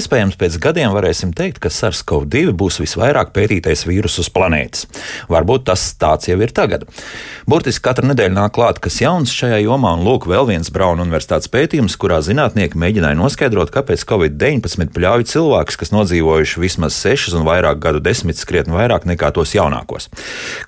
Iespējams, 0.00 0.38
pēc 0.40 0.54
gadiem 0.62 0.94
varēsim 0.94 1.34
teikt, 1.36 1.58
ka 1.60 1.68
SARS-CoV-2 1.68 2.54
būs 2.56 2.78
visvairāk 2.80 3.34
pētītais 3.36 3.82
vīrus 3.84 4.14
uz 4.22 4.30
planētas. 4.32 4.86
Varbūt 5.28 5.66
tas 5.68 5.82
tāds 6.00 6.30
jau 6.30 6.38
ir 6.40 6.54
tagad. 6.56 6.86
Burtiski 7.50 7.84
katru 7.84 8.08
nedēļu 8.08 8.32
nāk 8.32 8.54
klāt, 8.56 8.78
kas 8.80 8.96
jauns 9.02 9.32
šajā 9.34 9.58
jomā, 9.60 9.92
un 9.98 10.06
lūk, 10.06 10.24
vēl 10.30 10.46
viens 10.48 10.72
Brauna 10.72 11.04
universitātes 11.04 11.50
pētījums, 11.52 11.98
kurā 12.00 12.22
zinātnieki 12.24 12.80
mēģināja 12.80 13.18
noskaidrot, 13.18 13.72
kāpēc 13.74 14.06
Covid-19 14.08 14.88
pļauj 14.94 15.26
cilvēkus, 15.34 15.78
kas 15.82 15.92
nodzīvojuši 15.92 16.64
vismaz 16.64 16.96
sešus 16.96 17.36
un 17.36 17.44
vairāk 17.48 17.82
gadu 17.84 18.00
desmitus, 18.00 18.46
krietni 18.48 18.78
vairāk 18.78 19.04
nekā 19.10 19.34
tos 19.36 19.52
jaunākos. 19.52 20.08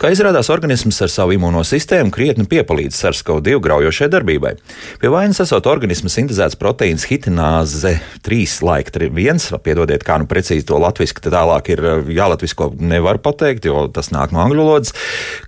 Kā 0.02 0.12
izrādās, 0.12 0.52
organisms 0.52 1.00
ar 1.00 1.12
savu 1.14 1.38
imūno 1.38 1.64
sistēmu 1.64 2.12
krietni 2.12 2.44
piepalīdz 2.52 3.00
SARS-CoV-2 3.00 3.62
graujošai 3.64 4.10
darbībai. 4.12 4.56
Pie 5.00 5.14
vainas 5.14 5.40
esot 5.46 5.70
organisma 5.72 6.12
sintēzēts 6.12 6.60
proteīns 6.60 7.08
hitināze 7.08 7.96
3 8.26 8.60
laika 8.66 8.92
viens, 9.22 9.48
piedodiet, 9.62 10.04
kā 10.06 10.18
nu 10.20 10.28
precīzi 10.30 10.66
to 10.68 10.78
latviešu 10.82 11.22
tālāk 11.22 11.72
ir 11.74 11.82
eh, 11.82 12.12
jālatvisko 12.18 12.72
nevar 12.80 13.20
pateikt, 13.22 13.66
jo 13.68 13.86
tas 13.92 14.10
nāk 14.14 14.34
no 14.34 14.42
angļu 14.42 14.62
valodas, 14.62 14.94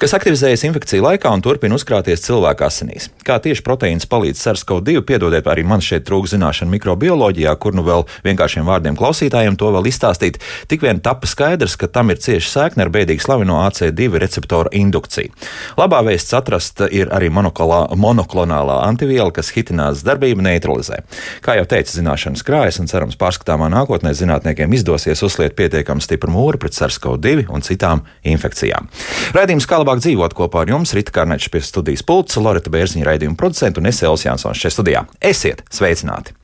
kas 0.00 0.14
aktivizējas 0.16 0.66
infekciju 0.68 1.04
laikā 1.04 1.32
un 1.34 1.42
turpina 1.44 1.76
uzkrāties 1.78 2.24
cilvēka 2.24 2.68
asinīs. 2.68 3.10
Kā 3.26 3.38
tieši 3.42 3.64
proteīns 3.66 4.08
palīdz 4.10 4.40
SARS-CoV-2, 4.40 5.04
piedodiet, 5.08 5.48
arī 5.50 5.64
man 5.66 5.82
šeit 5.84 6.06
trūkst 6.08 6.36
zināšanu 6.36 6.74
mikrobioloģijā, 6.74 7.54
kur 7.60 7.76
nu 7.76 7.84
vēl 7.86 8.06
vienkāršiem 8.26 8.68
vārdiem 8.68 8.98
klausītājiem 8.98 9.58
to 9.60 9.70
vēl 9.74 9.88
izstāstīt. 9.90 10.40
Tik 10.70 10.84
vien 10.84 11.00
tapa 11.04 11.28
skaidrs, 11.30 11.76
ka 11.80 11.88
tam 11.90 12.12
ir 12.14 12.20
cieši 12.22 12.50
sēkne 12.50 12.86
ar 12.86 12.92
bēdīgi 12.94 13.24
slaveno 13.24 13.60
AC2 13.64 14.20
receptoru 14.22 14.72
indukciju. 14.76 15.32
Labā 15.80 16.02
vēsts 16.06 16.36
atrast 16.36 16.84
ir 16.90 17.10
arī 17.14 17.30
monoklonālā 17.32 18.80
antiviela, 18.84 19.32
kas 19.34 19.52
hitinās 19.54 20.04
darbību 20.06 20.44
neutralizē. 20.44 21.02
Kā 21.44 21.56
jau 21.58 21.66
teicu, 21.70 21.96
zināšanas 21.98 22.44
krājas 22.46 22.80
un 22.82 22.90
cerams 22.90 23.18
pārskatām 23.20 23.63
neskatāmā 23.64 23.70
nākotnē 23.72 24.12
zinātniekiem 24.14 24.72
izdosies 24.74 25.22
uzliet 25.22 25.54
pietiekami 25.56 26.02
stipru 26.02 26.30
mūru 26.30 26.58
pret 26.58 26.74
SARS-CoV-2 26.74 27.48
un 27.48 27.62
citām 27.62 28.04
infekcijām. 28.24 28.88
Raidījums 29.34 29.66
kā 29.66 29.78
labāk 29.80 30.00
dzīvot 30.02 30.34
kopā 30.34 30.64
ar 30.64 30.70
jums, 30.70 30.94
Rita 30.94 31.12
Kārnečs 31.12 31.50
pie 31.50 31.62
studijas 31.62 32.02
pulca, 32.02 32.40
Loreta 32.40 32.70
Bērziņa 32.70 33.04
raidījuma 33.04 33.36
producenta 33.36 33.80
un 33.80 33.88
Esēls 33.88 34.24
Jansons 34.26 34.60
šeit 34.60 34.74
studijā. 34.74 35.04
Esiet 35.20 35.64
sveicināti! 35.70 36.34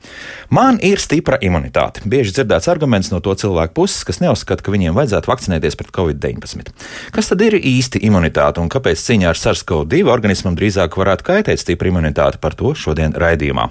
Man 0.49 0.79
ir 0.81 0.99
stipra 0.99 1.37
imunitāte. 1.41 2.03
Bieži 2.05 2.33
dzirdēts 2.35 2.69
arguments 2.71 3.11
no 3.11 3.21
to 3.23 3.35
cilvēku 3.35 3.75
puses, 3.81 4.03
kas 4.07 4.21
neuzskata, 4.23 4.63
ka 4.65 4.73
viņiem 4.73 4.97
vajadzētu 4.97 5.31
vakcinēties 5.31 5.77
pret 5.79 5.93
covid-19. 5.95 6.73
Kas 7.15 7.31
tad 7.31 7.45
ir 7.45 7.55
īsti 7.57 8.01
imunitāte 8.07 8.61
un 8.61 8.71
kāpēc 8.71 8.99
cīņā 8.99 9.31
ar 9.31 9.39
SARS-CoV-2 9.39 10.03
organismam 10.11 10.57
drīzāk 10.59 10.97
varētu 10.99 11.27
kaitēt 11.31 11.63
stipra 11.63 11.91
imunitāte? 11.91 12.41
Par 12.41 12.57
to 12.57 12.75
šodien 12.75 13.15
raidījumā. 13.15 13.69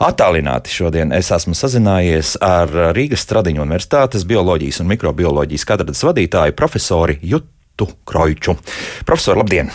Attālināti 0.00 0.72
šodien 0.72 1.12
es 1.12 1.28
esmu 1.34 1.54
sazinājies 1.56 2.36
ar 2.42 2.70
Rīgas 2.96 3.26
Stradiņu 3.26 3.64
Universitātes 3.64 4.24
bioloģijas 4.28 4.80
un 4.82 4.92
mikrobioloģijas 4.94 5.68
katedras 5.68 6.02
vadītāju 6.06 6.56
profesori 6.56 7.18
Jutu 7.22 7.90
Kroiču. 8.08 8.56
Profesori, 9.04 9.42
labdien! 9.42 9.72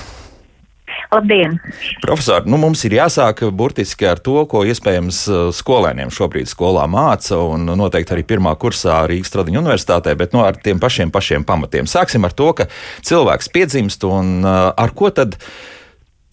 Labdien! 1.12 1.54
Profesor, 2.02 2.44
nu 2.50 2.58
mums 2.60 2.82
ir 2.84 2.98
jāsāk 2.98 3.45
burtiski 3.56 4.10
ar 4.10 4.20
to, 4.20 4.42
ko 4.50 4.66
iespējams 4.68 5.22
uh, 5.32 5.38
skolēniem 5.56 6.12
šobrīd 6.12 6.50
skolā 6.52 6.84
māca, 6.92 7.38
un 7.40 7.70
noteikti 7.80 8.16
arī 8.16 8.26
pirmā 8.28 8.52
kursā 8.60 8.99
Rīgas 9.08 9.32
Stradiņu 9.32 9.61
universitātē, 9.61 10.17
bet 10.20 10.36
no 10.36 10.42
nu, 10.42 10.48
ar 10.49 10.60
tiem 10.60 10.82
pašiem, 10.84 11.14
pašiem 11.14 11.48
pamatiem. 11.48 11.88
Sāksim 11.88 12.28
ar 12.28 12.36
to, 12.36 12.52
ka 12.58 12.67
cilvēks 13.08 13.54
piedzimst 13.55 14.04
un 14.10 14.42
uh, 14.44 14.73
ar 14.76 14.95
ko 14.98 15.14
tad 15.16 15.39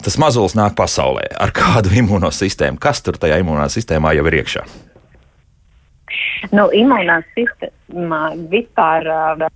tas 0.05 0.19
mazulis 0.21 0.53
nāk 0.57 0.75
pasaulē 0.77 1.25
ar 1.41 1.53
kādu 1.55 1.93
imūnosistēmu, 2.01 2.81
kas 2.81 3.01
tur 3.05 3.17
tajā 3.21 3.39
imūnosistēmā 3.41 4.13
jau 4.17 4.27
ir 4.29 4.41
iekšā? 4.41 4.65
Nu, 6.53 6.67
imunā 6.75 7.19
sistēma 7.33 8.19
vispār 8.51 9.07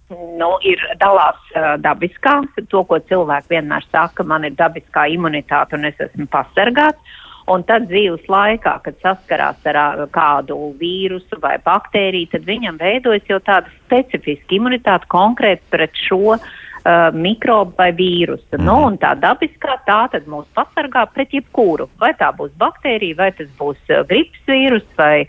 nu, 0.10 0.50
ir 0.66 0.82
dalās 1.02 1.40
dabiskā. 1.84 2.40
To, 2.72 2.84
ko 2.90 3.00
cilvēki 3.12 3.54
vienmēr 3.54 3.86
saka, 3.92 4.26
man 4.26 4.48
ir 4.48 4.58
dabiskā 4.58 5.06
imunitāte 5.14 5.78
un 5.78 5.90
es 5.92 6.00
esmu 6.10 6.26
pasargāts. 6.34 7.18
Un 7.50 7.64
tad 7.66 7.88
dzīves 7.90 8.28
laikā, 8.30 8.76
kad 8.86 8.98
saskarās 9.02 9.64
ar 9.72 10.04
kādu 10.14 10.58
vīrusu 10.78 11.40
vai 11.42 11.56
baktēriju, 11.66 12.30
tad 12.36 12.46
viņam 12.46 12.78
veidojas 12.78 13.26
jau 13.30 13.40
tāda 13.42 13.72
specifiska 13.88 14.54
imunitāte 14.58 15.10
konkrēti 15.10 15.66
pret 15.74 15.98
šo 15.98 16.36
uh, 16.36 16.44
uh, 16.86 17.10
mikrobu 17.16 17.76
vai 17.78 17.90
vīrusu. 17.96 18.48
Mm. 18.56 18.64
Nu, 18.64 18.76
mhm. 18.76 18.86
un 18.88 18.98
tā 19.02 19.14
dabiskā 19.20 19.78
tā 19.88 20.00
tad 20.14 20.28
mūs 20.30 20.48
pasargā 20.58 21.06
pret 21.14 21.34
jebkuru. 21.36 21.90
Vai 22.02 22.12
tā 22.20 22.32
būs 22.36 22.52
baktērija, 22.62 23.18
vai 23.20 23.32
tas 23.38 23.50
būs 23.60 23.80
uh, 23.90 24.04
gripas 24.10 24.46
vīrus 24.50 24.86
vai 25.00 25.26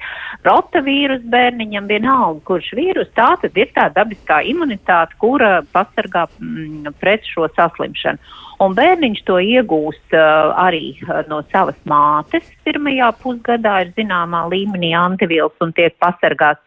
rotavīrus 0.46 1.24
bērniņam, 1.32 1.88
vienalga, 1.90 2.44
kurš 2.48 2.72
vīrus. 2.78 3.10
Tā 3.16 3.32
tad 3.42 3.56
ir 3.58 3.72
tā 3.76 3.88
dabiskā 3.96 4.42
imunitāte, 4.48 5.18
kura 5.20 5.60
pasargā 5.74 6.26
mm, 6.38 6.94
pret 7.00 7.26
šo 7.28 7.50
saslimšanu. 7.56 8.38
Un 8.60 8.74
bērniņš 8.76 9.22
to 9.24 9.38
iegūst 9.40 10.12
uh, 10.12 10.52
arī 10.60 10.92
uh, 11.06 11.22
no 11.30 11.40
savas 11.48 11.78
mātes. 11.88 12.44
Pirmajā 12.66 13.08
pusgadā 13.22 13.78
ir 13.86 13.94
zināmā 13.96 14.44
līmenī 14.52 14.92
antivielas 14.98 15.64
un 15.64 15.72
tiek 15.76 15.96
pasargāts 16.02 16.60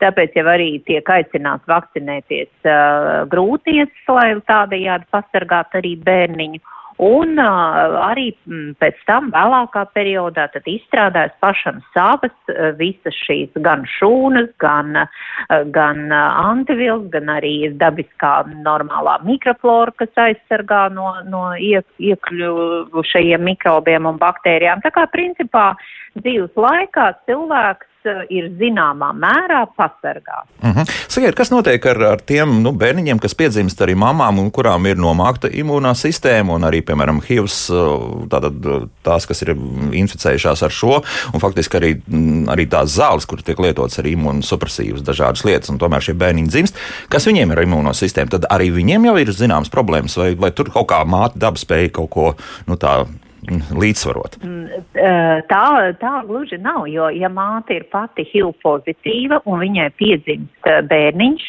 Tāpēc 0.00 0.36
jau 0.38 0.46
arī 0.48 0.72
tiek 0.88 1.06
aicināts 1.12 1.68
vakcinēties 1.70 2.50
uh, 2.64 3.24
grūtiecis, 3.32 4.04
lai 4.08 4.28
tādējādi 4.48 5.10
pasargātu 5.12 5.82
arī 5.82 5.96
bērniņu. 6.06 6.62
Un 7.00 7.38
uh, 7.40 7.94
arī 8.04 8.26
m, 8.44 8.52
mm, 8.52 8.72
pēc 8.82 8.98
tam 9.08 9.30
vēlākā 9.32 9.86
periodā 9.96 10.44
tad 10.52 10.66
izstrādājas 10.68 11.32
pašam 11.40 11.78
savas 11.94 12.34
uh, 12.52 12.74
visas 12.76 13.16
šīs 13.24 13.56
gan 13.64 13.86
šūnas, 13.88 14.50
gan, 14.60 14.92
uh, 15.00 15.62
gan 15.72 16.10
uh, 16.12 16.26
antivils, 16.50 17.06
gan 17.14 17.32
arī 17.32 17.54
dabiskā 17.80 18.34
normālā 18.66 19.16
mikroflora, 19.24 19.96
kas 20.02 20.20
aizsargā 20.26 20.82
no, 20.92 21.14
no 21.32 21.46
iek, 21.56 21.88
iekļuvušajiem 21.96 23.48
mikrobiem 23.48 24.10
un 24.10 24.20
baktērijām. 24.20 24.84
Tā 24.84 24.92
kā 24.92 25.06
principā 25.14 25.70
dzīves 26.20 26.52
laikā 26.52 27.14
cilvēks 27.24 27.89
ir 28.32 28.48
zināmā 28.60 29.10
mērā 29.16 29.64
pasargāts. 29.76 30.48
Uh 30.62 30.76
-huh. 30.76 30.90
Sakiet, 31.08 31.34
kas 31.34 31.50
notiek 31.50 31.86
ar, 31.86 32.02
ar 32.02 32.20
tiem 32.20 32.62
nu, 32.62 32.72
bērniņiem, 32.72 33.18
kas 33.18 33.34
piedzimst 33.34 33.80
arī 33.80 33.94
mamām, 33.94 34.38
un 34.38 34.50
kurām 34.50 34.86
ir 34.86 34.96
nomākta 34.96 35.48
imūnā 35.48 35.94
sistēma, 35.94 36.54
un 36.54 36.62
arī, 36.62 36.82
piemēram, 36.82 37.20
HIV, 37.20 37.44
eh, 37.44 38.26
tātad 38.28 38.88
tās, 39.04 39.26
kas 39.26 39.42
ir 39.42 39.54
inficējušās 39.92 40.62
ar 40.62 40.70
šo, 40.70 41.02
un 41.34 41.40
faktiski 41.40 41.76
arī, 41.76 42.02
mm, 42.08 42.44
arī 42.48 42.68
tās 42.68 42.96
zāles, 42.96 43.26
kur 43.26 43.42
tiek 43.42 43.58
lietotas 43.58 43.98
arī 43.98 44.16
imūnosupresīvas 44.16 45.02
dažādas 45.02 45.44
lietas, 45.44 45.70
un 45.70 45.78
tomēr 45.78 46.00
šie 46.00 46.14
bērniņi 46.14 46.48
dzimst, 46.48 46.74
kas 47.08 47.26
viņiem 47.26 47.52
ir 47.52 47.58
imūno 47.58 47.92
sistēma, 47.92 48.30
tad 48.30 48.46
arī 48.50 48.70
viņiem 48.72 49.04
jau 49.04 49.16
ir 49.18 49.26
zināmas 49.26 49.70
problēmas, 49.70 50.16
vai, 50.16 50.34
vai 50.34 50.50
tur 50.50 50.70
kaut 50.70 50.88
kā 50.88 51.04
māte 51.04 51.38
daba 51.38 51.56
spēja 51.56 51.92
kaut 51.92 52.10
ko 52.10 52.34
nu, 52.66 52.76
tādu 52.76 53.08
līdzsvarot? 53.48 54.36
Mm, 54.44 54.84
tā, 55.50 55.64
tā 56.00 56.12
gluži 56.28 56.58
nav, 56.62 56.86
jo 56.90 57.08
ja 57.14 57.30
māte 57.32 57.78
ir 57.78 57.86
pati 57.92 58.24
HIV 58.28 58.52
pozitīva 58.64 59.40
un 59.48 59.62
viņai 59.62 59.88
piedzimst 59.98 60.70
bērniņš, 60.90 61.46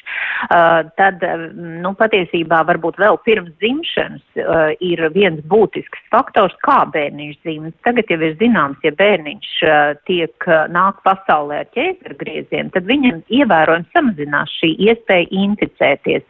tad 0.97 1.25
nu, 1.56 1.94
patiesībā 2.00 2.62
varbūt 2.69 3.00
vēl 3.01 3.19
pirms 3.25 3.51
dzimšanas 3.62 4.78
ir 4.81 5.03
viens 5.16 5.41
būtisks 5.51 6.07
faktors, 6.13 6.56
kā 6.66 6.81
bērniņš 6.94 7.38
dzimst. 7.44 7.77
Tagad 7.86 8.12
jau 8.12 8.19
ir 8.21 8.38
zināms, 8.39 8.80
ja 8.86 8.94
bērniņš 8.98 9.54
tiek 10.10 10.50
nāk 10.74 11.01
pasaulē 11.07 11.63
ar 11.66 11.71
ķēzargriezienu, 11.75 12.71
tad 12.75 12.89
viņam 12.89 13.21
ievērojami 13.30 13.92
samazinās 13.95 14.57
šī 14.62 14.74
iespēja 14.89 15.30
inficēties. 15.45 16.25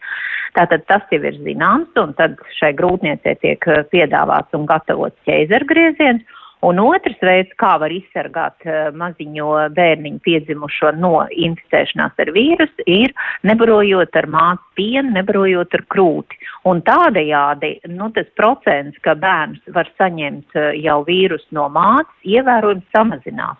Tātad 0.57 0.83
tas 0.89 1.07
jau 1.13 1.21
ir 1.23 1.39
zināms, 1.45 1.93
un 2.01 2.13
tad 2.17 2.35
šai 2.57 2.73
grūtniecei 2.75 3.37
tiek 3.39 3.67
eh, 3.71 3.83
piedāvāts 3.93 4.57
un 4.57 4.67
gatavots 4.69 5.27
ķēzergrieziens. 5.29 6.27
Un 6.61 6.77
otrs 6.77 7.17
veids, 7.25 7.49
kā 7.57 7.71
var 7.81 7.89
izsargāt 7.89 8.67
uh, 8.67 8.91
maziņo 8.93 9.47
bērniņu 9.73 10.19
piedzimušo 10.21 10.91
no 10.93 11.23
inficēšanās 11.33 12.21
ar 12.21 12.29
vīrusu, 12.35 12.85
ir 12.85 13.15
nebarojot 13.49 14.19
ar 14.21 14.27
mātes 14.29 14.67
pienu, 14.77 15.09
nebarojot 15.15 15.73
ar 15.79 15.83
krūti. 15.89 16.37
Un 16.69 16.83
tādējādi 16.85 17.71
nu, 17.95 18.11
tas 18.13 18.29
procents, 18.37 19.01
ka 19.01 19.17
bērns 19.17 19.73
var 19.73 19.89
saņemt 19.97 20.53
uh, 20.53 20.69
jau 20.77 20.99
vīrusu 21.09 21.57
no 21.57 21.65
mātes, 21.73 22.13
ievērojami 22.29 22.85
samazinās. 22.93 23.57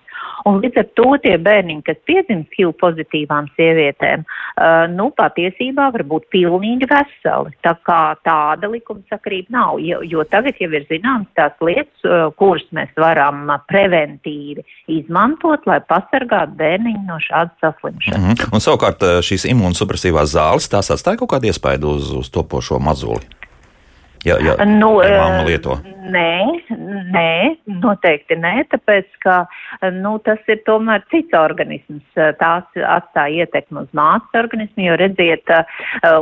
Un 0.50 0.58
līdz 0.64 0.80
ar 0.82 0.88
to 0.98 1.10
tie 1.22 1.36
bērniņi, 1.42 1.84
kas 1.86 2.00
piedzimst 2.10 2.56
HIV 2.58 2.74
pozitīvām 2.82 3.50
sievietēm, 3.58 4.24
uh, 4.26 4.86
nu, 4.90 5.10
patiesībā 5.18 5.90
var 5.94 6.04
būt 6.08 6.28
pilnīgi 6.34 6.90
veseli. 6.90 7.54
Tā 7.66 7.76
kā 7.86 8.00
tāda 8.26 8.70
likumsakarība 8.72 9.54
nav, 9.54 9.82
jo, 9.86 10.02
jo 10.08 10.26
tagad 10.32 10.58
jau 10.62 10.72
ir 10.74 10.88
zināms 10.90 11.30
tās 11.38 11.54
lietas, 11.62 12.06
uh, 12.08 12.30
kuras 12.40 12.66
mēs 12.76 12.94
varam 12.98 13.44
preventīvi 13.70 14.66
izmantot, 14.92 15.68
lai 15.70 15.82
pasargātu 15.86 16.58
bērniņu 16.62 17.06
no 17.10 17.20
šādas 17.22 17.58
saslimšanas. 17.62 18.22
Mm 18.22 18.34
-hmm. 18.34 18.56
Un 18.56 18.66
savukārt 18.66 19.06
uh, 19.06 19.20
šīs 19.26 19.46
imūnsupresīvās 19.54 20.34
zāles, 20.38 20.70
tās 20.70 20.92
atstāja 20.92 21.22
kaut 21.22 21.36
kādu 21.36 21.52
iespaidu 21.52 21.96
uz, 21.98 22.12
uz 22.18 22.34
topošo 22.34 22.80
mazuli? 22.80 23.41
Ja, 24.26 24.38
ja 24.38 24.66
nu, 24.66 25.00
mamma 25.02 25.44
lieto. 25.48 25.80
Nē, 26.12 26.42
nē, 27.14 27.32
noteikti 27.82 28.36
nē, 28.36 28.66
tāpēc, 28.72 29.08
ka 29.24 29.36
nu, 29.96 30.16
tas 30.26 30.42
ir 30.52 30.60
tomēr 30.68 31.04
cits 31.14 31.34
organisms. 31.38 32.04
Tās 32.42 32.66
atstāja 32.76 33.46
ietekmi 33.46 33.84
uz 33.86 33.90
māsas 33.96 34.40
organismu, 34.42 34.84
jo 34.90 34.98
redziet, 35.00 35.54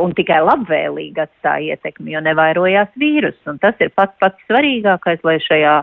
un 0.04 0.14
tikai 0.16 0.42
labvēlīgi 0.46 1.24
atstāja 1.24 1.76
ietekmi, 1.76 2.14
jo 2.14 2.22
nevairojās 2.28 2.92
vīrus. 3.02 3.40
Un 3.50 3.58
tas 3.64 3.80
ir 3.84 3.92
pats 3.98 4.16
pats 4.22 4.46
svarīgākais, 4.48 5.24
lai 5.28 5.38
šajā 5.48 5.76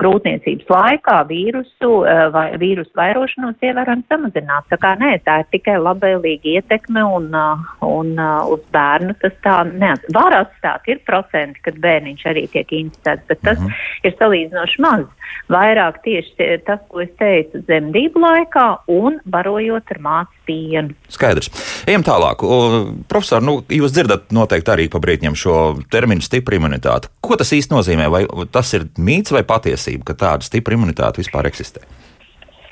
grūtniecības 0.00 0.70
laikā 0.70 1.18
vīrusu 1.30 1.92
vai 2.34 2.46
vīrusu 2.62 2.94
vairošanos 2.96 3.60
ievērojami 3.66 4.06
samazinātu. 4.10 4.70
Tā 4.72 4.80
kā 4.80 4.94
nē, 5.02 5.12
tā 5.26 5.40
ir 5.42 5.50
tikai 5.54 5.76
labvēlīga 5.82 6.56
ietekme 6.56 7.04
un, 7.18 7.30
un 7.86 8.14
uz 8.54 8.64
bērnu 8.74 9.18
tas 9.20 9.36
tā 9.44 9.60
neats. 9.70 10.08
Var 10.14 10.38
atstāt, 10.40 10.88
ir 10.90 11.02
procenti, 11.06 11.59
kad 11.64 11.78
bērniņš 11.82 12.26
arī 12.30 12.46
tiek 12.52 12.72
inficēts, 12.76 13.26
bet 13.28 13.40
tas 13.42 13.58
mm 13.58 13.66
-hmm. 13.66 14.06
ir 14.08 14.16
salīdzinoši 14.18 14.82
maz. 14.84 15.06
Vairāk 15.50 16.00
tieši 16.04 16.60
tas, 16.66 16.80
ko 16.88 17.00
es 17.02 17.10
teicu, 17.18 17.62
zemdību 17.66 18.20
laikā 18.22 18.66
un 18.88 19.18
barojot 19.24 19.90
ar 19.90 19.98
mācu 19.98 20.44
pienu. 20.46 20.94
Skaidrs. 21.08 21.50
Ejam 21.86 22.04
tālāk. 22.06 22.42
O, 22.42 22.92
profesor, 23.08 23.42
nu, 23.42 23.60
jūs 23.68 23.94
dzirdat 23.94 24.30
noteikti 24.30 24.70
arī 24.70 24.88
pa 24.90 24.98
brītņiem 25.02 25.34
šo 25.34 25.56
terminu 25.90 26.20
stipra 26.20 26.56
imunitāte. 26.56 27.10
Ko 27.20 27.36
tas 27.36 27.52
īsti 27.52 27.74
nozīmē? 27.74 28.10
Vai 28.10 28.26
tas 28.52 28.74
ir 28.74 28.86
mīts 28.98 29.34
vai 29.34 29.42
patiesība, 29.42 30.04
ka 30.04 30.14
tāda 30.14 30.46
stipra 30.46 30.74
imunitāte 30.74 31.22
vispār 31.22 31.50
eksistē? 31.50 31.82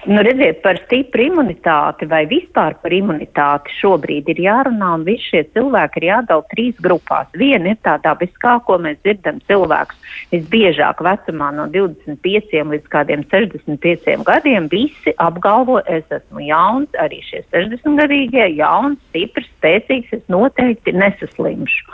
Nu, 0.07 0.23
redziet, 0.23 0.61
par 0.63 0.79
stipru 0.85 1.25
imunitāti 1.27 2.07
vai 2.07 2.21
vispār 2.31 2.77
par 2.79 2.93
imunitāti 2.95 3.73
šobrīd 3.81 4.29
ir 4.31 4.39
jārunā, 4.45 4.93
un 4.95 5.03
visi 5.03 5.27
šie 5.33 5.41
cilvēki 5.57 5.99
ir 5.99 6.07
jādala 6.07 6.47
trīs 6.53 6.79
grupās. 6.79 7.27
Viena 7.35 7.73
ir 7.73 7.81
tā 7.83 7.97
dabiskā, 8.05 8.61
ko 8.63 8.77
mēs 8.85 9.01
dzirdam 9.03 9.41
cilvēkus 9.51 9.99
visbiežāk 10.31 11.03
vecumā 11.03 11.51
no 11.57 11.67
25 11.75 12.55
līdz 12.71 12.87
kādiem 12.95 13.27
65 13.27 14.23
gadiem. 14.29 14.71
Visi 14.71 15.17
apgalvo, 15.19 15.81
es 15.91 16.07
esmu 16.15 16.47
jauns, 16.47 16.95
arī 17.03 17.19
šie 17.27 17.43
60 17.51 17.99
gadīgie, 17.99 18.47
jauns, 18.55 19.03
stiprs, 19.11 19.51
spēcīgs, 19.59 20.15
es 20.15 20.23
noteikti 20.31 20.95
nesaslimšu. 20.95 21.91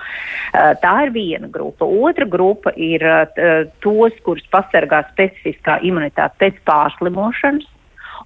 Tā 0.53 0.97
ir 1.07 1.17
viena 1.17 1.49
grupa. 1.49 1.89
Otra 1.89 2.29
grupa 2.29 2.77
ir 2.77 3.01
tos, 3.81 4.25
kurus 4.29 4.45
pasargā 4.53 5.07
specifiskā 5.15 5.81
imunitāte 5.89 6.45
pēc 6.45 6.61
pārslimošanas. 6.69 7.71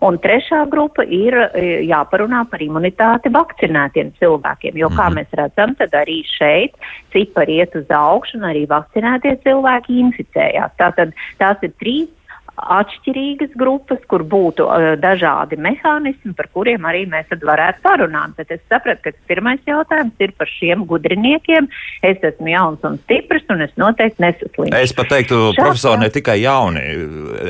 Un 0.05 0.19
trešā 0.23 0.61
grupa 0.71 1.03
ir 1.03 1.35
e, 1.35 1.63
jāparunā 1.89 2.45
par 2.51 2.63
imunitāti 2.63 3.33
vakcinētiem 3.35 4.13
cilvēkiem, 4.21 4.79
jo, 4.79 4.91
kā 4.95 5.09
mhm. 5.09 5.19
mēs 5.19 5.35
redzam, 5.41 5.75
tad 5.81 5.97
arī 5.99 6.21
šeit 6.37 6.79
cipari 7.15 7.59
iet 7.59 7.75
uz 7.79 7.91
augšu 7.91 8.39
un 8.39 8.47
arī 8.51 8.63
vakcinētie 8.71 9.35
cilvēki 9.47 9.99
inficējās. 10.05 10.77
Tātad 10.79 11.17
tās 11.43 11.67
ir 11.67 11.75
trīs 11.83 12.09
atšķirīgas 12.59 13.55
grupas, 13.59 14.01
kur 14.11 14.25
būtu 14.27 14.67
uh, 14.67 14.93
dažādi 15.01 15.59
mehānismi, 15.61 16.35
par 16.39 16.49
kuriem 16.55 16.87
arī 16.89 17.05
mēs 17.11 17.31
varētu 17.31 17.83
parunāt. 17.85 18.35
Bet 18.39 18.53
es 18.55 18.63
sapratu, 18.71 19.09
ka 19.09 19.31
pirmais 19.31 19.63
jautājums 19.69 20.15
ir 20.23 20.35
par 20.39 20.51
šiem 20.51 20.85
gudriniekiem. 20.89 21.69
Es 22.07 22.23
esmu 22.25 22.51
jauns 22.53 22.85
un 22.87 22.99
stiprs, 23.05 23.47
un 23.53 23.65
es 23.67 23.75
noteikti 23.81 24.23
nesaslimšu. 24.25 24.77
Es 24.79 24.95
pat 24.97 25.11
teiktu, 25.13 25.39
Šāds, 25.53 25.63
profesori, 25.63 26.03
ne 26.05 26.11
tikai 26.15 26.39
jauni. 26.43 26.85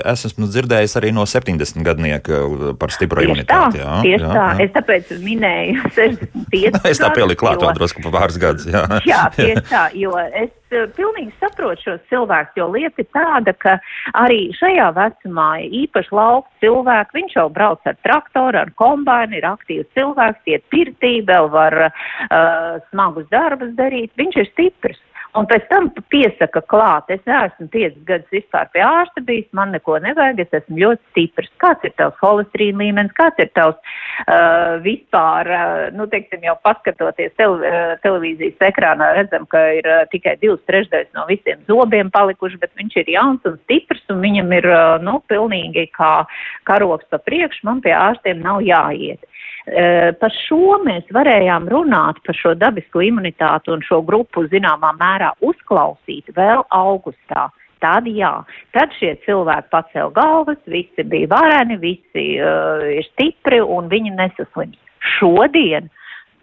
Es 0.05 0.27
esmu 0.29 0.49
dzirdējis 0.51 0.99
arī 1.01 1.13
no 1.17 1.27
70 1.29 1.85
gadnieku 1.87 2.75
par 2.81 2.95
stipru 2.95 3.25
imunitāti. 3.27 3.83
Jā, 3.83 3.99
tieši 4.05 4.25
jā, 4.25 4.33
tā. 4.35 4.47
Jā. 4.53 4.67
Es 4.67 4.75
tāpēc 4.77 5.13
minēju 5.25 5.89
65. 5.99 6.85
es 6.93 7.03
tā 7.03 7.13
pieliku 7.17 7.47
klāt 7.47 7.65
vēl 7.65 7.77
drusku 7.79 8.05
pa 8.05 8.15
pāris 8.21 8.41
gadus. 8.41 8.69
Jā, 8.69 8.85
jā 9.09 9.25
tieši 9.39 9.67
tā, 9.71 9.85
jo 9.99 10.15
es 10.29 10.53
pilnīgi 10.71 11.33
saprotu 11.41 11.85
šos 11.85 12.05
cilvēkus, 12.11 12.57
jo 12.59 12.69
lieta 12.73 13.03
ir 13.03 13.09
tāda, 13.17 13.55
ka 13.65 13.77
arī 14.19 14.41
šajā 14.59 14.89
vecumā 14.97 15.49
īpaši 15.83 16.15
lauka 16.15 16.49
cilvēki, 16.65 17.17
viņš 17.19 17.37
jau 17.39 17.49
brauc 17.53 17.89
ar 17.89 17.99
traktoru, 18.07 18.63
ar 18.63 18.73
kombainu, 18.81 19.39
ir 19.39 19.49
aktīvs 19.49 19.91
cilvēks, 19.97 20.45
iet 20.47 20.65
pirtī, 20.73 21.19
vēl 21.29 21.51
var 21.53 21.79
uh, 21.89 22.79
smagus 22.91 23.29
darbus 23.33 23.75
darīt, 23.79 24.13
viņš 24.21 24.43
ir 24.43 24.51
stiprs. 24.53 25.03
Un 25.37 25.45
pēc 25.49 25.67
tam 25.69 25.91
piesaka 26.09 26.63
klāt, 26.73 27.11
es 27.13 27.21
neesmu 27.29 27.69
piecas 27.73 27.99
gadus 28.09 28.33
vispār 28.33 28.71
pie 28.73 28.81
ārsta 28.85 29.21
bijis, 29.25 29.47
man 29.57 29.75
neko 29.77 29.99
nevajag, 30.01 30.41
es 30.41 30.57
esmu 30.63 30.79
ļoti 30.81 31.11
stiprs. 31.11 31.51
Kāds 31.61 31.85
ir 31.85 31.93
tavs 32.01 32.17
holesterīna 32.23 32.81
līmenis, 32.81 33.15
kāds 33.19 33.43
ir 33.45 33.51
tavs 33.59 33.77
uh, 34.25 34.79
vispār, 34.85 35.51
uh, 35.53 35.85
nu, 35.93 36.09
teiksim, 36.09 36.47
jau 36.49 36.57
paskatoties 36.65 37.37
tel, 37.37 37.59
uh, 37.61 37.93
televīzijas 38.05 38.65
ekrānā, 38.71 39.11
redzam, 39.19 39.45
ka 39.53 39.63
ir 39.77 39.91
uh, 39.91 40.07
tikai 40.13 40.39
divas 40.41 40.65
trešdaļas 40.71 41.13
no 41.19 41.29
visiem 41.29 41.61
zobiem 41.69 42.13
palikuši, 42.15 42.61
bet 42.65 42.73
viņš 42.81 43.01
ir 43.03 43.13
jauns 43.19 43.45
un 43.49 43.61
stiprs 43.67 44.05
un 44.15 44.25
viņam 44.25 44.55
ir, 44.63 44.71
uh, 44.73 44.97
nu, 45.05 45.19
pilnīgi 45.29 45.91
kā 45.99 46.23
karoks 46.69 47.05
pa 47.13 47.21
priekšu, 47.21 47.69
man 47.69 47.85
pie 47.85 47.93
ārstiem 47.93 48.41
nav 48.41 48.65
jāiet. 48.65 49.29
Eh, 49.69 50.13
par 50.17 50.33
šo 50.47 50.79
mēs 50.87 51.09
varējām 51.13 51.67
runāt, 51.69 52.21
par 52.25 52.37
šo 52.37 52.55
dabisko 52.57 53.03
imunitāti 53.05 53.73
un 53.75 53.83
šo 53.85 54.01
grupu 54.07 54.47
zināmā 54.49 54.95
mērā 54.97 55.35
uzklausīt 55.45 56.31
vēl 56.37 56.65
augustā. 56.73 57.49
Tad 57.83 58.09
jā, 58.11 58.33
tad 58.75 58.95
šie 58.99 59.13
cilvēki 59.27 59.71
pacēla 59.71 60.15
galvas, 60.17 60.59
visi 60.67 61.05
bija 61.07 61.29
vareni, 61.31 61.77
visi 61.79 62.25
uh, 62.43 62.83
ir 62.91 63.07
stipri 63.13 63.61
un 63.63 63.91
viņi 63.93 64.17
nesaslims. 64.17 64.81
Šodien 65.19 65.87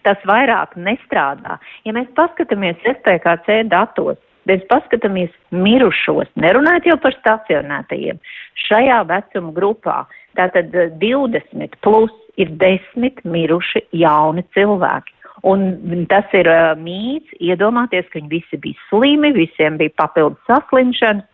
tas 0.07 0.21
vairāk 0.29 0.77
nestrādā. 0.79 1.57
Ja 1.83 1.95
mēs 1.97 2.07
paskatāmies 2.15 2.79
SPKC 2.85 3.65
datos, 3.73 4.21
mēs 4.49 4.63
paskatāmies 4.71 5.33
mirušos, 5.51 6.29
nerunājot 6.39 6.89
jau 6.91 6.99
par 7.01 7.17
stacionētajiem, 7.19 8.21
šajā 8.67 9.01
vecuma 9.09 9.53
grupā, 9.55 9.97
tātad 10.37 10.75
20 11.01 11.79
plus 11.85 12.13
ir 12.41 12.51
desmit 12.61 13.21
miruši 13.25 13.85
jauni 13.95 14.45
cilvēki. 14.55 15.13
Un 15.45 16.05
tas 16.09 16.31
ir 16.33 16.47
uh, 16.49 16.73
mīts, 16.79 17.29
iedomāties, 17.43 18.07
ka 18.09 18.17
viņi 18.17 18.31
visi 18.31 18.57
bija 18.61 18.79
slimi, 18.89 19.29
visiem 19.35 19.77
bija 19.77 19.93
papildus 19.99 20.41
saslimšanas. 20.49 21.27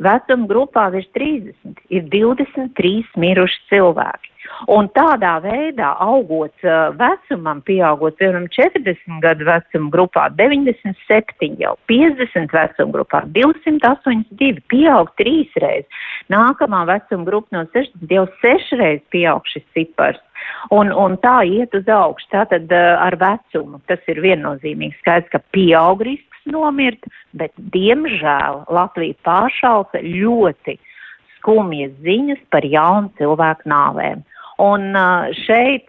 Vecuma 0.00 0.48
grupā 0.48 0.86
virs 0.94 1.08
30 1.18 1.82
ir 1.92 2.06
23 2.14 3.20
miruši 3.20 3.60
cilvēki. 3.68 4.29
Un 4.68 4.90
tādā 4.92 5.38
veidā 5.44 5.94
augot 6.04 6.66
uh, 6.66 6.90
vecumam, 6.98 7.62
pieaugot 7.64 8.18
piemēram 8.20 8.48
40 8.52 9.20
gadu 9.24 9.46
vecuma 9.48 9.90
grupā, 9.94 10.26
97 10.36 11.56
jau 11.62 11.76
50 11.90 12.52
vecuma 12.56 12.94
grupā, 12.96 13.22
282 13.36 14.60
pieaug 14.72 15.12
trīsreiz. 15.20 15.86
Nākamā 16.32 16.84
vecuma 16.90 17.28
grupa 17.28 17.56
no 17.56 17.64
60 17.72 18.16
jau 18.16 18.26
sešreiz 18.42 19.00
pieaug 19.14 19.48
šis 19.48 19.64
cipars. 19.76 20.20
Un, 20.74 20.92
un 20.92 21.16
tā 21.20 21.40
iet 21.48 21.74
uz 21.76 21.88
augšu. 21.88 22.28
Tātad 22.34 22.68
uh, 22.72 23.00
ar 23.00 23.16
vecumu 23.20 23.80
tas 23.88 24.04
ir 24.12 24.20
viennozīmīgi 24.24 24.98
skaidrs, 25.00 25.32
ka 25.32 25.40
pieaug 25.54 26.04
risks 26.04 26.44
nomirt, 26.50 27.04
bet 27.36 27.52
diemžēl 27.72 28.64
Latvija 28.72 29.16
pāršalta 29.26 30.02
ļoti 30.04 30.76
skumjas 31.38 31.92
ziņas 32.04 32.40
par 32.52 32.66
jaunu 32.66 33.12
cilvēku 33.20 33.68
nāvēm. 33.70 34.24
Un 34.60 34.92
šeit 35.46 35.88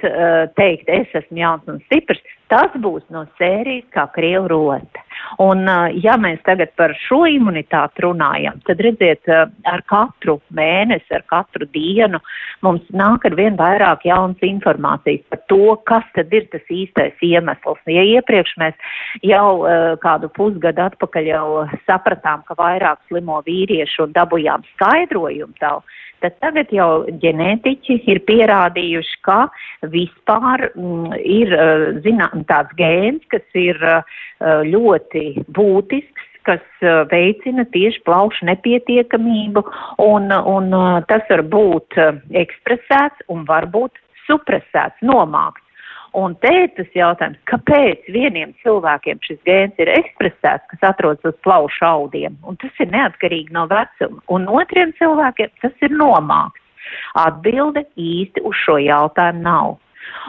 teikt, 0.55 0.87
es 0.87 1.15
esmu 1.17 1.41
jauns 1.41 1.67
un 1.67 1.81
stiprs, 1.89 2.21
tas 2.51 2.71
būs 2.83 3.03
no 3.11 3.25
sērijas 3.39 3.89
kā 3.95 4.05
krievu 4.15 4.47
rote. 4.51 5.03
Un, 5.41 5.65
ja 6.03 6.17
mēs 6.21 6.41
tagad 6.45 6.73
par 6.79 6.93
šo 7.07 7.23
imunitāti 7.29 8.03
runājam, 8.05 8.59
tad 8.67 8.81
redziet, 8.83 9.29
ar 9.29 9.83
katru 9.89 10.39
mēnesi, 10.55 11.07
ar 11.15 11.23
katru 11.29 11.67
dienu 11.73 12.19
mums 12.65 12.85
nāk 12.95 13.25
ar 13.29 13.37
vien 13.39 13.57
vairāk 13.59 14.05
jaunas 14.05 14.43
informācijas 14.45 15.23
par 15.31 15.41
to, 15.51 15.75
kas 15.89 16.05
tad 16.15 16.33
ir 16.35 16.47
tas 16.51 16.65
īstais 16.69 17.25
iemesls. 17.25 17.81
Ja 17.89 18.03
iepriekš 18.17 18.55
mēs 18.61 18.93
jau 19.25 19.47
kādu 20.03 20.29
pusgadu 20.35 20.85
atpakaļ 20.89 21.31
jau 21.31 21.47
sapratām, 21.87 22.45
ka 22.47 22.57
vairāk 22.59 23.01
slimo 23.07 23.41
vīriešu 23.47 24.07
un 24.07 24.15
dabujām 24.17 24.65
skaidrojumu 24.75 25.57
tavu, 25.61 25.83
tad 26.21 26.37
tagad 26.43 26.71
jau 26.73 26.89
ģenētiķi 27.21 27.97
ir 28.11 28.21
pierādījuši, 28.27 29.17
ka 29.25 29.39
vispār 29.93 30.67
mm, 30.75 31.15
ir 31.17 31.55
zinām, 32.05 32.45
tāds 32.49 32.73
gēns, 32.77 33.25
kas 33.33 33.45
ir 33.57 33.79
ļoti 34.41 35.10
būtisks 35.55 36.27
kas 36.47 36.63
veicina 37.11 37.65
tieši 37.69 38.01
plaušu 38.05 38.47
nepietiekamību, 38.49 39.61
un, 40.01 40.31
un 40.33 40.71
tas 41.09 41.27
var 41.29 41.43
būt 41.45 41.99
ekspresēts 42.43 43.27
un 43.29 43.45
var 43.49 43.69
būt 43.69 43.99
supresēts, 44.25 44.97
nomākts. 45.05 45.67
Un 46.17 46.33
te 46.43 46.49
ir 46.51 46.71
tas 46.75 46.89
jautājums, 46.91 47.39
kāpēc 47.47 48.09
vieniem 48.11 48.51
cilvēkiem 48.65 49.21
šis 49.23 49.37
gēns 49.47 49.77
ir 49.79 49.87
ekspresēts, 49.93 50.65
kas 50.73 50.89
atrodas 50.89 51.23
uz 51.29 51.37
plaušu 51.45 51.85
audiem, 51.87 52.35
un 52.43 52.59
tas 52.59 52.81
ir 52.83 52.89
neatkarīgi 52.91 53.55
no 53.55 53.63
vecuma, 53.71 54.19
un 54.27 54.49
otriem 54.51 54.91
cilvēkiem 54.97 55.53
tas 55.63 55.85
ir 55.87 55.95
nomākts. 55.95 56.59
Atbilde 57.15 57.85
īsti 57.95 58.43
uz 58.43 58.59
šo 58.65 58.75
jautājumu 58.83 59.45
nav. 59.45 59.77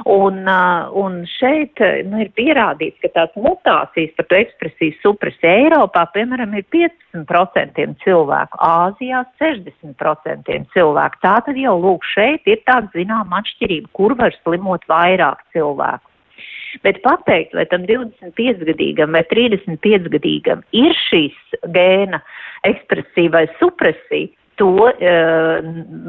Un, 0.08 0.42
uh, 0.48 0.90
un 0.98 1.22
šeit 1.28 1.80
nu, 2.08 2.22
ir 2.24 2.30
pierādīts, 2.38 3.00
ka 3.02 3.10
tās 3.16 3.34
mutācijas 3.38 4.14
par 4.18 4.28
to 4.30 4.38
ekspresiju 4.38 4.98
supresiju 5.02 5.50
Eiropā, 5.66 6.06
piemēram, 6.14 6.54
ir 6.58 6.66
15% 6.74 7.98
cilvēku, 8.04 8.62
Āzijā 8.66 9.24
60% 9.42 10.62
cilvēku. 10.74 11.20
Tā 11.24 11.36
tad 11.46 11.60
jau 11.60 11.76
lūk 11.80 12.06
šeit 12.14 12.48
ir 12.50 12.62
tāda 12.68 12.90
zināma 12.96 13.42
atšķirība, 13.42 13.92
kur 13.96 14.16
var 14.18 14.34
slimot 14.42 14.86
vairāk 14.90 15.44
cilvēku. 15.56 16.08
Bet 16.80 17.02
pateikt, 17.04 17.52
vai 17.52 17.66
tam 17.68 17.84
25-gadīgam 17.88 19.12
vai 19.12 19.20
35-gadīgam 19.28 20.62
ir 20.72 20.94
šīs 21.04 21.58
gēna 21.74 22.22
ekspresija 22.68 23.34
vai 23.34 23.44
supresija, 23.58 24.32
to 24.62 24.70
uh, 24.86 25.58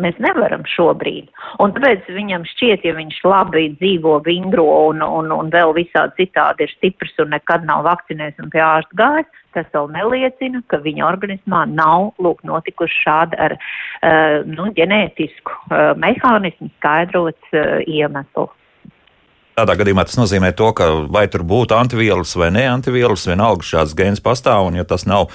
mēs 0.03 0.17
nevaram 0.21 0.63
šobrīd. 0.69 1.31
Un 1.63 1.73
tāpēc 1.73 2.05
viņam 2.13 2.45
šķiet, 2.53 2.85
ja 2.85 2.93
viņš 2.97 3.19
labi 3.25 3.65
dzīvo 3.79 4.19
vingro 4.27 4.67
un, 4.91 5.01
un, 5.01 5.31
un 5.33 5.49
vēl 5.53 5.73
visādi 5.77 6.23
citādi 6.23 6.67
ir 6.67 6.73
stiprs 6.75 7.17
un 7.23 7.33
nekad 7.33 7.65
nav 7.65 7.87
vakcinējis 7.87 8.43
un 8.43 8.51
pie 8.53 8.61
ārsta 8.61 8.99
gājis, 8.99 9.39
tas 9.57 9.69
vēl 9.73 9.89
neliecina, 9.93 10.61
ka 10.69 10.81
viņa 10.85 11.05
organismā 11.07 11.63
nav 11.73 12.11
lūk 12.21 12.43
notikuši 12.47 12.99
šādi 13.03 13.39
ar 13.41 13.57
uh, 13.57 14.41
nu, 14.49 14.69
ģenētisku 14.77 15.55
uh, 15.55 15.93
mehānismu 15.99 16.69
skaidrots 16.77 17.55
uh, 17.57 17.79
iemeslu. 17.89 18.51
Tādā 19.53 19.75
gadījumā 19.77 20.05
tas 20.09 20.17
nozīmē 20.17 20.49
to, 20.57 20.71
ka 20.73 20.87
vai 21.13 21.27
tur 21.29 21.43
būtu 21.45 21.75
antivielas 21.77 22.31
vai 22.37 22.49
ne 22.53 22.63
antivielas, 22.71 23.27
vienalga 23.29 23.65
šāds 23.65 23.93
gēns 23.97 24.21
pastāv, 24.25 24.69
un 24.69 24.79
ja 24.79 24.85
tas 24.89 25.05
nav 25.05 25.27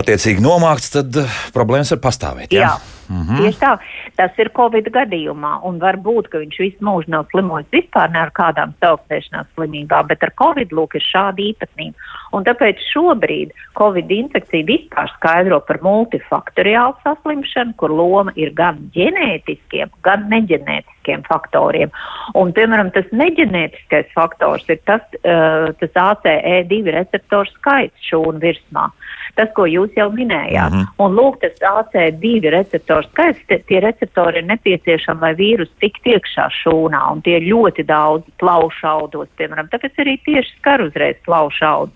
attiecīgi 0.00 0.44
nomākts, 0.44 0.92
tad 0.96 1.20
problēmas 1.54 1.94
var 1.96 2.04
pastāvēt. 2.08 2.52
Jā. 2.54 2.68
jā. 2.74 2.94
-hmm. 3.08 3.40
Tieši 3.40 3.60
tā, 3.60 3.72
tas 4.18 4.38
ir 4.40 4.50
Covid 4.56 4.88
gadījumā, 4.94 5.58
un 5.68 5.78
var 5.82 5.98
būt, 6.02 6.30
ka 6.32 6.40
viņš 6.42 6.58
visu 6.62 6.84
mūžu 6.84 7.12
nav 7.12 7.26
slimojis 7.32 7.70
vispār 7.74 8.12
ne 8.14 8.22
ar 8.24 8.32
kādām 8.34 8.74
sauktēšanās 8.82 9.50
slimībām, 9.54 10.08
bet 10.10 10.24
ar 10.24 10.32
Covid 10.40 10.72
lūk 10.74 10.96
ir 10.98 11.04
šāda 11.04 11.44
īpatnība. 11.44 12.10
Un 12.34 12.46
tāpēc 12.46 12.80
šobrīd 12.90 13.54
Covid 13.78 14.10
infekcija 14.10 14.66
vispār 14.68 15.10
skaidro 15.16 15.60
par 15.68 15.80
multifaktoriālu 15.84 16.96
saslimšanu, 17.04 17.76
kur 17.80 17.94
loma 17.94 18.34
ir 18.36 18.54
gan 18.56 18.80
ģenētiskiem, 18.96 19.92
gan 20.06 20.28
neģenētiskiem 20.32 21.24
faktoriem. 21.28 21.92
Un, 22.38 22.52
piemēram, 22.56 22.90
tas 22.94 23.08
neģenētiskais 23.12 24.10
faktors 24.14 24.66
ir 24.72 24.80
tas, 24.88 25.04
uh, 25.22 25.70
tas 25.80 26.00
ACE2 26.06 26.82
receptoru 26.94 27.50
skaits 27.58 28.10
šūnu 28.10 28.42
virsmā. 28.42 28.90
Tas, 29.34 29.50
ko 29.54 29.66
jūs 29.66 29.90
jau 29.96 30.10
minējāt. 30.12 30.72
Mm 30.72 30.78
-hmm. 30.78 30.92
Un 30.98 31.16
lūk, 31.18 31.40
tas 31.40 31.58
AC2 31.58 32.50
receptoru 32.50 32.94
receptoru 32.94 33.08
skaits, 33.08 33.66
tie, 33.66 33.80
receptori 33.80 34.38
ir 34.38 34.48
nepieciešami, 34.48 35.20
lai 35.20 35.34
vīrus 35.38 35.70
tiktu 35.80 36.14
iekšā 36.14 36.48
šūnā, 36.62 37.00
un 37.12 37.22
tie 37.22 37.40
ļoti 37.40 37.84
daudz 37.86 38.24
plaušaudos, 38.38 39.28
piemēram, 39.38 39.68
tāpēc 39.72 39.98
arī 39.98 40.18
tieši 40.24 40.58
skar 40.58 40.82
uzreiz 40.82 41.16
plaušaudus. 41.24 41.94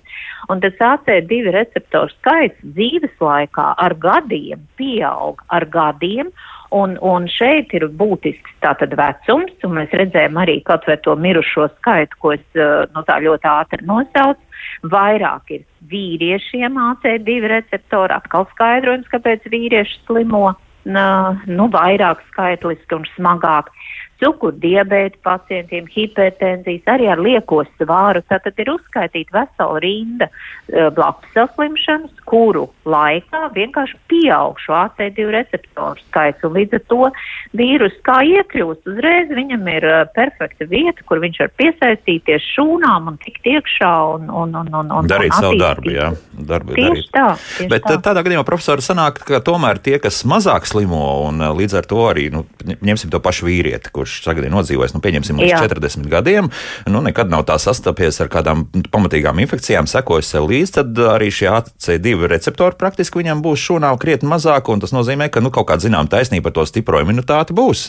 Un 0.49 0.61
tas 0.61 0.73
AC2 0.81 1.51
receptoru 1.53 2.11
skaits 2.19 2.59
dzīves 2.63 3.15
laikā 3.21 3.75
ar 3.77 3.95
gadiem 3.95 4.63
pieaug 4.79 5.43
ar 5.49 5.67
gadiem, 5.67 6.31
Un, 6.77 6.99
un 7.01 7.25
šeit 7.33 7.73
ir 7.73 7.87
būtisks 7.97 8.59
tātad 8.61 8.93
vecums, 8.99 9.55
un 9.65 9.79
mēs 9.79 9.95
redzējām 9.97 10.37
arī 10.43 10.59
kaut 10.69 10.85
vai 10.89 10.99
to 11.01 11.15
mirušo 11.17 11.71
skaitu, 11.79 12.19
ko 12.21 12.35
es 12.37 12.45
nu, 12.93 13.05
tā 13.09 13.17
ļoti 13.25 13.49
ātri 13.49 13.89
nosaucu. 13.89 14.45
Vairāk 14.93 15.55
ir 15.57 15.63
vīriešiem 15.89 16.77
AC2 16.83 17.39
receptori, 17.49 18.13
atkal 18.13 18.45
skaidrojums, 18.53 19.09
kāpēc 19.09 19.49
vīrieši 19.49 20.03
slimo 20.05 20.51
nu, 20.89 21.69
vairāk 21.73 22.21
skaitliski 22.33 22.97
un 22.97 23.09
smagāk 23.17 23.73
cukurdiabēta 24.19 25.21
pacientiem, 25.23 25.87
hipertenzijas, 25.93 26.87
arī 26.91 27.09
ar 27.13 27.23
lieko 27.23 27.63
svāru. 27.79 28.23
Tātad 28.29 28.59
ir 28.59 28.73
uzskaitīta 28.75 29.35
vesela 29.37 29.79
rinda 29.83 30.29
uh, 30.29 30.89
blakus 30.95 31.31
saslimšanas, 31.37 32.15
kuru 32.29 32.67
laikā 32.89 33.49
vienkārši 33.55 33.99
pieaug 34.11 34.59
šo 34.63 34.75
AC2 34.81 35.29
receptoru 35.35 36.03
skaits. 36.09 36.45
Un 36.47 36.57
līdz 36.59 36.79
ar 36.81 36.85
to 36.91 37.11
vīrus 37.59 37.95
kā 38.07 38.19
iekļūst 38.27 38.91
uzreiz, 38.91 39.31
viņam 39.39 39.71
ir 39.75 39.87
uh, 39.89 40.01
perfekta 40.17 40.67
vieta, 40.71 41.07
kur 41.09 41.23
viņš 41.23 41.43
var 41.45 41.55
piesaistīties 41.63 42.51
šūnām 42.57 43.13
un 43.13 43.21
tikt 43.23 43.47
iekšā 43.55 43.95
un, 44.17 44.29
un, 44.29 44.59
un, 44.63 44.73
un, 44.83 44.93
un 44.99 45.11
darīt 45.11 45.35
un 45.37 45.47
savu 45.47 45.61
darbu. 45.63 45.95
Jā, 45.95 46.11
darbu 46.35 46.75
tieši 46.75 46.91
darīt. 46.91 47.13
tā. 47.15 47.29
Tieši 47.39 47.71
Bet 47.71 47.87
tā. 47.87 48.01
tādā 48.11 48.27
gadījumā 48.27 48.47
profesori 48.49 48.85
sanāk, 48.85 49.23
ka 49.29 49.43
tomēr 49.45 49.79
tie, 49.83 49.99
kas 50.03 50.25
mazāk 50.29 50.67
slimo 50.69 51.05
un 51.29 51.43
līdz 51.59 51.79
ar 51.79 51.89
to 51.89 52.03
arī, 52.11 52.29
nu, 52.35 52.45
ņemsim 52.65 53.13
to 53.15 53.23
pašu 53.23 53.47
vīrieti, 53.49 53.93
kurš 53.95 54.08
kurš 54.09 54.45
ir 54.45 54.53
nodzīvojis, 54.53 54.95
nu, 54.97 55.03
pieņemsim, 55.05 55.41
līdz 55.43 55.53
Jā. 55.53 55.61
40 55.69 56.09
gadiem, 56.11 56.51
nu, 56.89 57.03
nekad 57.05 57.31
nav 57.33 57.45
tā 57.49 57.59
sastapies 57.61 58.21
ar 58.25 58.31
kādām 58.33 58.67
pamatīgām 58.93 59.41
infekcijām, 59.45 59.89
sekojis 59.91 60.33
sev 60.35 60.49
līdzi, 60.51 60.75
tad 60.81 61.03
arī 61.17 61.31
šie 61.35 61.51
AC2 61.53 62.31
receptori 62.31 62.79
praktiski 62.79 63.23
viņam 63.23 63.45
būs 63.45 63.69
šūnā 63.69 63.93
krietni 64.01 64.31
mazāk, 64.31 64.73
un 64.73 64.83
tas 64.85 64.95
nozīmē, 64.97 65.31
ka 65.33 65.45
nu, 65.45 65.53
kaut 65.55 65.71
kāda 65.71 65.89
zināma 65.89 66.11
taisnība 66.11 66.49
par 66.49 66.59
to 66.59 66.67
stipro 66.71 67.03
imunitāti 67.05 67.57
būs. 67.57 67.89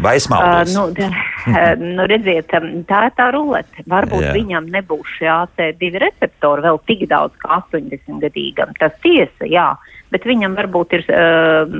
Vai 0.00 0.16
es 0.16 0.26
maldos? 0.28 0.74
Uh, 0.76 0.92
nu, 0.92 1.92
nu, 1.96 2.06
redziet, 2.08 2.50
tā 2.88 3.00
ir 3.08 3.14
tā 3.16 3.28
rulete. 3.34 3.84
Varbūt 3.88 4.24
Jā. 4.24 4.34
viņam 4.36 4.68
nebūs 4.72 5.16
šie 5.18 5.28
AC2 5.32 6.00
receptori 6.02 6.64
vēl 6.64 6.80
tik 6.88 7.06
daudz 7.10 7.36
kā 7.40 7.60
80 7.62 8.20
gadīgam. 8.24 8.72
Tas 8.80 8.96
tiesa, 9.04 9.48
jā. 9.48 9.70
Bet 10.10 10.26
viņam 10.26 10.56
varbūt 10.58 10.96
ir 10.98 11.06
uh, 11.12 11.76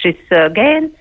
šis 0.00 0.22
uh, 0.32 0.46
gēns, 0.54 0.94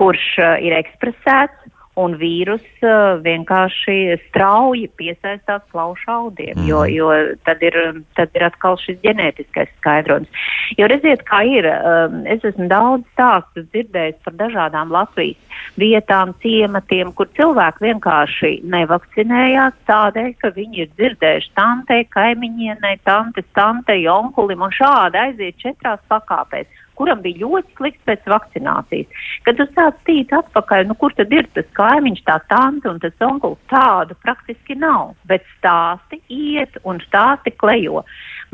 kurš 0.00 0.26
uh, 0.40 0.56
ir 0.64 0.74
ekspresēts, 0.80 1.70
un 1.98 2.14
vīrus 2.20 2.64
uh, 2.86 3.18
vienkārši 3.24 4.16
strauji 4.28 4.86
piesaistās 4.98 5.62
plaušu 5.72 6.10
audiem, 6.14 6.54
mm. 6.54 6.66
jo, 6.68 6.84
jo 6.88 7.10
tad, 7.46 7.62
ir, 7.66 7.76
tad 8.18 8.34
ir 8.38 8.46
atkal 8.46 8.78
šis 8.80 9.00
ģenētiskais 9.02 9.72
skaidrojums. 9.80 10.30
Jo 10.78 10.88
redziet, 10.90 11.24
kā 11.28 11.42
ir, 11.48 11.66
um, 11.66 12.20
es 12.30 12.44
esmu 12.46 12.68
daudz 12.70 13.06
stāstu 13.14 13.64
dzirdējis 13.72 14.20
par 14.24 14.38
dažādām 14.38 14.94
Latvijas 14.94 15.60
vietām, 15.80 16.32
ciematiem, 16.44 17.12
kur 17.16 17.28
cilvēki 17.36 17.88
vienkārši 17.88 18.52
nevakcinējās 18.70 19.80
tādēļ, 19.90 20.30
ka 20.40 20.52
viņi 20.56 20.84
ir 20.84 20.92
dzirdējuši 20.94 21.54
tantei, 21.58 22.04
kaimiņienai, 22.14 22.96
tantes, 23.08 23.48
tantei, 23.58 24.04
onkulim 24.10 24.62
un 24.66 24.78
šādi 24.78 25.20
aiziet 25.26 25.58
četrās 25.60 26.00
pakāpēs 26.10 26.79
kuram 27.00 27.22
bija 27.24 27.46
ļoti 27.46 27.78
slikts 27.78 28.06
pēc 28.08 28.28
vakcinācijas. 28.28 29.22
Kad 29.46 29.60
tu 29.60 29.66
sāc 29.72 30.00
tīt 30.08 30.34
atpakaļ, 30.36 30.84
nu 30.90 30.96
kur 31.00 31.14
tad 31.16 31.32
ir 31.32 31.48
tas 31.56 31.68
kaimiņš, 31.78 32.24
tā 32.28 32.36
tante 32.52 32.90
un 32.92 33.00
tas 33.02 33.24
onkulis, 33.24 33.60
tādu 33.72 34.16
praktiski 34.24 34.76
nav. 34.76 35.14
Bet 35.30 35.46
stāsti 35.56 36.20
iet 36.28 36.76
un 36.84 37.00
stāsti 37.06 37.54
klejo. 37.56 38.04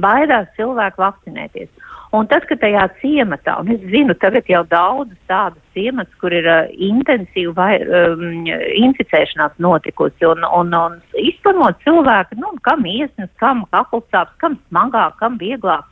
Baidās 0.03 0.49
cilvēki 0.59 1.03
vakcinēties. 1.03 1.73
Un 2.15 2.29
tad, 2.31 2.45
kad 2.49 2.61
tajā 2.63 2.85
ciematā, 3.01 3.57
un 3.61 3.73
es 3.75 3.83
zinu 3.91 4.15
tagad 4.23 4.47
jau 4.49 4.63
daudzus 4.71 5.19
tādus 5.29 5.63
ciematus, 5.75 6.15
kur 6.23 6.33
ir 6.33 6.47
uh, 6.47 6.69
intensīva 6.71 7.53
vai, 7.57 7.73
um, 7.83 8.47
inficēšanās 8.47 9.59
notikusi, 9.61 10.23
un, 10.29 10.47
un, 10.47 10.71
un 10.79 10.97
izplanot 11.19 11.83
cilvēku, 11.83 12.39
nu, 12.41 12.55
kam 12.69 12.87
iesnas, 12.87 13.33
kam 13.43 13.65
kaklsāps, 13.75 14.37
kam 14.41 14.57
smagāk, 14.69 15.19
kam 15.21 15.41
vieglāk 15.43 15.85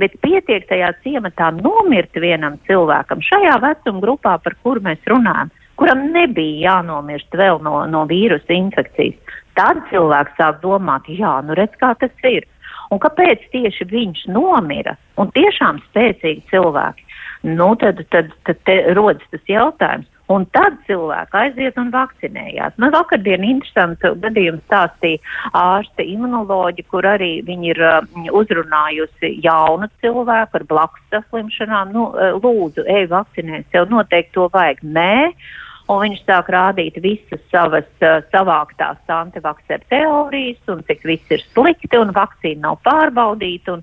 bet 0.00 0.16
pietiek 0.24 0.66
tajā 0.68 0.92
ciematā 1.04 1.50
nomirt 1.56 2.16
vienam 2.16 2.58
cilvēkam 2.68 3.22
šajā 3.24 3.56
vecuma 3.62 4.02
grupā, 4.04 4.36
par 4.42 4.56
kuru 4.64 4.82
mēs 4.84 5.02
runājam, 5.10 5.52
kuram 5.80 6.06
nebija 6.14 6.70
jānomirst 6.70 7.36
vēl 7.36 7.60
no, 7.64 7.82
no 7.88 8.06
vīrusa 8.10 8.56
infekcijas. 8.56 9.36
Tad 9.58 9.82
cilvēks 9.90 10.36
sāk 10.38 10.60
domāt, 10.64 11.08
jā, 11.08 11.38
nu 11.44 11.56
redz, 11.58 11.76
kā 11.80 11.92
tas 12.00 12.26
ir. 12.28 12.46
Un 12.90 12.98
kāpēc 13.02 13.42
tieši 13.52 13.86
viņš 13.90 14.24
nomira? 14.34 14.96
Un 15.20 15.30
tiešām 15.34 15.78
spēcīgi 15.90 16.48
cilvēki. 16.50 17.06
Nu, 17.46 17.72
tad, 17.80 18.02
tad, 18.12 18.32
tad, 18.44 18.72
rodas 18.96 19.24
tas 19.32 19.44
jautājums, 19.48 20.08
Un 20.30 20.44
tad 20.54 20.76
cilvēki 20.86 21.38
aiziet 21.40 21.78
un 21.80 21.88
vakcinējās. 21.90 22.76
Man 22.78 22.92
nu, 22.92 22.98
vakardien 22.98 23.42
interesantu 23.46 24.12
gadījumu 24.22 24.60
stāstīja 24.68 25.18
ārste 25.58 26.06
imunoloģi, 26.06 26.84
kur 26.92 27.08
arī 27.08 27.32
viņi 27.46 27.72
ir 27.72 27.80
uh, 27.82 28.28
uzrunājusi 28.38 29.32
jaunu 29.42 29.88
cilvēku 30.04 30.60
ar 30.60 30.66
blakus 30.70 31.02
saslimšanām. 31.14 31.90
Nu, 31.96 32.04
uh, 32.12 32.38
lūdzu, 32.38 32.86
ej 32.86 33.08
vakcinēt, 33.10 33.66
tev 33.74 33.90
noteikti 33.90 34.36
to 34.38 34.46
vajag. 34.54 34.84
Nē. 34.86 35.32
Un 35.90 36.04
viņš 36.04 36.20
sāk 36.22 36.52
rādīt 36.54 37.00
visas 37.02 37.42
savas 37.50 37.88
uh, 37.98 38.20
savāktās 38.30 39.00
antivakcēra 39.10 39.82
teorijas 39.90 40.70
un 40.70 40.84
cik 40.86 41.02
viss 41.10 41.34
ir 41.34 41.42
slikti 41.48 41.98
un 41.98 42.14
vakcīna 42.14 42.68
nav 42.68 42.78
pārbaudīta. 42.86 43.74
Un, 43.74 43.82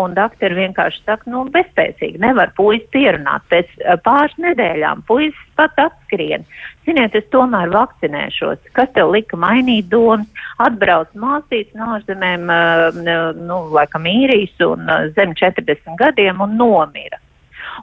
Un 0.00 0.14
doktori 0.16 0.56
vienkārši 0.58 1.04
saka, 1.04 1.28
nu, 1.30 1.44
bezspēcīgi, 1.54 2.18
nevar 2.22 2.50
puisis 2.56 2.88
pierunāt. 2.94 3.44
Pēc 3.52 3.70
uh, 3.78 3.94
pāris 4.02 4.34
nedēļām 4.42 5.04
puisis 5.06 5.44
pat 5.58 5.78
atskrien. 5.78 6.46
Ziniet, 6.84 7.14
es 7.14 7.28
tomēr 7.32 7.70
vakcinēšos. 7.72 8.72
Kas 8.76 8.90
tev 8.96 9.12
lika 9.14 9.38
mainīt 9.40 9.86
domas? 9.92 10.26
Atbrauc 10.64 11.14
māsīts 11.18 11.74
no 11.78 11.94
ārzemēm, 11.98 12.50
uh, 12.50 13.30
nu, 13.38 13.60
laikam 13.74 14.10
īrijas 14.10 14.66
un 14.66 14.90
uh, 14.90 15.06
zem 15.14 15.36
40 15.38 15.94
gadiem 16.02 16.42
un 16.42 16.58
nomira. 16.58 17.22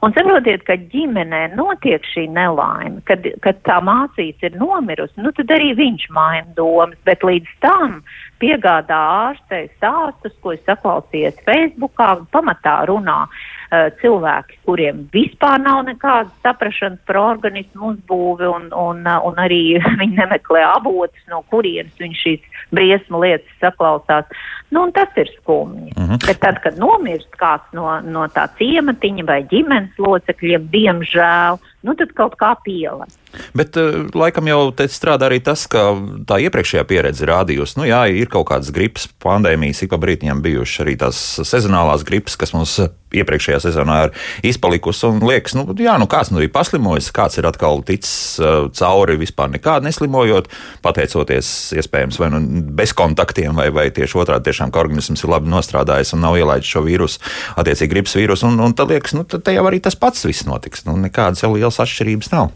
Un 0.00 0.14
saprotiet, 0.16 0.64
ka 0.64 0.78
ģimenē 0.92 1.42
notiek 1.58 2.04
šī 2.08 2.24
nelaime, 2.32 3.02
kad, 3.08 3.26
kad 3.44 3.60
tā 3.68 3.78
mācīca 3.84 4.48
ir 4.48 4.56
nomirusi, 4.56 5.20
nu 5.20 5.32
tad 5.36 5.52
arī 5.52 5.74
viņš 5.78 6.08
maina 6.16 6.48
domas, 6.56 6.96
bet 7.04 7.24
līdz 7.26 7.50
tam 7.64 8.00
piegādā 8.42 8.98
ārstei 9.28 9.68
stāstus, 9.76 10.34
ko 10.42 10.56
es 10.56 10.62
saklausījos 10.66 11.38
Facebookā, 11.46 12.14
pamatā 12.34 12.80
runā 12.90 13.26
cilvēki, 13.72 14.58
kuriem 14.66 15.06
vispār 15.14 15.60
nav 15.62 15.82
nekādas 15.86 16.32
saprašanas 16.44 17.00
par 17.08 17.18
organismu 17.22 17.94
uzbūvi 17.94 18.48
un, 18.50 18.68
un, 18.76 19.00
un 19.06 19.40
arī 19.40 19.62
viņi 20.00 20.18
nemeklē 20.18 20.64
avotus, 20.68 21.22
no 21.32 21.42
kurienes 21.52 21.96
viņš 22.00 22.24
šīs 22.26 22.60
briesmu 22.72 23.22
lietas 23.24 23.60
saklausās. 23.62 24.28
Nu, 24.72 24.86
tas 24.92 25.08
ir 25.16 25.28
skumji. 25.40 25.92
Mhm. 25.96 26.08
-huh. 26.10 26.26
Bet 26.26 26.40
tad, 26.40 26.60
kad 26.64 26.78
nomirst 26.78 27.32
kāds 27.40 27.68
no, 27.72 28.00
no 28.00 28.26
tā 28.28 28.48
ciematiņa 28.58 29.24
vai 29.28 29.42
ģimenes 29.48 29.98
locekļiem, 29.98 30.68
diemžēl, 30.72 31.58
nu 31.86 31.94
tad 31.98 32.14
kaut 32.16 32.38
kā 32.40 32.52
pielāgot. 32.64 33.18
Bet 33.56 33.76
uh, 33.80 34.04
laikam 34.16 34.48
jau 34.50 34.60
te 34.76 34.86
strādā 34.92 35.28
arī 35.28 35.40
tas, 35.44 35.64
ka 35.70 35.90
tā 36.28 36.38
iepriekšējā 36.46 36.84
pieredze 36.88 37.28
rādījusi, 37.28 37.78
nu 37.80 37.88
jā, 37.88 38.04
ir 38.12 38.30
kaut 38.32 38.50
kādas 38.50 38.72
gripas 38.74 39.08
pandēmijas, 39.22 39.84
ik 39.84 39.92
pa 39.92 40.00
brītiņam 40.02 40.42
bijušas 40.44 40.84
arī 40.84 40.96
tās 41.00 41.22
sezonālās 41.48 42.04
gripas, 42.08 42.36
kas 42.40 42.52
mums 42.56 42.76
iepriekšējā 43.12 43.60
sezonā 43.66 43.98
ir 44.06 44.14
izpalikusi. 44.52 45.04
Un 45.08 45.22
liekas, 45.26 45.56
nu 45.58 45.66
jā, 45.80 45.96
nu 46.00 46.08
kāds 46.10 46.32
nu 46.32 46.42
ir 46.42 46.52
paslimojis, 46.52 47.10
kāds 47.14 47.38
ir 47.40 47.48
atkal 47.48 47.82
ticis 47.86 48.40
uh, 48.40 48.68
cauri 48.76 49.18
vispār 49.20 49.52
nekādu 49.52 49.88
neslimojot, 49.88 50.48
pateicoties 50.84 51.72
iespējams 51.78 52.20
vai 52.20 52.30
nu 52.32 52.42
bez 52.76 52.94
kontaktiem, 52.96 53.56
vai, 53.58 53.68
vai 53.74 53.88
tieši 53.94 54.20
otrādi 54.22 54.50
tiešām, 54.50 54.72
ka 54.72 54.82
organisms 54.84 55.24
ir 55.24 55.32
labi 55.32 55.52
nostrādājis 55.52 56.14
un 56.16 56.24
nav 56.24 56.38
ielaidis 56.40 56.72
šo 56.72 56.84
vīrusu, 56.86 57.20
attiecīgi 57.60 57.92
gripas 57.92 58.16
vīrusu. 58.18 58.48
Un, 58.48 58.60
un 58.64 58.76
tad 58.76 58.92
liekas, 58.92 59.16
nu 59.16 59.26
tad 59.28 59.48
jau 59.52 59.66
arī 59.68 59.82
tas 59.84 59.98
pats 59.98 60.24
viss 60.28 60.46
notiks. 60.48 60.86
Nu, 60.88 60.96
nekādas 61.00 61.44
jau 61.44 61.52
lielas 61.72 61.80
atšķirības 61.80 62.32
nav. 62.32 62.52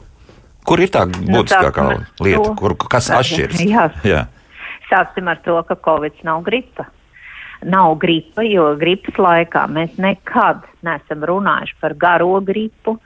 Kur 0.67 0.83
ir 0.83 0.91
tā 0.91 1.07
nu, 1.07 1.39
būtiskākā 1.39 1.85
nu, 1.87 2.05
lieta, 2.21 2.55
kur, 2.59 2.75
kas 2.77 3.11
atšķiras? 3.15 3.63
Jā. 3.63 3.89
jā. 4.05 4.27
Sāksim 4.91 5.29
ar 5.29 5.39
to, 5.45 5.57
ka 5.67 5.77
Covid 5.79 6.15
nav 6.27 6.43
gripa. 6.47 6.89
Nav 7.65 7.97
gripa, 7.99 8.43
jo 8.45 8.75
gripas 8.77 9.17
laikā 9.17 9.67
mēs 9.73 9.95
nekad 9.99 10.67
neesam 10.85 11.23
runājuši 11.25 11.79
par 11.81 11.95
garo 11.95 12.41
gripu, 12.45 12.99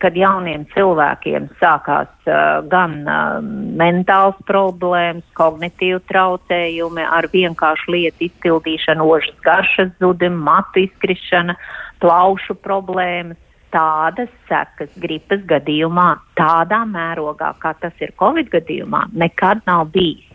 kad 0.00 0.16
jauniem 0.18 0.66
cilvēkiem 0.74 1.48
sākās 1.60 2.10
uh, 2.28 2.60
gan 2.68 3.00
uh, 3.06 3.40
mentāls 3.80 4.36
problēmas, 4.46 5.24
kognitīvi 5.38 6.02
traucējumi 6.10 7.06
ar 7.06 7.28
vienkāršu 7.32 7.94
lietu 7.94 8.28
izpildīšanu, 8.28 9.08
ožas 9.16 9.40
garšas 9.46 9.92
zudim, 10.02 10.36
matu 10.46 10.84
izkrišana, 10.84 11.56
plaušu 12.02 12.58
problēmas 12.60 13.40
tādas 13.74 14.30
sekas 14.48 14.92
gripas 15.02 15.42
gadījumā, 15.50 16.08
tādā 16.38 16.84
mērogā, 16.88 17.52
kā 17.62 17.74
tas 17.80 17.94
ir 18.00 18.14
Covid 18.20 18.50
gadījumā, 18.54 19.06
nekad 19.12 19.64
nav 19.66 19.88
bijis. 19.94 20.26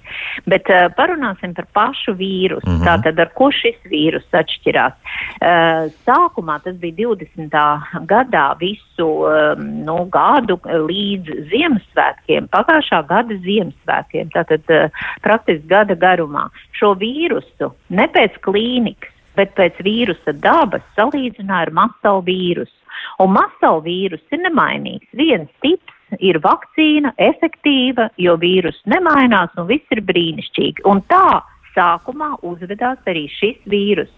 Bet 0.49 0.69
uh, 0.71 0.87
parunāsim 0.97 1.53
par 1.55 1.67
pašu 1.75 2.15
vīrusu. 2.19 2.67
Mm 2.67 2.77
-hmm. 2.77 2.87
Tātad, 2.87 3.19
ar 3.19 3.29
ko 3.35 3.51
šis 3.51 3.77
vīrus 3.91 4.27
atšķirās? 4.31 4.97
Uh, 5.41 5.91
sākumā 6.07 6.59
tas 6.63 6.75
bija 6.75 7.07
20. 7.07 8.05
gadā 8.11 8.47
visu 8.59 9.07
um, 9.07 9.63
nu, 9.85 9.97
gadu 10.11 10.59
līdz 10.65 11.47
Ziemassvētkiem, 11.51 12.49
pagājušā 12.51 13.01
gada 13.07 13.39
Ziemassvētkiem, 13.47 14.29
tātad 14.35 14.63
uh, 14.69 14.89
praktiski 15.21 15.67
gada 15.67 15.95
garumā. 15.95 16.49
Šo 16.71 16.93
vīrusu 16.95 17.71
ne 17.89 18.07
pēc 18.07 18.39
klīnikas, 18.41 19.13
bet 19.35 19.55
pēc 19.55 19.79
vīrusa 19.79 20.33
dabas 20.33 20.83
salīdzināja 20.97 21.67
ar 21.67 21.71
masalu 21.71 22.21
vīrusu. 22.21 22.80
Un 23.21 23.33
masalu 23.35 23.83
vīrus 23.85 24.23
ir 24.33 24.41
nemainīgs. 24.45 25.09
Viens 25.17 25.49
tips 25.63 26.19
ir 26.19 26.39
vakcīna, 26.43 27.13
efektīva, 27.21 28.09
jo 28.17 28.35
vīrus 28.41 28.79
nemainās 28.89 29.53
un 29.59 29.69
viss 29.69 29.95
ir 29.95 30.03
brīnišķīgi. 30.07 30.85
Un 30.89 31.03
tā 31.11 31.41
sākumā 31.75 32.33
uzvedās 32.47 32.99
arī 33.07 33.27
šis 33.31 33.59
vīrus. 33.71 34.11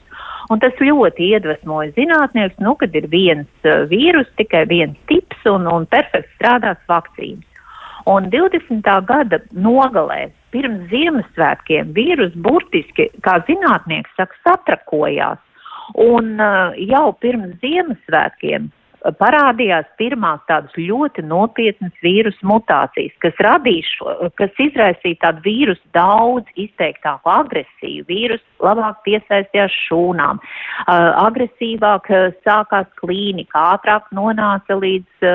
Un 0.52 0.60
tas 0.60 0.78
ļoti 0.82 1.30
iedvesmoja 1.34 1.94
zinātniekus, 1.98 2.60
nu, 2.64 2.76
kad 2.80 2.96
ir 2.98 3.08
viens 3.12 3.68
uh, 3.68 3.86
vīrus, 3.90 4.30
tikai 4.40 4.66
viens 4.70 4.98
tips 5.12 5.46
un, 5.50 5.68
un 5.70 5.88
perfekti 5.90 6.30
strādās 6.38 6.82
vakcīnas. 6.90 7.50
Un 8.10 8.28
20. 8.34 8.84
gada 9.08 9.40
nogalē, 9.56 10.26
pirms 10.52 10.90
Ziemassvētkiem, 10.92 11.94
vīrus 11.96 12.34
burtiski, 12.36 13.08
kā 13.24 13.38
zinātnieks 13.48 14.12
saka, 14.20 14.36
satrakojās 14.44 15.40
Un 15.94 16.40
uh, 16.40 16.72
jau 16.80 17.12
pirms 17.22 17.58
Ziemassvētkiem 17.62 18.70
parādījās 19.20 19.88
pirmās 20.00 20.40
tādas 20.48 20.74
ļoti 20.78 21.24
nopietnas 21.28 21.94
vīrusu 22.04 22.48
mutācijas, 22.48 23.14
kas 23.24 23.40
radīja, 23.44 24.16
kas 24.40 24.64
izraisīja 24.64 25.20
tādu 25.26 25.44
vīrusu 25.48 25.84
daudz 25.96 26.48
izteiktāku 26.56 27.32
agresiju. 27.34 28.08
Vīrus 28.08 28.44
labāk 28.64 29.04
piesaistījās 29.08 29.76
šūnām, 29.88 30.42
agresīvāk 30.88 32.10
sākās 32.48 32.90
klīnika, 33.02 33.68
ātrāk 33.76 34.08
nonāca 34.16 34.80
līdz 34.80 35.32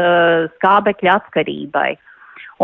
skābekļa 0.56 1.18
atkarībai. 1.20 1.90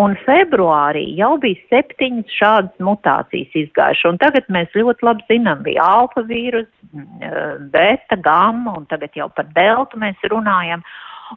Un 0.01 0.17
februārī 0.25 1.05
jau 1.19 1.35
bija 1.43 1.61
septiņas 1.71 2.37
šādas 2.41 2.83
mutācijas 2.83 3.55
izgājušas. 3.65 4.11
Un 4.11 4.21
tagad 4.23 4.49
mēs 4.53 4.75
ļoti 4.75 5.07
labi 5.07 5.27
zinām, 5.31 5.63
bija 5.67 5.87
alfa 6.01 6.25
vīrus, 6.27 6.71
mm, 6.91 7.69
beta, 7.75 8.19
gamma, 8.19 8.77
un 8.79 8.89
tagad 8.91 9.15
jau 9.15 9.29
par 9.35 9.47
deltu 9.55 10.01
mēs 10.03 10.31
runājam. 10.33 10.83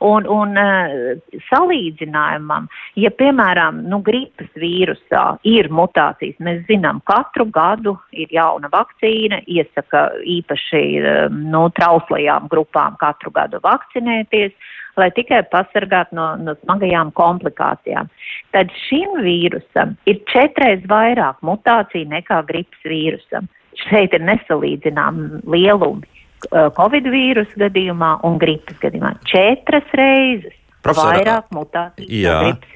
Un, 0.03 0.27
un 0.29 0.57
uh, 0.59 1.37
salīdzinājumam, 1.47 2.67
ja 2.99 3.11
piemēram 3.17 3.83
nu, 3.89 3.99
gripas 4.05 4.49
vīrusā 4.59 5.23
ir 5.47 5.69
mutācijas, 5.73 6.37
mēs 6.43 6.63
zinām, 6.69 6.99
katru 7.09 7.47
gadu 7.53 7.95
ir 8.11 8.29
jauna 8.33 8.69
vakcīna, 8.73 9.41
iesaka 9.47 10.09
īpaši 10.37 10.83
uh, 11.01 11.21
nu, 11.33 11.67
trauslajām 11.77 12.49
grupām 12.51 12.97
katru 13.01 13.33
gadu 13.33 13.61
vakcinēties, 13.63 14.53
lai 14.97 15.09
tikai 15.13 15.43
pasargātu 15.51 16.17
no, 16.17 16.27
no 16.41 16.57
smagajām 16.63 17.13
komplikācijām. 17.17 18.09
Tad 18.55 18.73
šim 18.87 19.19
vīrusam 19.25 19.95
ir 20.09 20.21
četreiz 20.31 20.85
vairāk 20.89 21.41
mutāciju 21.45 22.09
nekā 22.13 22.43
gripas 22.49 22.85
vīrusam. 22.85 23.49
Šeit 23.87 24.15
ir 24.17 24.23
nesalīdzināmi 24.25 25.43
lielumi. 25.45 26.16
Uh, 26.47 26.69
Covid 26.77 27.09
vīrusu 27.11 27.59
gadījumā 27.59 28.17
un 28.27 28.37
gripas 28.41 28.79
gadījumā 28.83 29.15
četras 29.27 29.87
reizes. 29.97 30.55
Profesor, 30.85 31.17
vairāk 31.17 31.49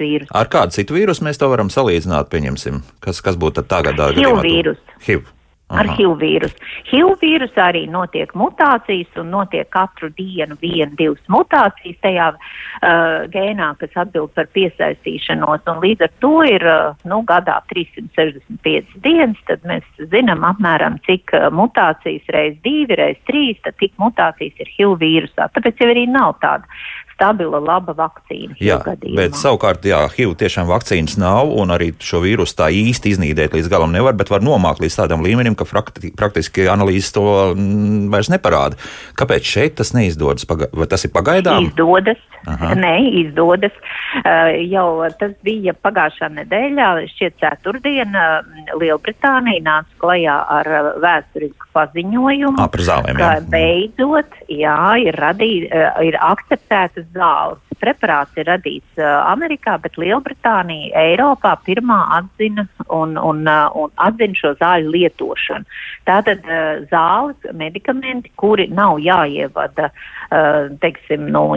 vīrusu. 0.02 0.32
Ar 0.36 0.50
kādu 0.52 0.76
citu 0.76 0.98
vīrusu 0.98 1.24
mēs 1.24 1.40
to 1.40 1.48
varam 1.48 1.70
salīdzināt, 1.72 2.28
pieņemsim? 2.34 2.82
Kas, 3.00 3.22
kas 3.24 3.38
būtu 3.40 3.64
tagad? 3.72 4.02
HIV 4.18 4.42
vīrus. 4.44 4.82
HIV 5.06 5.30
ar 5.78 5.90
HIV 5.96 6.16
vīrusu. 6.22 6.70
HIV 6.90 7.18
vīrusā 7.22 7.68
arī 7.72 7.84
notiek 7.92 8.34
mutācijas 8.38 9.20
un 9.22 9.32
notiek 9.34 9.70
katru 9.74 10.12
dienu 10.18 10.58
viena, 10.62 10.92
divas 11.00 11.22
mutācijas 11.32 12.00
tajā 12.04 12.30
uh, 12.36 13.28
gēnā, 13.34 13.72
kas 13.82 13.96
atbild 14.04 14.34
par 14.38 14.50
piesaistīšanos, 14.56 15.68
un 15.72 15.84
līdz 15.86 16.08
ar 16.08 16.14
to 16.24 16.34
ir, 16.48 16.66
uh, 16.68 16.98
nu, 17.08 17.22
gadā 17.28 17.60
365 17.72 18.98
dienas, 19.06 19.40
tad 19.50 19.64
mēs 19.68 20.08
zinām 20.14 20.46
apmēram, 20.48 21.00
cik 21.08 21.36
uh, 21.38 21.50
mutācijas 21.56 22.34
reiz 22.36 22.58
divi, 22.66 22.98
reiz 23.00 23.22
trīs, 23.30 23.60
tad 23.66 23.80
tik 23.82 23.96
mutācijas 24.02 24.60
ir 24.64 24.74
HIV 24.78 25.00
vīrusā. 25.02 25.52
Tāpēc 25.56 25.82
jau 25.84 25.92
arī 25.94 26.08
nav 26.10 26.36
tāda 26.44 26.68
stabila, 27.22 27.62
laba 27.62 27.94
vakcīna. 27.94 28.58
Jā, 28.62 28.80
gadījumā. 28.86 29.18
bet 29.20 29.38
savukārt, 29.38 29.86
jā, 29.86 30.02
HIV 30.10 30.34
tiešām 30.42 30.70
vakcīnas 30.70 31.18
nav, 31.22 31.52
un 31.62 31.74
arī 31.74 31.92
šo 32.02 32.24
vīrusu 32.26 32.58
tā 32.58 32.72
īsti 32.74 33.14
iznīdēt 33.14 33.54
līdz 33.54 33.70
galam 33.72 33.94
nevar, 33.94 34.18
bet 34.18 34.34
var 34.34 34.42
nomākt 34.42 34.82
līdz 34.82 34.98
tādam 35.04 35.22
līmenim, 35.26 35.56
ka 35.56 35.68
prakti, 35.70 36.10
praktiski 36.18 36.66
analīzes 36.72 37.14
to 37.14 37.26
mm, 37.54 38.10
vairs 38.14 38.32
neparāda. 38.34 38.80
Kāpēc 39.20 39.46
šeit 39.46 39.78
tas 39.78 39.94
neizdodas? 39.94 40.48
Paga 40.50 40.72
vai 40.74 40.90
tas 40.90 41.06
ir 41.06 41.14
pagaidām? 41.14 41.70
Izdodas. 41.70 42.22
Aha. 42.50 42.74
Nē, 42.74 42.96
izdodas. 43.22 43.76
Uh, 44.26 44.50
jau 44.66 45.06
tas 45.20 45.36
bija 45.46 45.76
pagājušā 45.78 46.32
nedēļā, 46.40 46.88
šķiet 47.14 47.38
ceturtdiena, 47.40 48.26
Lielbritānija 48.82 49.62
nāca 49.64 50.02
klajā 50.02 50.38
ar 50.58 50.70
vēsturisku 51.04 51.70
paziņojumu, 51.76 52.58
à, 52.60 52.68
par 52.72 52.84
zālēm, 52.88 53.22
ka 53.22 53.30
jā. 53.38 53.46
beidzot, 53.54 54.40
jā, 54.50 54.80
ir, 55.06 55.20
radī, 55.22 55.52
uh, 55.70 56.02
ir 56.04 56.18
akceptētas 56.18 57.11
zāles. 57.16 57.60
Preparāts 57.82 58.38
ir 58.38 58.46
radīts 58.46 59.00
uh, 59.00 59.08
Amerikā, 59.32 59.78
bet 59.82 59.98
Lielbritānija 59.98 60.92
Eiropā 61.02 61.56
pirmā 61.66 61.98
atzina 62.20 62.68
un, 62.94 63.16
un, 63.18 63.42
uh, 63.50 63.72
un 63.74 63.90
atzina 64.06 64.38
šo 64.38 64.54
zāļu 64.60 64.94
lietošanu. 64.94 65.66
Tātad 66.06 66.46
uh, 66.46 66.84
zāles, 66.92 67.50
medikamenti, 67.58 68.30
kuri 68.38 68.68
nav 68.70 69.02
jāievada, 69.02 69.90
uh, 69.90 70.70
teiksim, 70.84 71.26
no 71.34 71.48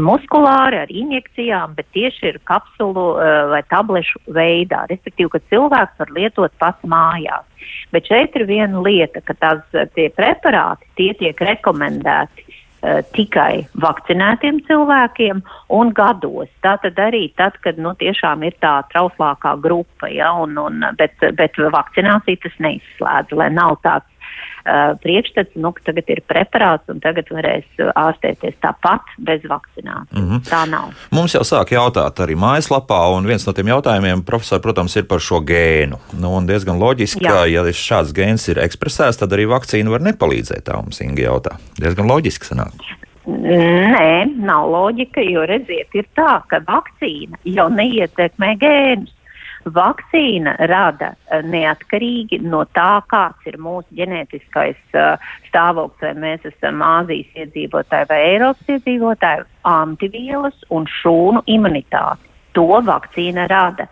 muskulāri 0.00 0.80
ar 0.86 0.94
injekcijām, 1.04 1.76
bet 1.76 1.90
tieši 1.96 2.32
ir 2.32 2.40
kapsulu 2.48 3.10
uh, 3.14 3.50
vai 3.52 3.60
tablešu 3.68 4.24
veidā, 4.32 4.86
respektīvi, 4.88 5.34
ka 5.36 5.44
cilvēks 5.52 6.00
var 6.00 6.16
lietot 6.16 6.56
pats 6.62 6.88
mājās. 6.88 7.44
Bet 7.92 8.08
šeit 8.08 8.34
ir 8.36 8.48
viena 8.48 8.80
lieta, 8.84 9.20
ka 9.24 9.36
tās 9.36 9.80
tie 9.96 10.08
preparāti, 10.16 10.88
tie 10.98 11.12
tiek 11.20 11.38
rekomendēti 11.52 12.44
tikai 13.16 13.64
vakcinētiem 13.80 14.60
cilvēkiem 14.68 15.42
un 15.72 15.92
gados. 15.96 16.50
Tātad 16.64 16.98
arī 17.00 17.26
tad, 17.38 17.56
kad 17.64 17.78
nu, 17.80 17.94
tiešām 18.00 18.44
ir 18.44 18.56
tā 18.64 18.76
trauslākā 18.92 19.54
grupa, 19.64 20.10
ja, 20.12 20.32
un, 20.44 20.58
un, 20.60 20.84
bet, 20.98 21.16
bet 21.38 21.56
vakcinācija 21.76 22.42
tas 22.44 22.58
neizslēdz, 22.66 23.36
lai 23.38 23.50
nav 23.54 23.78
tāds 23.86 24.08
uh, 24.64 24.94
priekšstats, 25.02 25.54
nu, 25.60 25.72
ka 25.76 25.84
tagad 25.90 26.10
ir 26.12 26.22
preparāts 26.28 26.90
un 26.92 27.00
tagad 27.04 27.28
varēs 27.32 27.66
ārstēties 27.78 28.56
tāpat 28.64 29.14
bez 29.18 29.44
vakcinācijas. 29.48 30.12
Mm 30.12 30.28
-hmm. 30.30 30.42
Tā 30.48 30.64
nav. 30.70 30.92
Mums 31.10 31.34
jau 31.34 31.44
sāk 31.44 31.72
jautāt 31.76 32.20
arī 32.24 32.36
mājaslapā, 32.36 33.00
un 33.16 33.26
viens 33.26 33.46
no 33.46 33.52
tiem 33.52 33.68
jautājumiem, 33.68 34.24
profesor, 34.24 34.60
protams, 34.60 34.96
ir 34.96 35.06
par 35.06 35.20
šo 35.20 35.40
gēnu. 35.40 35.98
Nu, 36.20 36.36
un 36.36 36.46
diezgan 36.46 36.78
loģiski, 36.78 37.24
Jā. 37.24 37.30
ka, 37.30 37.46
ja 37.46 37.62
šāds 37.62 38.12
gēns 38.12 38.48
ir 38.48 38.58
ekspresēts, 38.58 39.18
tad 39.18 39.32
arī 39.32 39.46
vakcīna 39.46 39.90
var 39.90 40.00
nepalīdzēt. 40.00 40.64
Tā 40.64 40.76
mums 40.82 41.00
Inga 41.00 41.22
jautā. 41.22 41.56
Diezgan 41.80 42.06
loģiski 42.06 42.44
sanāk. 42.44 42.72
Nē, 43.26 44.28
nav 44.36 44.68
loģika, 44.68 45.22
jo 45.24 45.46
redziet, 45.48 45.88
ir 45.96 46.04
tā, 46.16 46.42
ka 46.48 46.60
vakcīna 46.66 47.40
jau 47.44 47.68
neietekmē 47.72 48.56
gēnus. 48.60 49.12
Vakcīna 49.64 50.56
rada 50.68 51.14
eh, 51.14 51.40
neatkarīgi 51.42 52.40
no 52.44 52.64
tā, 52.76 53.00
kāds 53.08 53.48
ir 53.48 53.56
mūsu 53.62 53.88
ģenētiskais 53.96 54.98
uh, 54.98 55.32
stāvoklis, 55.48 56.02
vai 56.02 56.12
mēs 56.26 56.44
esam 56.50 56.84
Āzijas 56.84 57.32
iedzīvotāji 57.44 58.10
vai 58.10 58.20
Eiropas 58.34 58.76
iedzīvotāji, 58.76 59.48
antivielas 59.64 60.68
un 60.74 60.88
šūnu 61.00 61.44
imunitāti 61.56 62.33
to 62.54 62.66
vakcīna 62.86 63.48
rada. 63.50 63.88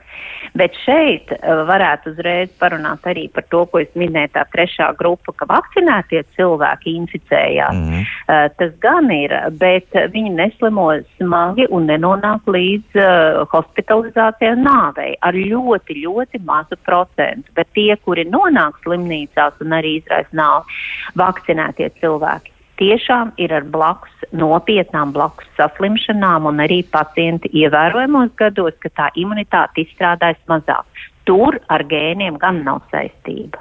Bet 0.59 0.75
šeit 0.85 1.31
uh, 1.33 1.63
varētu 1.69 2.13
uzreiz 2.13 2.51
parunāt 2.61 3.07
arī 3.09 3.25
par 3.33 3.47
to, 3.53 3.63
ko 3.71 3.81
es 3.81 3.91
minēju, 3.99 4.33
tā 4.35 4.45
trešā 4.53 4.91
grupa, 4.99 5.33
ka 5.37 5.49
vakcinētie 5.49 6.23
cilvēki 6.37 6.97
inficējās. 7.01 7.79
Mm 7.79 7.89
-hmm. 7.89 8.11
uh, 8.29 8.49
tas 8.59 8.73
gan 8.85 9.11
ir, 9.15 9.35
bet 9.61 9.89
viņi 10.15 10.35
neslimo 10.37 10.89
smagi 11.17 11.67
un 11.71 11.89
nenonāk 11.89 12.47
līdz 12.47 13.01
uh, 13.01 13.43
hospitalizācijai 13.55 14.53
un 14.57 14.65
nāvei 14.69 15.15
ar 15.21 15.35
ļoti, 15.35 16.03
ļoti 16.05 16.43
mazu 16.45 16.77
procentu. 16.85 17.49
Bet 17.57 17.73
tie, 17.75 17.97
kuri 17.97 18.25
nonāk 18.29 18.79
slimnīcās 18.85 19.61
un 19.61 19.79
arī 19.81 19.97
izraisa 20.03 20.37
nāvi, 20.37 20.81
vakcinētie 21.17 21.91
cilvēki 22.01 22.52
tiešām 22.81 23.33
ir 23.43 23.53
ar 23.55 23.67
blakus 23.75 24.13
nopietnām 24.33 25.13
blakus 25.13 25.49
saslimšanām, 25.59 26.47
un 26.49 26.63
arī 26.65 26.83
pacienti 26.93 27.51
ievērojamos 27.63 28.33
gados, 28.41 28.77
ka 28.81 28.93
tā 28.97 29.11
imunitāte 29.19 29.85
izstrādājas 29.85 30.41
mazāk. 30.49 31.05
Tur 31.29 31.61
ar 31.69 31.85
gēniem 31.91 32.39
gan 32.43 32.65
nav 32.67 32.83
saistība. 32.91 33.61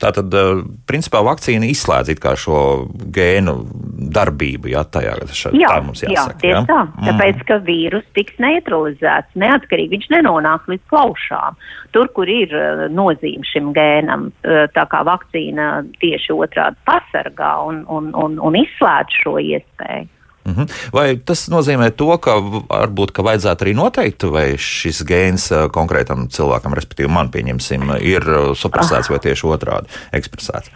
Tātad, 0.00 0.32
eh, 0.32 0.62
principā, 0.88 1.20
vakcīna 1.26 1.68
izslēdz 1.68 2.14
šo 2.40 2.88
gēnu 3.12 3.54
darbību, 4.10 4.70
ja 4.72 4.84
tajā 4.84 5.16
šā, 5.28 5.52
jā, 5.52 5.68
tā 5.68 5.82
mums 5.84 6.00
jāsaka. 6.00 6.40
Jā, 6.40 6.54
ja? 6.56 6.62
tā. 6.64 6.80
Mm. 6.88 7.08
Tāpēc, 7.10 7.42
ka 7.48 7.58
vīrus 7.66 8.06
tiks 8.16 8.38
neutralizēts 8.40 9.36
neatkarīgi, 9.36 9.92
viņš 9.96 10.08
nenonāk 10.14 10.64
līdz 10.72 10.86
plaušām. 10.88 11.58
Tur, 11.92 12.08
kur 12.16 12.30
ir 12.30 12.54
uh, 12.54 12.86
nozīme 12.88 13.44
šim 13.44 13.74
gēnam, 13.76 14.30
uh, 14.30 14.64
tā 14.72 14.86
kā 14.88 15.02
vakcīna 15.04 15.84
tieši 16.00 16.32
otrādi 16.32 16.80
pasargā 16.88 17.52
un, 17.68 17.84
un, 17.90 18.12
un, 18.16 18.38
un 18.40 18.58
izslēdz 18.62 19.20
šo 19.20 19.36
iespēju. 19.42 20.08
-hmm. 20.44 20.66
Vai 20.92 21.16
tas 21.16 21.48
nozīmē 21.52 21.90
to, 21.96 22.10
ka 22.18 22.38
varbūt 22.40 23.12
ka 23.12 23.22
vajadzētu 23.22 23.64
arī 23.64 23.74
noteikt, 23.74 24.22
vai 24.22 24.56
šis 24.56 25.02
gēns 25.04 25.50
konkrētam 25.72 26.28
cilvēkam, 26.28 26.74
respektīvi 26.74 27.10
man 27.10 27.30
pieņemsim, 27.30 27.96
ir 28.00 28.22
supresēts 28.54 29.10
vai 29.10 29.18
tieši 29.18 29.46
otrādi 29.46 29.88
ekspresēts? 30.12 30.70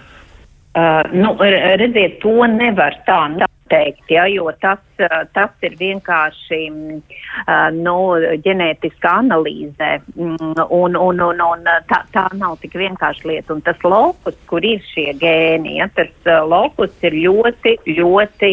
Uh, 0.75 1.07
nu, 1.15 1.37
redziet, 1.79 2.19
to 2.19 2.47
nevar 2.51 2.97
tā 3.07 3.47
teikt, 3.71 4.05
ja, 4.13 4.27
jo 4.29 4.51
tas, 4.61 4.81
tas 5.35 5.65
ir 5.65 5.77
vienkārši 5.81 6.61
nu, 7.79 7.97
ģenētiska 8.45 9.13
analīze, 9.25 9.91
mm, 10.15 10.61
un, 10.69 10.99
un, 10.99 11.23
un, 11.25 11.43
un 11.45 11.71
tā, 11.89 12.03
tā 12.15 12.25
nav 12.39 12.59
tik 12.63 12.77
vienkārši 12.79 13.29
lieta. 13.31 13.55
Un 13.57 13.63
tas 13.67 13.81
laukus, 13.85 14.37
kur 14.51 14.65
ir 14.65 14.83
šie 14.93 15.15
gēni, 15.21 15.79
ja, 15.81 15.89
tas 15.97 16.13
laukus 16.49 16.93
ir 17.07 17.17
ļoti, 17.25 17.77
ļoti, 17.99 18.53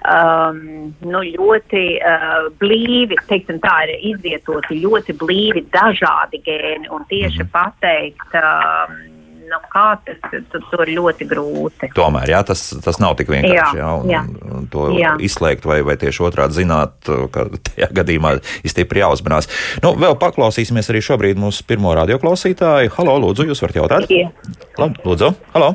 um, 0.00 0.60
nu, 1.06 1.22
ļoti 1.38 1.84
uh, 1.98 2.48
blīvi, 2.60 3.20
teiksim 3.30 3.62
tā, 3.64 3.76
ir 3.86 3.94
izvietoti 4.12 4.80
ļoti 4.82 5.16
blīvi 5.22 5.64
dažādi 5.74 6.42
gēni, 6.46 6.90
un 6.90 7.06
tieši 7.10 7.44
mhm. 7.44 7.52
pateikt, 7.54 8.38
um, 8.42 8.98
nu, 9.48 9.58
kā 9.72 9.86
tas 10.04 10.44
tur, 10.52 10.62
tur 10.70 10.90
ļoti 10.90 11.26
grūti. 11.28 11.90
Tomēr 11.96 12.32
jā, 12.32 12.42
tas, 12.46 12.62
tas 12.84 13.00
nav 13.02 13.16
tik 13.18 13.30
vienkārši. 13.32 13.78
Jā, 13.78 13.82
jā, 13.82 13.90
un, 14.00 14.12
jā. 14.12 14.22
Un 14.58 14.68
to 14.72 14.88
jā. 14.96 15.14
izslēgt 15.24 15.66
vai, 15.68 15.80
vai 15.86 15.96
tieši 16.00 16.24
otrādi 16.28 16.60
zināt, 16.60 17.10
ka 17.34 17.48
tajā 17.70 17.90
gadījumā 18.00 18.36
izstipri 18.66 19.02
jāuzmanās. 19.04 19.50
Nu, 19.84 19.94
vēl 19.98 20.18
paklausīsimies 20.20 20.92
arī 20.92 21.02
šobrīd 21.04 21.40
mūsu 21.40 21.66
pirmo 21.68 21.94
radioklausītāju. 21.98 22.94
Halo, 22.98 23.18
lūdzu, 23.26 23.48
jūs 23.50 23.64
varat 23.64 23.80
jautāt? 23.80 24.12
Jā. 24.12 24.30
Lab, 24.78 25.00
lūdzu, 25.06 25.32
halo. 25.56 25.74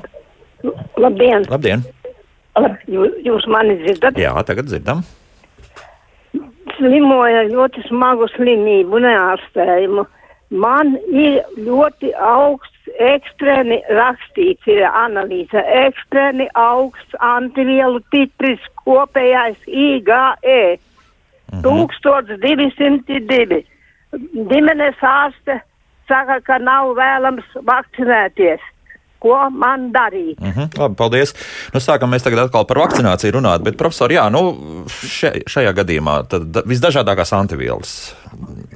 Labdien! 1.02 1.46
Labdien! 1.52 1.84
Lab, 2.56 2.78
jūs, 2.88 3.18
jūs 3.26 3.46
mani 3.52 3.76
dzirdat? 3.82 4.18
Jā, 4.22 4.34
tagad 4.48 4.70
dzirdam. 4.70 5.02
Slimoja 6.78 7.44
ļoti 7.50 7.84
smagu 7.88 8.28
slimību, 8.34 9.02
neārstējumu. 9.04 10.06
Man 10.54 10.94
ir 11.10 11.42
ļoti 11.66 12.14
augsts 12.14 12.73
ekstrēmi 13.00 13.80
rakstīts 13.90 14.68
ir 14.72 14.84
analīze, 14.88 15.64
ekstrēmi 15.88 16.50
augsts 16.60 17.18
antivielu 17.20 18.02
titris 18.14 18.64
kopējais 18.84 19.60
IgE 19.68 20.24
mhm. 20.44 21.64
1202. 21.64 23.64
Ģimenes 24.52 25.02
ārste 25.02 25.60
saka, 26.10 26.40
ka 26.46 26.60
nav 26.62 26.94
vēlams 27.00 27.58
vakcinēties. 27.66 28.70
Ko 29.24 29.38
man 29.56 29.86
darīt? 29.96 30.36
Mm 30.42 30.52
-hmm, 30.52 30.80
labi, 30.80 30.96
paldies. 31.00 31.32
Nu, 31.72 31.80
sākam 31.80 32.12
mēs 32.12 32.26
tagad 32.26 32.42
atkal 32.44 32.66
par 32.68 32.82
vakcināciju 32.82 33.38
runāt, 33.38 33.64
bet, 33.64 33.78
profesor, 33.80 34.12
jā, 34.12 34.26
nu, 34.30 34.42
še, 34.90 35.32
šajā 35.48 35.72
gadījumā 35.80 36.18
tad 36.28 36.60
visdažādākās 36.68 37.32
antivielas 37.32 38.18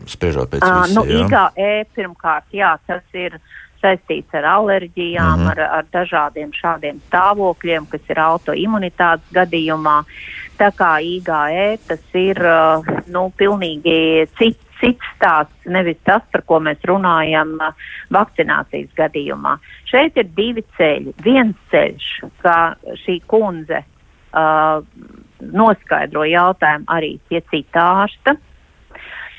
spriežot 0.07 0.49
pēc 0.49 0.63
uh, 0.63 0.81
visi, 0.81 0.95
nu, 0.95 1.03
jā. 1.03 1.25
IgE 1.25 1.85
pirmkārt, 1.95 2.47
jā, 2.55 2.77
tas 2.87 3.03
ir 3.13 3.35
saistīts 3.81 4.35
ar 4.37 4.45
alerģijām, 4.51 5.39
mm 5.39 5.45
-hmm. 5.45 5.51
ar, 5.51 5.59
ar 5.79 5.85
dažādiem 5.93 6.51
šādiem 6.53 7.01
stāvokļiem, 7.07 7.87
kas 7.91 8.01
ir 8.09 8.19
autoimunitātes 8.19 9.33
gadījumā. 9.33 10.03
Tā 10.57 10.71
kā 10.73 10.97
IgE 11.01 11.77
tas 11.87 12.03
ir 12.13 12.37
uh, 12.41 12.85
nu, 13.07 13.31
pilnīgi 13.37 14.27
cits. 14.37 14.63
Cits 14.77 15.01
stāsts, 15.15 15.65
nevis 15.65 15.97
tas, 16.05 16.21
par 16.31 16.43
ko 16.45 16.59
mēs 16.61 16.77
runājam 16.85 17.55
uh, 17.57 17.73
vakcinācijas 18.13 18.91
gadījumā. 18.93 19.55
Šeit 19.89 20.17
ir 20.21 20.27
divi 20.37 20.61
ceļi. 20.77 21.15
Viens 21.25 21.57
ceļš, 21.71 22.09
ka 22.43 22.75
šī 23.01 23.15
kundze 23.25 23.81
uh, 23.81 24.85
noskaidro 25.41 26.27
jautājumu 26.29 26.85
arī 26.93 27.15
pie 27.29 27.41
cita 27.49 27.87
ārsta, 28.03 28.35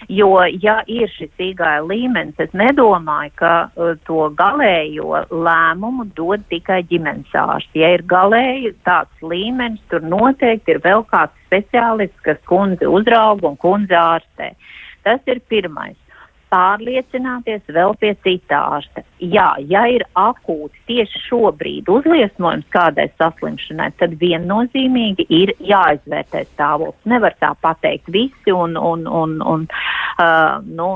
Jo, 0.08 0.30
ja 0.62 0.78
ir 0.88 1.10
šis 1.12 1.42
īgāja 1.42 1.82
līmenis, 1.84 2.38
es 2.40 2.54
nedomāju, 2.56 3.32
ka 3.36 3.52
uh, 3.68 3.90
to 4.08 4.30
galējo 4.38 5.20
lēmumu 5.28 6.06
dod 6.16 6.46
tikai 6.48 6.80
ģimenes 6.88 7.34
ārsti. 7.36 7.82
Ja 7.82 7.92
ir 7.98 8.06
galēji 8.08 8.72
tāds 8.88 9.20
līmenis, 9.20 9.84
tur 9.92 10.00
noteikti 10.00 10.72
ir 10.72 10.80
vēl 10.86 11.04
kāds 11.12 11.36
speciālists, 11.50 12.24
kas 12.24 12.40
kundzi 12.48 12.88
uzrauga 12.88 13.50
un 13.50 13.60
kundzi 13.60 13.98
ārstē. 14.00 14.54
Tas 15.04 15.20
ir 15.28 15.44
pirmais 15.52 15.96
pārliecināties 16.52 17.66
vēl 17.74 17.94
pie 18.00 18.12
cita 18.24 18.60
ārsta. 18.76 19.04
Jā, 19.18 19.50
ja 19.70 19.84
ir 19.90 20.04
akūti 20.18 20.80
tieši 20.90 21.22
šobrīd 21.26 21.90
uzliesmojums 21.92 22.68
kādai 22.74 23.08
saslimšanai, 23.18 23.90
tad 24.00 24.16
viennozīmīgi 24.20 25.26
ir 25.28 25.54
jāizvērtē 25.58 26.44
stāvoklis. 26.52 27.08
Nevar 27.10 27.36
tā 27.42 27.52
pateikt 27.62 28.10
visi 28.14 28.54
un, 28.54 28.76
un, 28.76 29.06
un, 29.06 29.36
un 29.42 29.66
uh, 29.68 30.58
nu, 30.64 30.88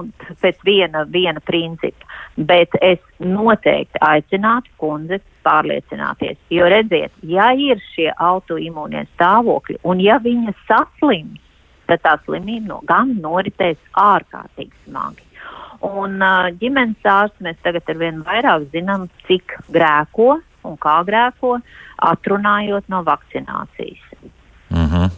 pēc 0.43 0.63
viena, 0.67 1.05
viena 1.11 1.43
principa. 1.45 2.09
Bet 2.37 2.75
es 2.81 3.01
noteikti 3.21 4.01
aicinātu 4.01 4.73
kundzes 4.81 5.25
pārliecināties. 5.45 6.39
Jo 6.55 6.69
redziet, 6.71 7.13
ja 7.27 7.51
ir 7.53 7.83
šie 7.93 8.09
autoimūnie 8.17 9.05
stāvokļi 9.15 9.83
un 9.89 10.01
ja 10.01 10.19
viņa 10.23 10.55
saslims, 10.69 11.43
tad 11.91 12.03
tā 12.07 12.17
slimība 12.25 12.69
no, 12.71 12.81
gan 12.89 13.17
noritēs 13.21 13.81
ārkārtīgi 13.99 14.73
smagi. 14.87 15.27
Un 15.83 16.23
ģimenes 16.61 17.09
ārsts 17.09 17.43
mēs 17.43 17.59
tagad 17.63 17.89
ar 17.91 17.99
vien 17.99 18.23
vairāk 18.27 18.69
zinām, 18.71 19.09
cik 19.27 19.57
grēko 19.75 20.37
un 20.69 20.77
kā 20.79 21.01
grēko, 21.07 21.57
atrunājot 22.13 22.89
no 22.89 23.03
vakcinācijas. 23.07 24.05
Mm 24.71 24.87
-hmm. 24.87 25.11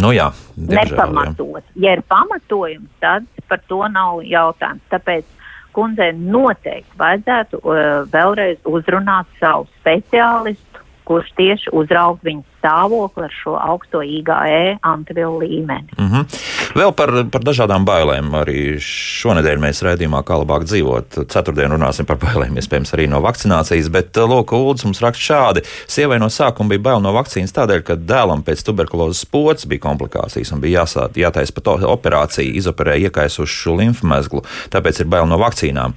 Nu 0.00 0.12
jā, 0.14 0.30
diemžēl, 0.54 0.90
nepamatot. 0.90 1.64
Jā. 1.74 1.82
Ja 1.82 1.92
ir 1.92 2.02
pamatojums, 2.08 2.90
tad 3.00 3.26
par 3.48 3.60
to 3.68 3.88
nav 3.88 4.22
jautājums. 4.22 4.82
Tāpēc 4.90 5.24
kundzei 5.72 6.12
noteikti 6.12 6.98
vajadzētu 6.98 7.60
uh, 7.62 8.06
vēlreiz 8.12 8.58
uzrunāt 8.64 9.26
savu 9.40 9.66
speciālistu, 9.80 10.84
kurš 11.04 11.32
tieši 11.36 11.72
uzraug 11.72 12.18
viņu 12.22 12.44
stāvokli 12.60 13.26
ar 13.26 13.34
šo 13.34 13.56
augsto 13.58 14.04
IgE 14.04 14.76
antivielu 14.86 15.40
līmeni. 15.40 15.96
Mm 15.98 16.08
-hmm. 16.08 16.40
Vēl 16.76 16.92
par, 16.94 17.10
par 17.32 17.42
dažādām 17.42 17.84
bailēm. 17.88 18.30
Arī 18.36 18.78
šonadēļ 18.84 19.58
mēs 19.58 19.82
raidījumā, 19.82 20.22
kā 20.22 20.38
labāk 20.38 20.64
dzīvot. 20.68 21.26
Ceturtdien 21.32 21.72
runāsim 21.72 22.06
par 22.06 22.20
bailēm, 22.22 22.56
iespējams, 22.60 22.94
arī 22.94 23.08
no 23.10 23.20
vakcinācijas. 23.24 23.88
Bet, 23.90 24.16
lūk, 24.16 24.52
Uldis 24.54 24.84
mums 24.84 25.00
raksta 25.02 25.24
šādi. 25.24 25.64
Sievai 25.86 26.18
no 26.18 26.26
sākuma 26.26 26.68
bija 26.68 26.80
bail 26.80 27.00
no 27.00 27.12
vakcīnas 27.12 27.54
tādēļ, 27.56 27.82
ka 27.82 27.94
dēlam 27.96 28.44
pēc 28.46 28.64
tuberkulozes 28.66 29.24
pocis 29.24 29.66
bija 29.66 29.80
komplikācijas 29.80 30.52
un 30.52 30.60
bija 30.60 30.82
jāsāt, 30.82 31.16
jātaisa 31.16 31.52
pat 31.54 31.66
operācija, 31.66 32.54
izoperēja 32.60 33.08
iekaisušu 33.08 33.76
limfmezglu. 33.76 34.44
Tāpēc 34.70 35.00
ir 35.00 35.06
bail 35.06 35.26
no 35.26 35.38
vakcīnām. 35.38 35.94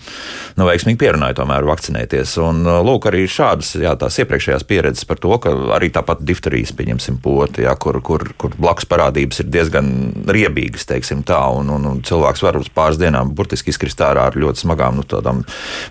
Nu, 0.58 0.68
veiksmīgi 0.70 0.98
pierunāja 0.98 1.38
tomēr 1.42 1.66
vakcinēties. 1.66 2.38
Un, 2.44 2.64
lūk, 2.64 3.08
arī 3.12 3.26
šādas, 3.30 3.76
jā, 3.82 3.94
iepriekšējās 3.94 4.66
pieredzes 4.70 5.06
par 5.10 5.18
to, 5.22 5.34
ka 5.42 5.54
arī 5.78 5.90
tāpat 5.94 6.22
difterija 6.26 6.53
baterijas, 6.54 6.74
pieņemsim, 6.78 7.18
poti, 7.22 7.64
ja, 7.66 7.74
kur, 7.76 7.98
kur, 8.06 8.22
kur 8.38 8.54
blakus 8.60 8.86
parādības 8.86 9.42
ir 9.42 9.50
diezgan 9.50 9.88
riebīgas, 10.30 10.86
teiksim 10.86 11.24
tā, 11.26 11.40
un, 11.58 11.70
un, 11.74 11.86
un 11.90 12.02
cilvēks 12.06 12.44
var 12.44 12.58
uz 12.60 12.70
pāris 12.70 13.00
dienām 13.02 13.34
burtiski 13.34 13.72
izkrist 13.74 14.02
ārā 14.02 14.28
ar 14.30 14.38
ļoti 14.38 14.62
smagām 14.62 15.00
nu, 15.00 15.44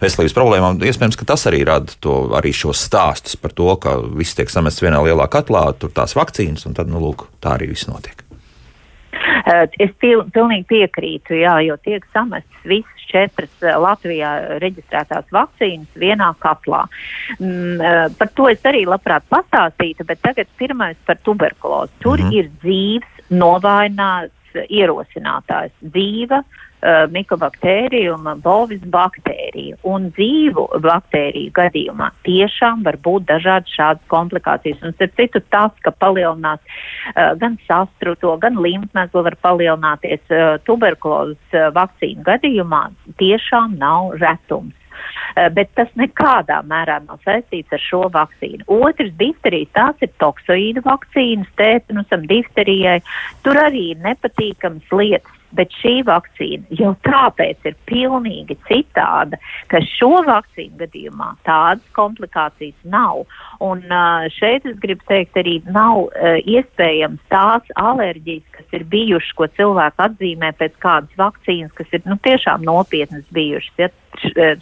veselības 0.03 0.37
problēmām. 0.37 0.79
Iespējams, 0.79 1.18
ka 1.18 1.27
tas 1.27 1.46
arī 1.51 1.64
rada 1.66 1.90
to, 2.01 2.31
arī 2.38 2.53
šos 2.55 2.79
stāstus 2.87 3.37
par 3.37 3.53
to, 3.53 3.75
ka 3.83 3.98
viss 4.14 4.37
tiek 4.38 4.51
samests 4.51 4.83
vienā 4.83 5.03
lielā 5.03 5.27
katlā, 5.27 5.72
tur 5.75 5.90
tās 5.90 6.14
vakcīnas, 6.14 6.66
un 6.68 6.79
tad, 6.79 6.90
nu, 6.90 7.03
lūk, 7.03 7.27
tā 7.42 7.57
arī 7.57 7.72
viss 7.72 7.90
notiek. 7.90 8.22
Es 9.83 9.90
pil, 9.98 10.22
pilnīgi 10.33 10.68
piekrītu, 10.70 11.35
jā, 11.42 11.59
jo 11.66 11.75
tiek 11.83 12.07
samestas 12.14 12.68
visas 12.68 13.01
četras 13.12 13.66
Latvijā 13.85 14.33
reģistrētās 14.62 15.29
vakcīnas 15.35 16.03
vienā 16.03 16.33
katlā. 16.42 16.85
Mm, 17.38 18.14
par 18.18 18.33
to 18.37 18.48
es 18.53 18.62
arī 18.68 18.85
labprāt 18.88 19.27
pastāstītu, 19.33 20.07
bet 20.09 20.22
tagad 20.25 20.51
pirmais 20.59 20.96
par 21.07 21.20
tuberkulozi. 21.25 21.92
Tur 22.01 22.18
mm 22.18 22.29
-hmm. 22.29 22.38
ir 22.38 22.51
dzīves 22.62 23.12
novājināts 23.31 24.41
ierosinātājs, 24.54 25.72
dzīva 25.94 26.40
uh, 26.42 27.04
mikobaktērija 27.12 28.14
un 28.16 28.42
bovis 28.44 28.82
baktērija. 28.92 29.78
Un 29.88 30.10
dzīvu 30.16 30.66
baktēriju 30.84 31.54
gadījumā 31.56 32.10
tiešām 32.26 32.84
var 32.86 32.98
būt 33.04 33.28
dažādas 33.30 33.72
šādas 33.76 34.04
komplikācijas. 34.12 34.82
Un, 34.82 34.96
starp 34.98 35.16
citu, 35.20 35.42
tas, 35.54 35.72
ka 35.84 35.94
palielinās 36.04 36.60
uh, 36.60 37.32
gan 37.40 37.58
sastruto, 37.68 38.36
gan 38.42 38.60
limfmezgla 38.60 39.26
var 39.30 39.38
palielināties 39.46 40.22
uh, 40.30 40.58
tuberkulozes 40.68 41.56
uh, 41.56 41.70
vakcīnu 41.76 42.26
gadījumā, 42.28 42.86
tiešām 43.22 43.78
nav 43.80 44.14
retums. 44.22 44.76
Uh, 45.32 45.48
bet 45.54 45.70
tas 45.78 45.90
nekādā 45.98 46.60
mērā 46.68 47.00
nav 47.06 47.20
saistīts 47.26 47.72
ar 47.72 47.82
šo 47.82 48.02
vakcīnu. 48.14 48.66
Otrs, 48.72 49.12
difterijas, 49.20 49.72
tās 49.76 50.04
ir 50.04 50.12
toksoīdu 50.22 50.84
vakcīnas, 50.86 51.52
tētanusam, 51.60 52.26
difterijai. 52.30 52.98
Tur 53.46 53.60
arī 53.66 53.92
ir 53.94 54.02
nepatīkamas 54.04 54.92
lietas 54.92 55.41
bet 55.56 55.74
šī 55.80 55.94
vakcīna 56.08 56.78
jau 56.80 56.92
tāpēc 57.06 57.68
ir 57.68 57.76
pilnīgi 57.88 58.56
citāda, 58.68 59.38
ka 59.72 59.82
šo 59.84 60.22
vakcīnu 60.26 60.80
gadījumā 60.82 61.32
tādas 61.48 61.84
komplikācijas 61.96 62.76
nav. 62.88 63.24
Un 63.64 63.84
šeit 64.36 64.66
es 64.68 64.78
gribu 64.82 65.04
teikt, 65.10 65.38
arī 65.40 65.58
nav 65.68 66.10
iespējams 66.48 67.22
tās 67.32 67.72
alerģijas, 67.80 68.44
kas 68.56 68.78
ir 68.78 68.86
bijušas, 68.92 69.32
ko 69.38 69.48
cilvēki 69.58 70.06
atzīmē 70.06 70.52
pēc 70.60 70.76
kādas 70.82 71.20
vakcīnas, 71.20 71.72
kas 71.78 71.92
ir 71.92 72.04
nu, 72.08 72.18
tiešām 72.26 72.66
nopietnas 72.68 73.26
bijušas. 73.34 73.74
Ja? 73.78 73.90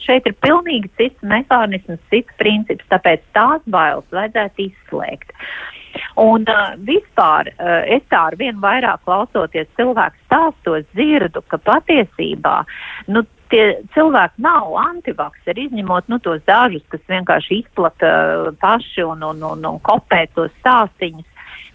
Šeit 0.05 0.29
ir 0.31 0.37
pilnīgi 0.45 0.93
cits 1.01 1.27
mehānisms, 1.27 2.03
cits 2.13 2.39
princips, 2.39 2.87
tāpēc 2.93 3.25
tās 3.35 3.65
bailes 3.67 4.07
vajadzētu 4.15 4.69
izslēgt. 4.69 5.35
Uh, 5.35 5.80
Un 6.21 6.47
uh, 6.49 6.77
vispār 6.87 7.51
uh, 7.53 7.83
es 7.89 8.05
tā 8.13 8.27
ar 8.31 8.37
vien 8.41 8.59
vairāk 8.63 9.05
klausoties 9.07 9.69
cilvēku 9.79 10.19
stāstos 10.27 10.87
dzirdu, 10.95 11.43
ka 11.49 11.61
patiesībā 11.65 12.61
nu, 13.09 13.25
tie 13.51 13.65
cilvēki 13.97 14.45
nav 14.45 14.77
antivakseri, 14.85 15.67
izņemot 15.69 16.11
nu, 16.13 16.21
tos 16.23 16.43
dažus, 16.47 16.85
kas 16.93 17.03
vienkārši 17.11 17.63
izplata 17.65 18.13
uh, 18.13 18.55
paši 18.61 19.07
un, 19.07 19.25
un, 19.33 19.43
un, 19.55 19.67
un 19.73 19.83
kopē 19.87 20.27
tos 20.37 20.53
stāstīņus. 20.61 21.27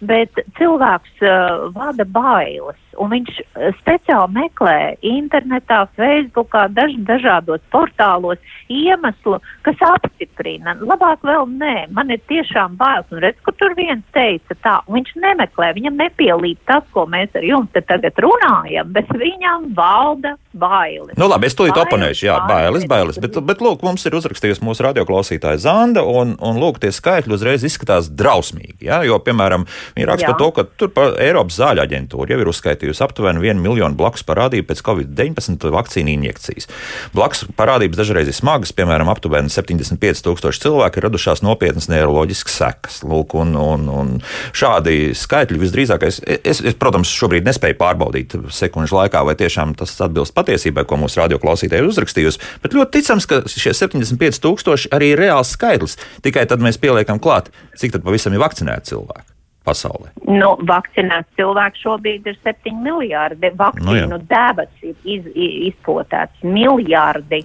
Bet 0.05 0.41
cilvēks 0.59 1.23
uh, 1.23 1.67
vada 1.75 2.05
bailes 2.05 2.79
un 3.01 3.11
viņš 3.13 3.39
eh, 3.39 3.71
speciāli 3.81 4.35
meklē 4.35 4.77
internetā, 5.05 5.85
Facebookā, 5.97 6.67
daž, 6.75 6.95
dažādos 7.07 7.63
portālos 7.73 8.41
iemeslu, 8.71 9.39
kas 9.65 9.81
apstiprina. 9.85 10.75
Labāk 10.81 11.25
vēl 11.25 11.47
nē, 11.55 11.75
man 11.95 12.13
ir 12.13 12.21
tiešām 12.29 12.77
bailes, 12.79 13.07
un 13.13 13.21
redz, 13.23 13.39
kur 13.45 13.55
tur 13.59 13.75
viens 13.77 14.03
teica 14.15 14.57
tā, 14.65 14.77
un 14.87 14.99
viņš 14.99 15.13
nemeklē, 15.21 15.71
viņam 15.77 15.99
nepielīd 16.01 16.61
tas, 16.69 16.85
ko 16.95 17.05
mēs 17.09 17.35
ar 17.37 17.45
jums 17.45 17.71
te 17.75 17.83
tagad 17.85 18.17
runājam, 18.23 18.91
bet 18.95 19.09
viņam 19.13 19.69
valda 19.77 20.35
bailes. 20.55 21.15
Nu 21.19 21.29
labi, 21.29 21.49
es 21.49 21.57
to 21.57 21.67
oponēšu, 21.67 22.27
jā, 22.29 22.37
bailes, 22.49 22.85
bailes, 22.89 23.19
bet, 23.21 23.37
bet 23.45 23.61
lūk, 23.63 23.83
mums 23.85 24.05
ir 24.07 24.15
uzrakstījusi 24.17 24.63
mūsu 24.65 24.85
radioklausītāja 24.87 25.61
Zanda, 25.65 26.05
un, 26.05 26.35
un 26.39 26.59
lūk, 26.61 26.79
tie 26.83 26.91
skaitļi 26.95 27.35
uzreiz 27.35 27.65
izskatās 27.67 28.09
drausmīgi, 28.13 28.87
jā, 28.87 29.01
jo, 29.07 29.19
piemēram, 29.23 29.67
viņi 29.97 30.09
raksta 30.09 30.31
par 30.31 30.39
to, 30.41 30.49
ka 30.55 30.67
tur 30.79 30.93
pa 30.95 31.09
Eiropas 31.21 31.59
zāļu 31.59 31.83
aģentūra 31.83 32.35
jau 32.35 32.41
ir 32.41 32.51
uzskaitījusi 32.51 32.84
uzskaitījusi 32.85 33.03
aptuveni 33.03 33.41
1 33.41 33.61
miljonu 33.61 33.95
blakus 33.95 34.23
parādību 34.25 34.67
pēc 34.69 34.81
Covid-19 34.85 35.71
vakcīnu 35.73 36.13
injekcijas. 36.13 36.67
Blakus 37.13 37.45
parādības 37.57 37.97
dažreiz 37.97 38.29
ir 38.29 38.35
smagas, 38.35 38.73
piemēram, 38.75 39.09
aptuveni 39.09 39.49
75 39.49 40.23
tūkstoši 40.25 40.61
cilvēku 40.65 40.99
ir 40.99 41.07
radušās 41.07 41.43
nopietnas 41.45 41.89
neiroloģiskas 41.89 42.57
sekas. 42.59 43.01
Lūk, 43.05 43.35
un, 43.35 43.55
un, 43.55 43.89
un 43.89 44.13
šādi 44.53 45.13
skaitļi 45.15 45.61
visdrīzāk, 45.61 46.05
es, 46.07 46.21
es, 46.25 46.61
es, 46.61 46.77
protams, 46.77 47.11
šobrīd 47.11 47.45
nespēju 47.47 47.79
pārbaudīt 47.79 48.37
sekundžu 48.53 48.99
laikā, 48.99 49.23
vai 49.25 49.37
tiešām 49.39 49.75
tas 49.79 49.95
atbilst 50.05 50.35
patiesībai, 50.37 50.85
ko 50.87 50.99
mūsu 51.01 51.21
radioklausītāji 51.23 51.83
ir 51.83 51.91
uzrakstījusi, 51.91 52.43
bet 52.63 52.75
ļoti 52.77 52.99
ticams, 52.99 53.29
ka 53.29 53.43
šie 53.49 53.75
75 53.75 54.41
tūkstoši 54.43 54.91
arī 54.95 55.13
ir 55.13 55.23
reāls 55.25 55.55
skaitlis. 55.55 55.99
Tikai 56.25 56.47
tad 56.49 56.63
mēs 56.63 56.81
pieliekam 56.81 57.21
klāt, 57.21 57.53
cik 57.79 57.97
tad 57.97 58.05
pavisam 58.05 58.35
ir 58.35 58.43
vakcinēti 58.43 58.93
cilvēki 58.93 59.34
pasaulē? 59.65 60.13
Nu, 60.29 60.53
vakcinēts 60.69 61.35
cilvēks 61.39 61.83
šobrīd 61.85 62.29
ir 62.29 62.37
7 62.45 62.79
miljardi. 62.85 63.51
Vakcīnu 63.59 64.13
nu, 64.13 64.21
debats 64.29 64.85
ir 64.85 64.95
iz, 65.03 65.27
izpotēts 65.71 66.45
miljardi. 66.45 67.43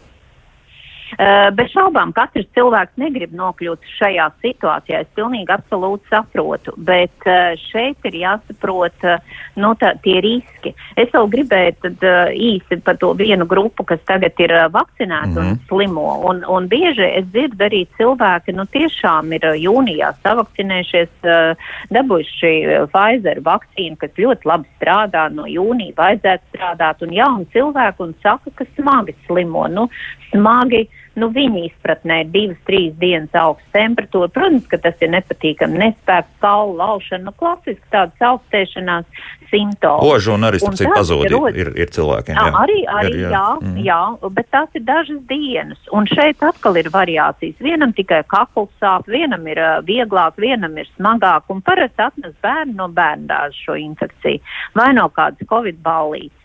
Uh, 1.18 1.48
bez 1.56 1.72
šaubām, 1.74 2.12
katrs 2.14 2.46
cilvēks 2.54 2.94
negrib 3.00 3.32
nokļūt 3.34 3.86
šajā 3.96 4.28
situācijā. 4.44 5.00
Es 5.02 5.08
pilnīgi 5.18 5.50
absolūti 5.50 6.06
saprotu, 6.06 6.74
bet 6.78 7.26
uh, 7.26 7.56
šeit 7.70 8.06
ir 8.06 8.18
jāsaprot 8.20 9.06
uh, 9.08 9.18
nu, 9.58 9.72
tā, 9.80 9.90
tie 10.04 10.20
riski. 10.22 10.72
Es 11.00 11.10
vēl 11.10 11.26
gribēju 11.32 11.74
tad, 11.82 12.06
uh, 12.06 12.30
īsi 12.30 12.78
par 12.86 13.00
to 13.02 13.10
vienu 13.18 13.46
grupu, 13.50 13.84
kas 13.88 14.02
tagad 14.06 14.38
ir 14.38 14.54
uh, 14.54 14.68
vakcinēta 14.70 15.26
mm 15.26 15.34
-hmm. 15.34 15.40
un 15.40 15.50
mhm. 15.56 15.66
slimo. 15.68 16.06
Un, 16.30 16.44
un 16.48 16.68
bieži 16.68 17.08
es 17.18 17.26
dzirdu 17.32 17.64
arī 17.66 17.82
cilvēki, 17.98 18.54
nu 18.54 18.64
tiešām 18.70 19.34
ir 19.34 19.48
uh, 19.50 19.58
jūnijā 19.66 20.12
savakcinējušies, 20.22 21.12
uh, 21.24 21.56
dabūjuši 21.90 22.54
uh, 22.66 22.88
Pfizer 22.92 23.42
vakcīnu, 23.42 23.96
kas 23.96 24.10
ļoti 24.14 24.46
labi 24.46 24.68
strādā, 24.78 25.26
no 25.34 25.44
jūnija 25.46 25.92
vajadzētu 25.96 26.42
strādāt, 26.54 27.02
un 27.02 27.12
jauni 27.12 27.46
cilvēki 27.52 28.02
un 28.02 28.14
saka, 28.22 28.50
ka 28.54 28.64
smagi 28.76 29.14
slimo. 29.26 29.66
Nu, 29.68 29.88
smagi 30.30 30.86
nu, 31.18 31.30
viņa 31.34 31.64
izpratnē 31.66 32.20
ir 32.24 32.30
divas, 32.34 32.60
trīs 32.68 32.94
dienas 33.00 33.34
augsta 33.38 33.78
temperatūra. 33.78 34.30
Protams, 34.34 34.66
ka 34.70 34.78
tas 34.82 35.02
ir 35.02 35.12
nepatīkami. 35.14 35.80
Nespēks, 35.82 36.38
kaula 36.42 36.76
laušana, 36.84 37.26
nu, 37.28 37.34
klasiski 37.40 37.92
tādas 37.92 38.26
augstēšanās 38.30 39.26
simptomi. 39.50 40.10
Ožu 40.14 40.34
un 40.36 40.46
arī, 40.46 40.60
starp 40.62 40.78
citu, 40.78 40.92
pazūdi 40.94 41.34
ir, 41.34 41.58
ir, 41.64 41.70
ir 41.84 41.92
cilvēkiem. 41.94 42.38
Jā, 42.38 42.50
arī, 42.62 42.78
arī 42.94 43.12
ir, 43.12 43.20
jā. 43.24 43.30
Jā, 43.34 43.44
mm. 43.58 43.78
jā, 43.86 44.00
bet 44.38 44.50
tās 44.54 44.78
ir 44.78 44.84
dažas 44.86 45.22
dienas. 45.30 45.80
Un 45.96 46.08
šeit 46.10 46.42
atkal 46.46 46.78
ir 46.80 46.90
variācijas. 46.94 47.58
Vienam 47.64 47.94
tikai 47.96 48.22
kakls 48.30 48.70
sāp, 48.82 49.08
vienam 49.10 49.46
ir 49.50 49.60
uh, 49.60 49.78
vieglāk, 49.86 50.38
vienam 50.40 50.78
ir 50.80 50.90
smagāk. 50.96 51.48
Un 51.52 51.64
parasti 51.66 52.06
atnes 52.06 52.36
bērnu 52.44 52.78
no 52.78 52.90
bērndāža 52.94 53.64
šo 53.66 53.78
infekciju 53.80 54.42
vai 54.78 54.92
no 54.96 55.08
kādas 55.14 55.50
covid 55.50 55.82
ballītes. 55.84 56.39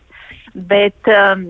Bet 0.56 1.08
um, 1.12 1.42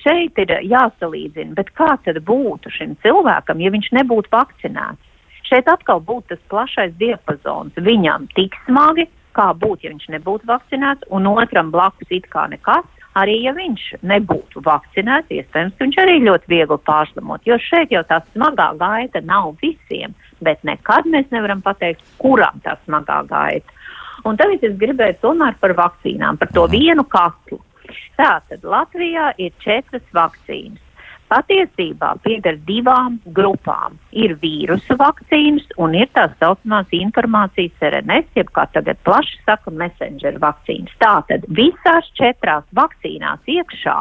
šeit 0.00 0.38
ir 0.42 0.50
jāsalīdzina, 0.66 1.54
bet 1.54 1.70
kā 1.78 1.92
tad 2.02 2.18
būtu 2.26 2.72
šim 2.74 2.96
cilvēkam, 3.04 3.60
ja 3.62 3.70
viņš 3.70 3.92
nebūtu 4.00 4.32
vakcinēts? 4.34 5.04
Šeit 5.46 5.70
atkal 5.70 6.02
būtu 6.04 6.34
tas 6.34 6.40
plašais 6.50 6.96
diapazons. 6.98 7.78
Viņam 7.78 8.26
tik 8.34 8.56
smagi, 8.66 9.06
kā 9.38 9.52
būtu, 9.54 9.86
ja 9.86 9.92
viņš 9.94 10.08
nebūtu 10.16 10.48
vakcinēts, 10.50 11.06
un 11.14 11.30
otram 11.30 11.70
blakus 11.70 12.10
it 12.10 12.26
kā 12.32 12.48
nekas. 12.50 12.86
Arī 13.18 13.38
ja 13.42 13.54
viņš 13.54 13.84
nebūtu 14.06 14.60
vakcinēts, 14.66 15.30
iespējams, 15.38 15.78
viņš 15.78 15.96
arī 16.02 16.18
ļoti 16.26 16.50
viegli 16.50 16.78
pārslimot. 16.86 17.46
Jo 17.46 17.56
šeit 17.62 17.94
jau 17.94 18.02
tā 18.06 18.20
smagā 18.34 18.72
gaita 18.78 19.22
nav 19.26 19.54
visiem, 19.62 20.14
bet 20.44 20.62
nekad 20.66 21.08
mēs 21.10 21.30
nevaram 21.34 21.62
pateikt, 21.64 22.04
kuram 22.18 22.60
tā 22.66 22.76
smagā 22.84 23.22
gaita. 23.30 23.74
Un 24.26 24.38
tagad 24.38 24.66
es 24.66 24.76
gribēju 24.78 25.18
tomēr 25.22 25.56
par 25.62 25.74
vakcīnām, 25.78 26.38
par 26.38 26.50
to 26.54 26.66
vienu 26.70 27.06
katlu. 27.10 27.62
Tātad 28.18 28.64
Latvijā 28.64 29.32
ir 29.38 29.54
četras 29.64 30.04
vakcīnas. 30.14 30.84
patiesībā 31.28 32.14
pieder 32.24 32.56
divām 32.68 33.18
grupām. 33.36 33.98
Ir 34.16 34.36
vīrusu 34.42 34.96
vakcīnas 35.00 35.66
un 35.76 35.96
ir 35.98 36.08
tās 36.16 36.32
saucamās 36.40 36.88
informācijas 36.96 37.84
RNS, 37.90 38.30
jeb 38.38 38.52
kā 38.56 38.64
tagad 38.72 39.00
plaši 39.04 39.36
saka, 39.44 39.72
messenger 39.82 40.38
vakcīnas. 40.40 40.94
Tātad 41.02 41.44
visās 41.58 42.08
četrās 42.18 42.64
vakcīnās 42.78 43.44
iekšā 43.58 43.98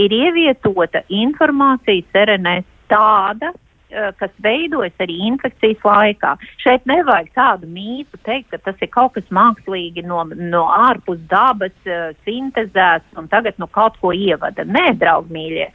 ir 0.00 0.14
ievietota 0.14 1.02
informācijas 1.08 2.22
RNS 2.22 2.68
tāda, 2.90 3.52
kas 3.90 4.32
veidojas 4.42 4.94
arī 5.02 5.16
infekcijas 5.28 5.82
laikā. 5.84 6.34
Šeit 6.62 6.86
nevajag 6.90 7.32
tādu 7.34 7.70
mītu 7.70 8.20
teikt, 8.26 8.50
ka 8.52 8.60
tas 8.70 8.78
ir 8.82 8.90
kaut 8.94 9.16
kas 9.16 9.26
mākslīgi 9.34 10.04
no, 10.06 10.22
no 10.30 10.66
ārpus 10.70 11.18
dabas 11.30 11.74
uh, 11.88 12.12
sintezēts 12.26 13.18
un 13.18 13.28
tagad 13.32 13.58
nu 13.58 13.66
kaut 13.70 13.98
ko 14.02 14.14
ievada. 14.14 14.64
Nē, 14.64 14.94
draugmīļie, 15.00 15.68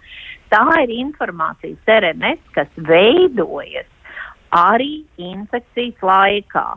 tā 0.54 0.64
ir 0.84 0.96
informācijas 1.00 1.96
RNS, 2.00 2.42
kas 2.56 2.72
veidojas 2.90 3.90
arī 4.56 5.04
infekcijas 5.20 6.04
laikā. 6.06 6.68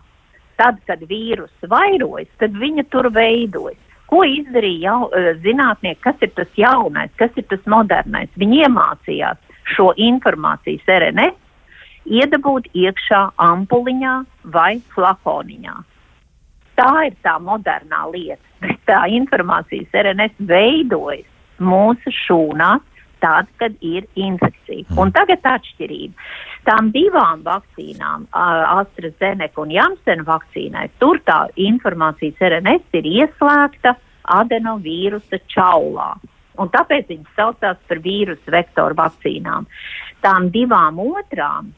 Tad, 0.58 0.80
kad 0.88 1.02
vīruss 1.06 1.70
vairojas, 1.70 2.30
tad 2.42 2.56
viņa 2.58 2.88
tur 2.90 3.12
veidojas. 3.14 3.78
Ko 4.08 4.24
izdarīja 4.24 4.88
jau, 4.88 5.10
eh, 5.12 5.34
zinātnieki, 5.44 6.00
kas 6.00 6.16
ir 6.22 6.32
tas 6.34 6.48
jaunais, 6.56 7.10
kas 7.16 7.30
ir 7.36 7.44
tas 7.44 7.60
modernais? 7.66 8.30
Viņi 8.40 8.64
iemācījās 8.64 9.36
šo 9.74 9.92
informācijas 9.96 10.88
RNS 10.98 11.36
iedabūt 12.08 12.70
iekšā 12.72 13.22
ampuliņā 13.44 14.14
vai 14.54 14.78
flakoniņā. 14.94 15.74
Tā 16.78 16.92
ir 17.08 17.16
tā 17.26 17.34
modernā 17.42 18.04
lieta, 18.12 18.44
bet 18.62 18.78
tā 18.86 19.02
informācijas 19.12 19.96
RNS 20.04 20.38
veidojas 20.48 21.26
mūsu 21.58 22.12
šūnās 22.14 22.84
tad, 23.18 23.48
kad 23.58 23.74
ir 23.82 24.06
infekcija. 24.14 24.84
Mm. 24.86 24.98
Un 25.02 25.12
tagad 25.14 25.42
atšķirība. 25.42 26.28
Tām 26.68 26.92
divām 26.94 27.42
vakcīnām, 27.46 28.28
AstraZeneca 28.30 29.62
un 29.62 29.72
Janssen 29.74 30.24
vakcīnai, 30.28 30.88
tur 31.02 31.20
tā 31.26 31.46
informācijas 31.58 32.38
RNS 32.50 33.00
ir 33.00 33.08
ieslēgta 33.16 33.96
adenovīrusa 34.38 35.40
čaulā. 35.50 36.12
Un 36.58 36.70
tāpēc 36.74 37.10
viņas 37.12 37.36
saucās 37.36 37.82
par 37.88 38.00
vīrusu 38.04 38.54
vektoru 38.54 38.98
vakcīnām. 38.98 39.68
Tām 40.24 40.48
divām 40.54 40.98
otrām, 41.02 41.70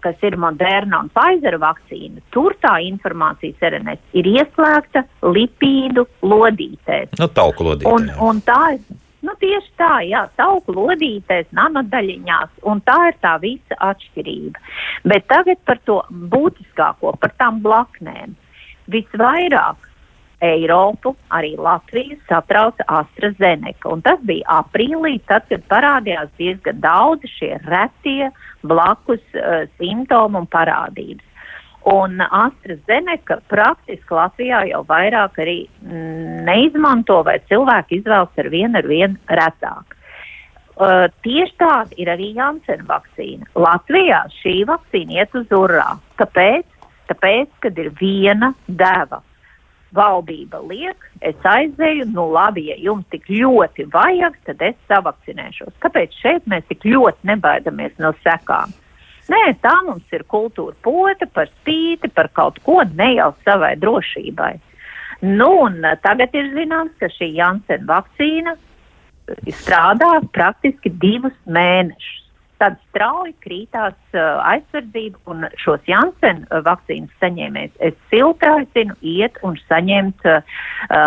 kas 0.00 0.22
ir 0.22 0.38
Moderna 0.40 1.02
un 1.02 1.10
Pfizer 1.12 1.58
vakcīna, 1.60 2.22
tur 2.34 2.54
tā 2.62 2.76
informācijas 2.86 3.60
RNS 3.72 4.16
ir 4.20 4.30
ieslēgta 4.36 5.04
lipīdu 5.26 6.06
lodītēs. 6.22 7.16
Nu, 7.18 7.28
tauku 7.34 7.66
lodītē. 7.66 7.92
Un, 7.92 8.10
un 8.30 8.42
tā 8.46 8.62
Nu, 9.20 9.34
tieši 9.36 9.74
tā, 9.76 9.98
jā, 10.08 10.22
tauku 10.40 10.72
lodītēs, 10.72 11.50
nanodaļiņās, 11.56 12.62
un 12.70 12.80
tā 12.86 12.96
ir 13.10 13.18
tā 13.20 13.34
visa 13.42 13.76
atšķirība. 13.90 14.62
Bet 15.12 15.26
tagad 15.28 15.60
par 15.68 15.80
to 15.84 15.98
būtiskāko, 16.32 17.12
par 17.20 17.34
tām 17.36 17.58
blaknēm. 17.64 18.32
Visvairāk 18.90 19.89
Eiropu, 20.40 21.14
arī 21.28 21.52
Latviju 21.60 22.16
satrauca 22.28 22.84
AstraZeneca, 22.88 23.90
un 23.92 24.00
tas 24.04 24.20
bija 24.24 24.60
aprīlī, 24.62 25.18
tad, 25.28 25.44
kad 25.50 25.66
parādījās 25.68 26.30
diezgan 26.40 26.80
daudz 26.80 27.28
šie 27.36 27.58
retie 27.66 28.30
blakus 28.64 29.22
uh, 29.36 29.66
simptomi 29.76 30.40
un 30.40 30.48
parādības. 30.48 31.26
Un 31.90 32.20
AstraZeneca 32.20 33.38
praktiski 33.48 34.16
Latvijā 34.16 34.66
jau 34.68 34.82
vairāk 34.88 35.38
arī 35.40 35.62
mm, 35.84 36.42
neizmanto, 36.48 37.22
vai 37.24 37.38
cilvēki 37.48 38.00
izvēlas 38.00 38.42
ar 38.42 38.50
vienu 38.52 38.80
ar 38.80 38.88
vienu 38.88 39.38
retāk. 39.40 39.96
Uh, 40.80 41.06
tieši 41.24 41.56
tāda 41.60 41.96
ir 42.00 42.08
arī 42.08 42.30
Janssen 42.36 42.84
vakcīna. 42.88 43.48
Latvijā 43.56 44.22
šī 44.40 44.62
vakcīna 44.68 45.20
iet 45.20 45.34
uz 45.36 45.52
urā. 45.52 45.90
Kāpēc? 46.20 46.64
Tāpēc, 47.10 47.50
kad 47.64 47.80
ir 47.80 47.90
viena 47.98 48.54
deva. 48.68 49.20
Valdība 49.96 50.60
liek, 50.70 51.06
es 51.26 51.38
aizēju, 51.46 52.06
nu 52.14 52.28
labi, 52.30 52.68
ja 52.70 52.76
jums 52.78 53.08
tik 53.10 53.26
ļoti 53.32 53.88
vajag, 53.90 54.36
tad 54.46 54.62
es 54.62 54.76
savakcinēšos. 54.90 55.74
Kāpēc 55.82 56.14
šeit 56.22 56.46
mēs 56.50 56.68
tik 56.70 56.86
ļoti 56.86 57.30
nebaidamies 57.32 57.96
no 57.98 58.12
sekām? 58.22 58.70
Nē, 59.30 59.42
tā 59.62 59.74
mums 59.86 60.14
ir 60.14 60.24
kultūra 60.30 60.74
pota 60.82 61.26
par 61.34 61.50
spīti, 61.50 62.10
par 62.14 62.30
kaut 62.34 62.58
ko 62.66 62.80
ne 62.94 63.12
jau 63.16 63.30
savai 63.44 63.76
drošībai. 63.82 64.54
Nu, 65.22 65.50
un 65.66 65.84
tagad 66.02 66.34
ir 66.38 66.48
zināms, 66.54 66.94
ka 66.98 67.10
šī 67.12 67.32
Janssen 67.36 67.84
vakcīna 67.90 68.56
strādā 69.60 70.16
praktiski 70.34 70.90
divus 71.02 71.36
mēnešus. 71.46 72.19
Tad 72.60 72.74
strauji 72.90 73.32
krītās 73.40 73.96
uh, 74.12 74.42
aizsardzība, 74.44 75.16
un 75.32 75.46
šos 75.62 75.80
Janssen 75.88 76.42
uh, 76.44 76.58
vakcīnas 76.66 77.14
saņēmējus 77.22 77.78
es 77.88 77.94
silti 78.12 78.50
aicinu 78.50 78.96
iet 79.00 79.38
un 79.46 79.56
saņemt 79.62 80.26
uh, 80.28 80.58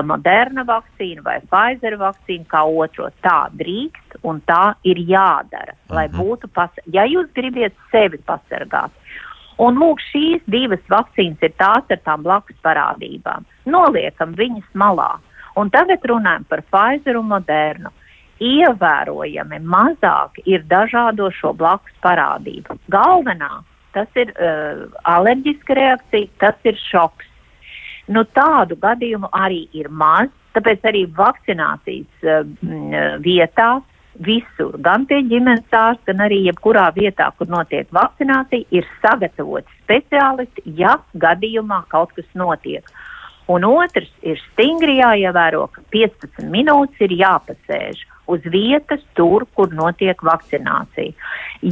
Moderna 0.10 0.66
vakcīnu 0.66 1.22
vai 1.26 1.38
Pfizer 1.46 2.00
vakcīnu 2.02 2.50
kā 2.50 2.64
otro. 2.66 3.12
Tā 3.22 3.38
drīkst 3.60 4.18
un 4.26 4.42
tā 4.50 4.74
ir 4.82 5.04
jādara, 5.06 5.78
lai 5.94 6.08
mhm. 6.08 6.18
būtu, 6.18 6.50
pas 6.58 6.84
ja 6.90 7.06
jūs 7.06 7.30
gribiet 7.38 7.78
sevi 7.94 8.18
pasargāt. 8.26 8.90
Un 9.62 9.78
lūk, 9.78 10.02
šīs 10.10 10.42
divas 10.50 10.82
vakcīnas 10.90 11.46
ir 11.46 11.54
tās 11.62 11.86
ar 11.94 12.02
tām 12.02 12.26
blakus 12.26 12.58
parādībām. 12.66 13.46
Noliekam 13.70 14.34
viņas 14.40 14.74
malā. 14.74 15.12
Un 15.54 15.70
tagad 15.70 16.02
runājam 16.10 16.48
par 16.50 16.64
Pfizer 16.66 17.20
un 17.20 17.30
Modernu 17.30 17.94
ievērojami 18.44 19.60
mazāk 19.64 20.42
ir 20.46 20.66
dažādo 20.70 21.30
šo 21.36 21.54
blakus 21.58 21.94
parādību. 22.04 22.78
Galvenā 22.94 23.62
tas 23.94 24.10
ir 24.18 24.34
uh, 24.34 24.86
alerģiska 25.06 25.78
reakcija, 25.78 26.32
tas 26.42 26.68
ir 26.68 26.78
šoks. 26.90 27.30
Nu, 28.12 28.26
tādu 28.36 28.76
gadījumu 28.82 29.30
arī 29.32 29.68
ir 29.78 29.88
maz, 29.90 30.32
tāpēc 30.58 30.84
arī 30.90 31.06
vakcinācijas 31.18 32.26
uh, 32.28 33.20
vietās 33.24 33.86
visur, 34.22 34.76
gan 34.86 35.08
pie 35.10 35.24
ģimenes 35.30 35.74
ārsta, 35.74 36.12
gan 36.12 36.26
arī 36.28 36.44
jebkurā 36.48 36.90
vietā, 36.98 37.32
kur 37.38 37.50
notiek 37.50 37.90
vakcinācija, 37.96 38.68
ir 38.72 38.86
sagatavoti 39.02 39.82
speciālisti, 39.84 40.66
ja 40.78 40.98
gadījumā 41.18 41.84
kaut 41.94 42.14
kas 42.18 42.28
notiek. 42.38 42.86
Un 43.52 43.66
otrs 43.68 44.12
ir 44.24 44.40
stingri 44.54 45.00
jāievēro, 45.02 45.66
ka 45.74 45.82
15 45.92 46.46
minūtes 46.54 47.02
ir 47.04 47.16
jāpasēž 47.20 48.04
uz 48.28 48.46
vietas, 48.54 49.02
tur, 49.18 49.46
kur 49.56 49.74
notiek 49.76 50.20
vakcinācija. 50.24 51.14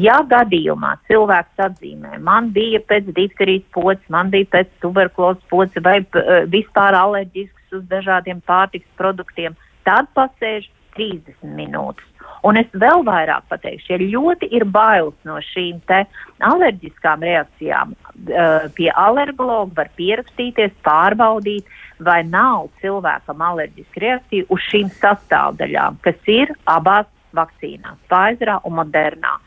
Ja 0.03 0.19
gadījumā 0.27 0.95
cilvēks 1.07 1.63
atzīmē, 1.67 2.19
man 2.23 2.51
bija 2.55 2.81
pēc 2.87 3.11
difterijas 3.15 3.65
pocis, 3.75 4.05
man 4.13 4.31
bija 4.33 4.49
pēc 4.57 4.71
tuberkulozes 4.83 5.43
pocis 5.51 5.83
vai 5.83 5.99
uh, 6.03 6.43
vispār 6.51 6.97
alerģisks 6.97 7.77
uz 7.79 7.83
dažādiem 7.91 8.43
pārtiks 8.47 8.87
produktiem, 8.99 9.55
tad 9.87 10.11
pasēž 10.17 10.67
30 10.97 11.55
minūtes. 11.55 12.07
Un 12.47 12.57
es 12.57 12.69
vēl 12.73 13.03
vairāk 13.05 13.45
pateikšu, 13.51 13.93
ja 13.93 13.99
ļoti 14.01 14.49
ir 14.57 14.65
bailes 14.65 15.17
no 15.29 15.37
šīm 15.51 15.77
te 15.89 16.01
alerģiskām 16.47 17.21
reakcijām, 17.27 17.93
uh, 17.93 18.65
pie 18.77 18.89
alergologa 18.97 19.83
var 19.83 19.91
pierakstīties, 19.99 20.73
pārbaudīt, 20.85 21.69
vai 22.01 22.23
nav 22.25 22.71
cilvēkam 22.81 23.43
alerģiska 23.45 24.01
reakcija 24.01 24.49
uz 24.49 24.65
šīm 24.71 24.89
sastāvdaļām, 24.97 26.01
kas 26.01 26.33
ir 26.33 26.53
abās 26.65 27.09
vakcīnās, 27.37 27.99
Pfizer 28.09 28.55
un 28.63 28.77
Modernā. 28.79 29.37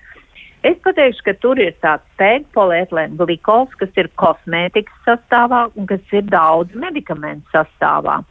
Es 0.65 0.79
pateikšu, 0.81 1.27
ka 1.27 1.35
tur 1.43 1.59
ir 1.61 1.75
tāds 1.85 2.07
pēkpolietilēna 2.21 3.19
glikols, 3.21 3.75
kas 3.77 3.91
ir 4.01 4.09
kosmētikas 4.21 5.03
sastāvā 5.05 5.67
un 5.75 5.91
kas 5.91 6.15
ir 6.17 6.25
daudz 6.31 6.73
medikamentu 6.79 7.53
sastāvā. 7.53 8.23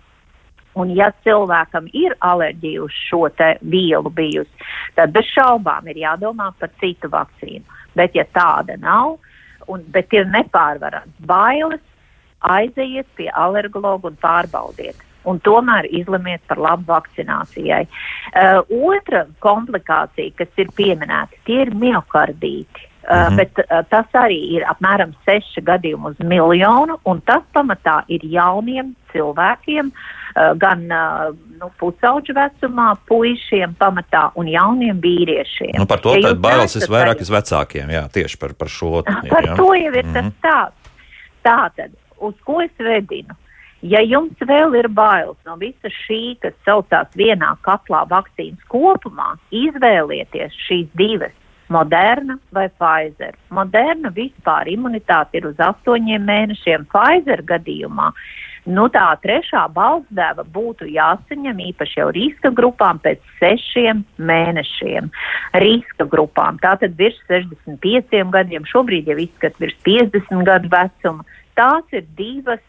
Un 0.79 0.89
ja 0.97 1.11
cilvēkam 1.25 1.87
ir 1.93 2.15
alerģija 2.25 2.81
uz 2.81 2.93
šo 3.09 3.27
vielu 3.61 4.09
bijusi, 4.09 4.69
tad 4.97 5.13
bez 5.13 5.29
šaubām 5.35 5.87
ir 5.91 6.01
jādomā 6.01 6.51
par 6.59 6.71
citu 6.81 7.09
vakcīnu. 7.13 7.63
Bet 7.93 8.15
ja 8.17 8.25
tāda 8.33 8.77
nav, 8.81 9.19
un, 9.67 9.83
bet 9.93 10.13
ir 10.13 10.25
nepārvarams 10.25 11.13
bailes, 11.19 11.81
aiziet 12.41 13.07
pie 13.15 13.29
alergologa 13.29 14.09
un 14.09 14.17
pārbaudiet. 14.21 14.97
Un 15.23 15.37
tomēr 15.39 15.85
izlemiet 15.87 16.41
par 16.49 16.59
labu 16.59 16.89
vakcinācijai. 16.89 17.85
Uh, 18.33 18.89
otra 18.91 19.23
komplikācija, 19.39 20.33
kas 20.35 20.51
ir 20.59 20.73
pieminēta, 20.75 21.39
tie 21.47 21.61
ir 21.63 21.71
miocardīti. 21.79 22.89
Uh, 23.03 23.15
mm 23.15 23.27
-hmm. 23.27 23.35
Bet 23.35 23.51
uh, 23.57 23.85
tas 23.89 24.05
arī 24.13 24.39
ir 24.55 24.63
apmēram 24.63 25.11
6 25.27 25.61
gadījumi 25.61 26.05
uz 26.05 26.19
miljonu, 26.19 26.97
un 27.03 27.21
tas 27.21 27.43
pamatā 27.53 28.03
ir 28.07 28.21
jauniem 28.23 28.95
cilvēkiem, 29.11 29.91
uh, 29.91 30.57
gan 30.57 30.79
uh, 30.91 31.35
nu, 31.59 31.71
pusauģu 31.79 32.33
vecumā, 32.33 32.95
puišiem 33.07 33.75
pamatā 33.75 34.31
un 34.35 34.47
jauniem 34.47 35.01
vīriešiem. 35.01 35.75
Nu, 35.77 35.85
par 35.85 35.99
to 35.99 36.15
ja 36.15 36.33
bailes 36.33 36.75
visvairāk 36.75 37.21
ir 37.21 37.33
vecākiem, 37.35 37.89
jā, 37.89 38.07
tieši 38.13 38.39
par, 38.39 38.53
par 38.53 38.67
šo. 38.67 39.03
Par 39.29 39.43
jā. 39.43 39.55
to 39.55 39.73
jau 39.73 39.93
ir 39.93 40.05
mm 40.05 40.09
-hmm. 40.09 40.13
tas 40.13 40.23
mhm. 40.23 40.33
tāds. 40.41 40.83
Tātad 41.43 41.91
uz 42.19 42.35
ko 42.45 42.61
es 42.61 42.71
vedinu? 42.79 43.35
Ja 43.81 43.99
jums 43.99 44.39
vēl 44.39 44.79
ir 44.79 44.87
bailes 44.87 45.37
no 45.45 45.55
visa 45.55 45.89
šī, 45.91 46.39
kas 46.39 46.53
saucās 46.65 47.07
vienā 47.15 47.57
katlā 47.61 48.07
vakcīnas 48.07 48.63
kopumā, 48.67 49.35
izvēlieties 49.51 50.51
šīs 50.67 50.87
divas 50.93 51.42
Moderna 51.73 52.37
vai 52.53 52.67
Pfizer. 52.69 53.35
Moderna 53.49 54.11
vispār 54.13 54.69
imunitāte 54.69 55.39
ir 55.39 55.47
uz 55.49 55.59
astoņiem 55.61 56.25
mēnešiem. 56.29 56.87
Pfizer 56.91 57.41
gadījumā 57.49 58.11
nu, 58.65 58.85
tā 58.93 59.07
trešā 59.23 59.65
balsdeva 59.75 60.45
būtu 60.55 60.87
jāsaņem 60.93 61.59
īpaši 61.69 61.99
jau 61.99 62.09
riska 62.15 62.51
grupām 62.55 63.01
pēc 63.03 63.23
sešiem 63.39 64.03
mēnešiem. 64.17 65.09
Riska 65.63 66.07
grupām 66.11 66.59
tātad 66.63 66.95
virs 66.99 67.19
65 67.31 68.31
gadiem, 68.35 68.67
šobrīd 68.69 69.09
jau 69.11 69.17
izskat 69.25 69.59
virs 69.59 69.75
50 69.87 70.45
gadu 70.47 70.71
vecuma. 70.71 71.27
Tās 71.59 71.83
ir 71.91 72.05
divas 72.17 72.63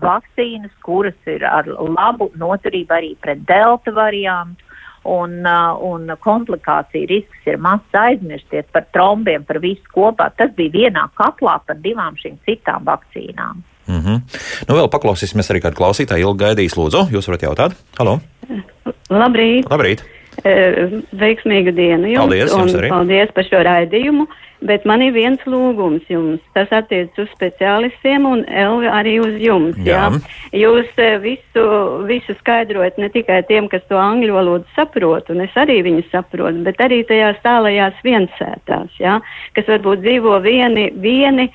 vakcīnas, 0.00 0.72
kuras 0.86 1.18
ir 1.26 1.42
ar 1.48 1.66
labu 1.66 2.30
noturību 2.38 2.94
arī 2.94 3.14
pret 3.24 3.42
delta 3.48 3.92
variantu 3.96 4.69
un, 5.08 5.40
uh, 5.46 5.72
un 5.86 6.12
komplikāciju 6.20 7.08
risks 7.08 7.48
ir 7.48 7.58
mazs 7.62 7.96
aizmirsties 7.96 8.68
par 8.72 8.86
trombiem, 8.94 9.44
par 9.48 9.60
visu 9.62 9.84
kopā. 9.94 10.30
Tas 10.36 10.52
bija 10.56 10.74
vienā 10.76 11.06
katlā 11.18 11.58
par 11.66 11.80
divām 11.80 12.18
šīm 12.20 12.38
citām 12.48 12.84
vakcīnām. 12.88 13.62
Mm 13.90 14.00
-hmm. 14.00 14.20
nu, 14.68 14.76
vēl 14.76 14.88
paklausīsimies 14.92 15.50
arī 15.50 15.62
kādu 15.64 15.78
klausītāju. 15.80 16.28
Ilgi 16.28 16.44
gaidīs, 16.44 16.76
lūdzu, 16.78 17.08
jūs 17.14 17.26
varat 17.28 17.42
jautāt? 17.42 17.72
Halo! 17.98 18.20
Labrīt! 19.10 19.66
Labrīt. 19.70 20.04
E, 20.44 20.52
veiksmīgu 21.12 21.74
dienu 21.74 22.06
jums! 22.12 22.28
Paldies, 22.28 22.52
jums 22.52 22.74
arī! 22.74 22.88
Paldies 22.88 23.32
par 23.34 23.44
šo 23.44 23.62
raidījumu! 23.66 24.28
Bet 24.66 24.84
man 24.84 25.00
ir 25.00 25.14
viens 25.16 25.40
lūgums 25.48 26.04
jums. 26.12 26.42
Tas 26.56 26.68
attiecas 26.74 27.16
uz 27.22 27.30
speciālistiem 27.32 28.26
un 28.28 28.42
Elvi 28.44 28.90
arī 28.92 29.16
uz 29.22 29.38
jums. 29.40 29.78
Jā. 29.86 30.10
Jā? 30.10 30.20
Jūs 30.60 30.90
e, 31.00 31.10
visu, 31.22 31.64
visu 32.10 32.36
skaidrojat 32.42 33.00
ne 33.00 33.08
tikai 33.14 33.40
tiem, 33.48 33.70
kas 33.72 33.86
to 33.88 33.96
angļu 34.00 34.36
valodu 34.36 34.68
saprot, 34.76 35.32
un 35.32 35.44
es 35.46 35.56
arī 35.60 35.80
viņu 35.86 36.04
saprotu, 36.10 36.64
bet 36.66 36.80
arī 36.84 37.00
tajās 37.08 37.40
tālajās 37.46 38.04
viensētās, 38.04 38.92
jā? 39.00 39.18
kas 39.56 39.68
varbūt 39.70 40.04
dzīvo 40.04 40.40
vieni, 40.44 40.90
vieni 41.00 41.48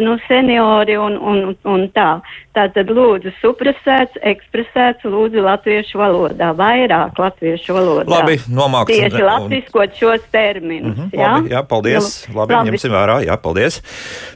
nu, 0.00 0.16
seniori 0.28 0.96
un, 0.98 1.16
un, 1.16 1.56
un 1.64 1.88
tā. 1.94 2.20
Tātad 2.50 2.88
lūdzu 2.90 3.30
supresēts, 3.38 4.16
ekspresēts, 4.26 5.04
lūdzu 5.06 5.44
latviešu 5.44 6.00
valodā, 6.00 6.48
vairāk 6.58 7.18
latviešu 7.22 7.76
valodā. 7.76 8.10
Labi, 8.10 8.40
nomāksim. 8.50 9.04
Tieši 9.04 9.22
latviskot 9.22 9.94
šos 9.94 10.24
terminus. 10.34 10.96
Mm 10.96 11.04
-hmm, 11.04 11.14
jā? 11.14 11.32
Labi, 11.36 11.52
jā, 11.54 11.62
paldies. 11.62 12.08
Nu, 12.26 12.40
labi, 12.40 12.54
labi, 12.54 12.70
ņemsim 12.70 12.90
vērā, 12.90 13.16
jā, 13.28 13.36
paldies. 13.36 13.82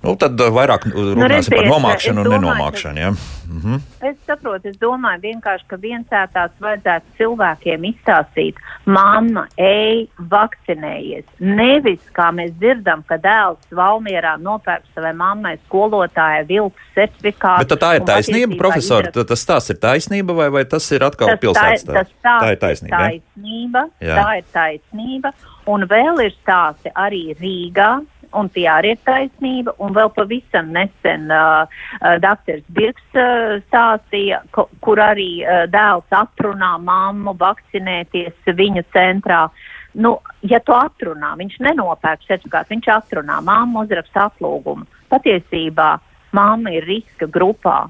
Nu, 0.02 0.14
tad 0.16 0.38
vairāk 0.38 0.86
runāsim 0.94 1.18
nu, 1.18 1.28
redziet, 1.28 1.56
par 1.56 1.66
nomākšanu 1.66 2.22
un 2.22 2.30
nenomākšanu, 2.36 2.98
jā. 3.02 3.10
Mm 3.50 3.60
-hmm. 3.60 3.80
Es 4.08 4.16
saprotu, 4.26 4.68
es 4.68 4.76
domāju 4.76 5.20
vienkārši, 5.20 5.64
ka 5.66 5.76
viensētās 5.76 6.50
vajadzētu 6.60 7.04
cilvēkiem 7.18 7.84
izstāstīt, 7.84 8.54
mamma, 8.84 9.46
ej, 9.56 10.08
vakcinējies. 10.18 11.24
Nevis, 11.38 12.00
kā 12.12 12.30
mēs 12.32 12.50
dzirdam, 12.60 13.02
ka 13.06 13.16
dēls 13.16 13.64
Valmierā 13.70 14.36
nopērk 14.38 14.82
savai 14.94 15.12
mammai 15.12 15.58
skolotāja 15.66 16.46
vilks 16.46 16.82
certifikātu. 16.94 17.66
Bet 17.68 17.80
tā 17.80 17.94
ir 17.96 18.03
taisnība, 18.08 18.58
profesor, 18.60 19.10
ir... 19.10 19.26
tas 19.28 19.44
tās 19.48 19.70
ir 19.72 19.80
taisnība 19.82 20.36
vai, 20.36 20.48
vai 20.54 20.64
tas 20.68 20.86
ir 20.94 21.04
atkal 21.06 21.34
tas 21.34 21.42
pilsētas 21.42 21.86
tā, 21.86 21.98
tas 22.00 22.14
tā, 22.24 22.38
tā 22.42 22.54
ir 22.54 22.62
taisnība? 22.62 23.02
taisnība 23.04 23.84
ja? 24.00 24.16
Tā 24.20 24.38
ir 24.40 24.48
taisnība. 24.54 25.34
Un 25.72 25.86
vēl 25.88 26.20
ir 26.26 26.34
stāsti 26.42 26.92
arī 26.92 27.22
Rīgā, 27.38 27.92
un 28.36 28.48
tie 28.52 28.66
arī 28.70 28.94
ir 28.94 29.02
taisnība. 29.06 29.74
Un 29.82 29.94
vēl 29.96 30.10
pavisam 30.14 30.72
nesen 30.74 31.30
uh, 31.32 31.64
uh, 32.00 32.16
dr. 32.22 32.60
Birks 32.74 33.18
uh, 33.18 33.60
stāstīja, 33.68 34.42
ko, 34.54 34.66
kur 34.84 35.00
arī 35.02 35.28
uh, 35.42 35.64
dēls 35.70 36.14
atrunā 36.14 36.74
mammu 36.82 37.36
vakcinēties 37.40 38.54
viņu 38.58 38.84
centrā. 38.94 39.46
Nu, 39.94 40.16
ja 40.42 40.58
tu 40.64 40.74
atrunā, 40.74 41.34
viņš 41.38 41.60
nenopērk 41.62 42.24
certifikātu, 42.26 42.74
viņš 42.74 42.90
atrunā, 42.96 43.38
mamma 43.46 43.84
uzraksta 43.86 44.28
atlūgumu. 44.28 44.88
Patiesībā 45.12 45.92
mamma 46.34 46.74
ir 46.74 46.88
riska 46.88 47.30
grupā. 47.30 47.84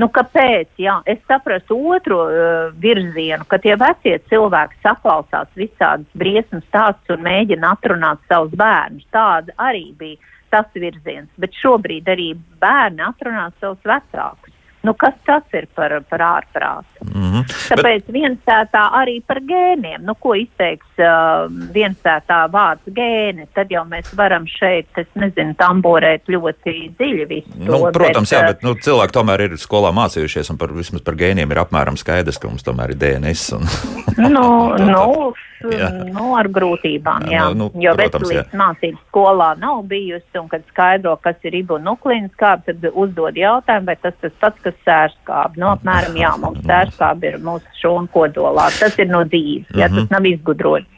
Nu, 0.00 0.08
kāpēc? 0.10 0.72
Jā, 0.82 0.96
es 1.06 1.20
saprotu 1.28 1.76
otru 1.94 2.18
uh, 2.26 2.72
virzienu, 2.82 3.46
ka 3.46 3.60
tie 3.62 3.76
vecie 3.78 4.16
cilvēki 4.30 4.80
saklausās 4.82 5.50
visādas 5.58 6.08
briesmas 6.18 6.64
stāstus 6.66 7.14
un 7.14 7.22
mēģina 7.26 7.74
atrunāt 7.76 8.22
savus 8.30 8.56
bērnus. 8.58 9.06
Tāda 9.14 9.54
arī 9.68 9.86
bija 9.98 10.32
tas 10.54 10.66
virziens, 10.78 11.30
bet 11.38 11.54
šobrīd 11.58 12.10
arī 12.10 12.32
bērni 12.62 13.06
atrunā 13.06 13.48
savus 13.60 13.86
vecākus. 13.86 14.53
Nu, 14.84 14.92
kas 15.00 15.14
tas 15.24 15.44
ir 15.56 15.64
par, 15.74 15.94
par 16.10 16.20
ārprātu? 16.20 17.06
Mm 17.08 17.30
-hmm. 17.30 17.44
Tāpēc 17.70 18.02
Bet... 18.06 18.14
viensētā 18.16 18.82
arī 19.00 19.22
par 19.26 19.40
gēniem. 19.40 20.04
Nu, 20.04 20.14
ko 20.14 20.34
izteiks 20.34 20.86
uh, 20.98 21.48
viensētā 21.74 22.44
vārds 22.52 22.92
gēni? 22.98 23.46
Tad 23.54 23.72
jau 23.72 23.84
mēs 23.88 24.12
varam 24.16 24.44
šeit, 24.46 24.86
es 24.96 25.06
nezinu, 25.14 25.54
tamborēt 25.54 26.28
ļoti 26.28 26.74
dziļi 26.98 27.26
visu 27.28 27.48
nu, 27.58 27.72
to. 27.72 27.90
Protams, 27.92 28.30
bet, 28.30 28.38
jā, 28.38 28.42
uh, 28.42 28.46
bet 28.46 28.62
nu, 28.62 28.74
cilvēki 28.74 29.12
tomēr 29.12 29.40
ir 29.40 29.56
skolā 29.56 29.92
mācījušies, 29.92 30.50
un 30.50 30.58
par, 30.58 30.72
vismaz 30.72 31.02
par 31.02 31.14
gēniem 31.14 31.50
ir 31.50 31.58
apmēram 31.64 31.96
skaidrs, 31.96 32.38
ka 32.38 32.48
mums 32.48 32.62
tomēr 32.62 32.90
ir 32.90 33.00
DNS. 33.00 33.52
Un... 33.52 33.64
nu, 34.36 34.46
nu, 34.92 35.32
jā. 35.72 35.90
nu, 36.12 36.30
ar 36.36 36.48
grūtībām, 36.52 37.28
jā. 37.32 37.46
Nu, 37.52 37.68
nu, 37.68 37.82
jo 37.82 37.94
veselības 37.98 38.52
mācības 38.56 39.02
skolā 39.08 39.50
nav 39.60 39.84
bijusi, 39.90 40.28
un 40.40 40.48
kad 40.52 40.64
skaidro, 40.70 41.14
kas 41.22 41.38
ir 41.46 41.54
ribonuklīns 41.56 42.34
kāp, 42.40 42.64
tad 42.68 42.84
uzdod 42.92 43.38
jautājumu, 43.38 43.88
vai 43.90 43.96
tas 44.00 44.16
tas 44.20 44.34
pats, 44.40 44.60
kas 44.64 44.73
sērskābi. 44.86 45.60
Nu, 45.62 45.70
apmēram, 45.74 46.16
jā, 46.18 46.32
mums 46.40 46.64
sērskābi 46.66 47.30
ir 47.30 47.38
mūsu 47.44 47.78
šūnu 47.82 48.10
kodolā. 48.14 48.68
Tas 48.78 48.98
ir 49.00 49.10
no 49.10 49.22
dīves, 49.28 49.70
ja 49.78 49.90
tas 49.92 50.10
nav 50.12 50.26
izgudrots. 50.28 50.90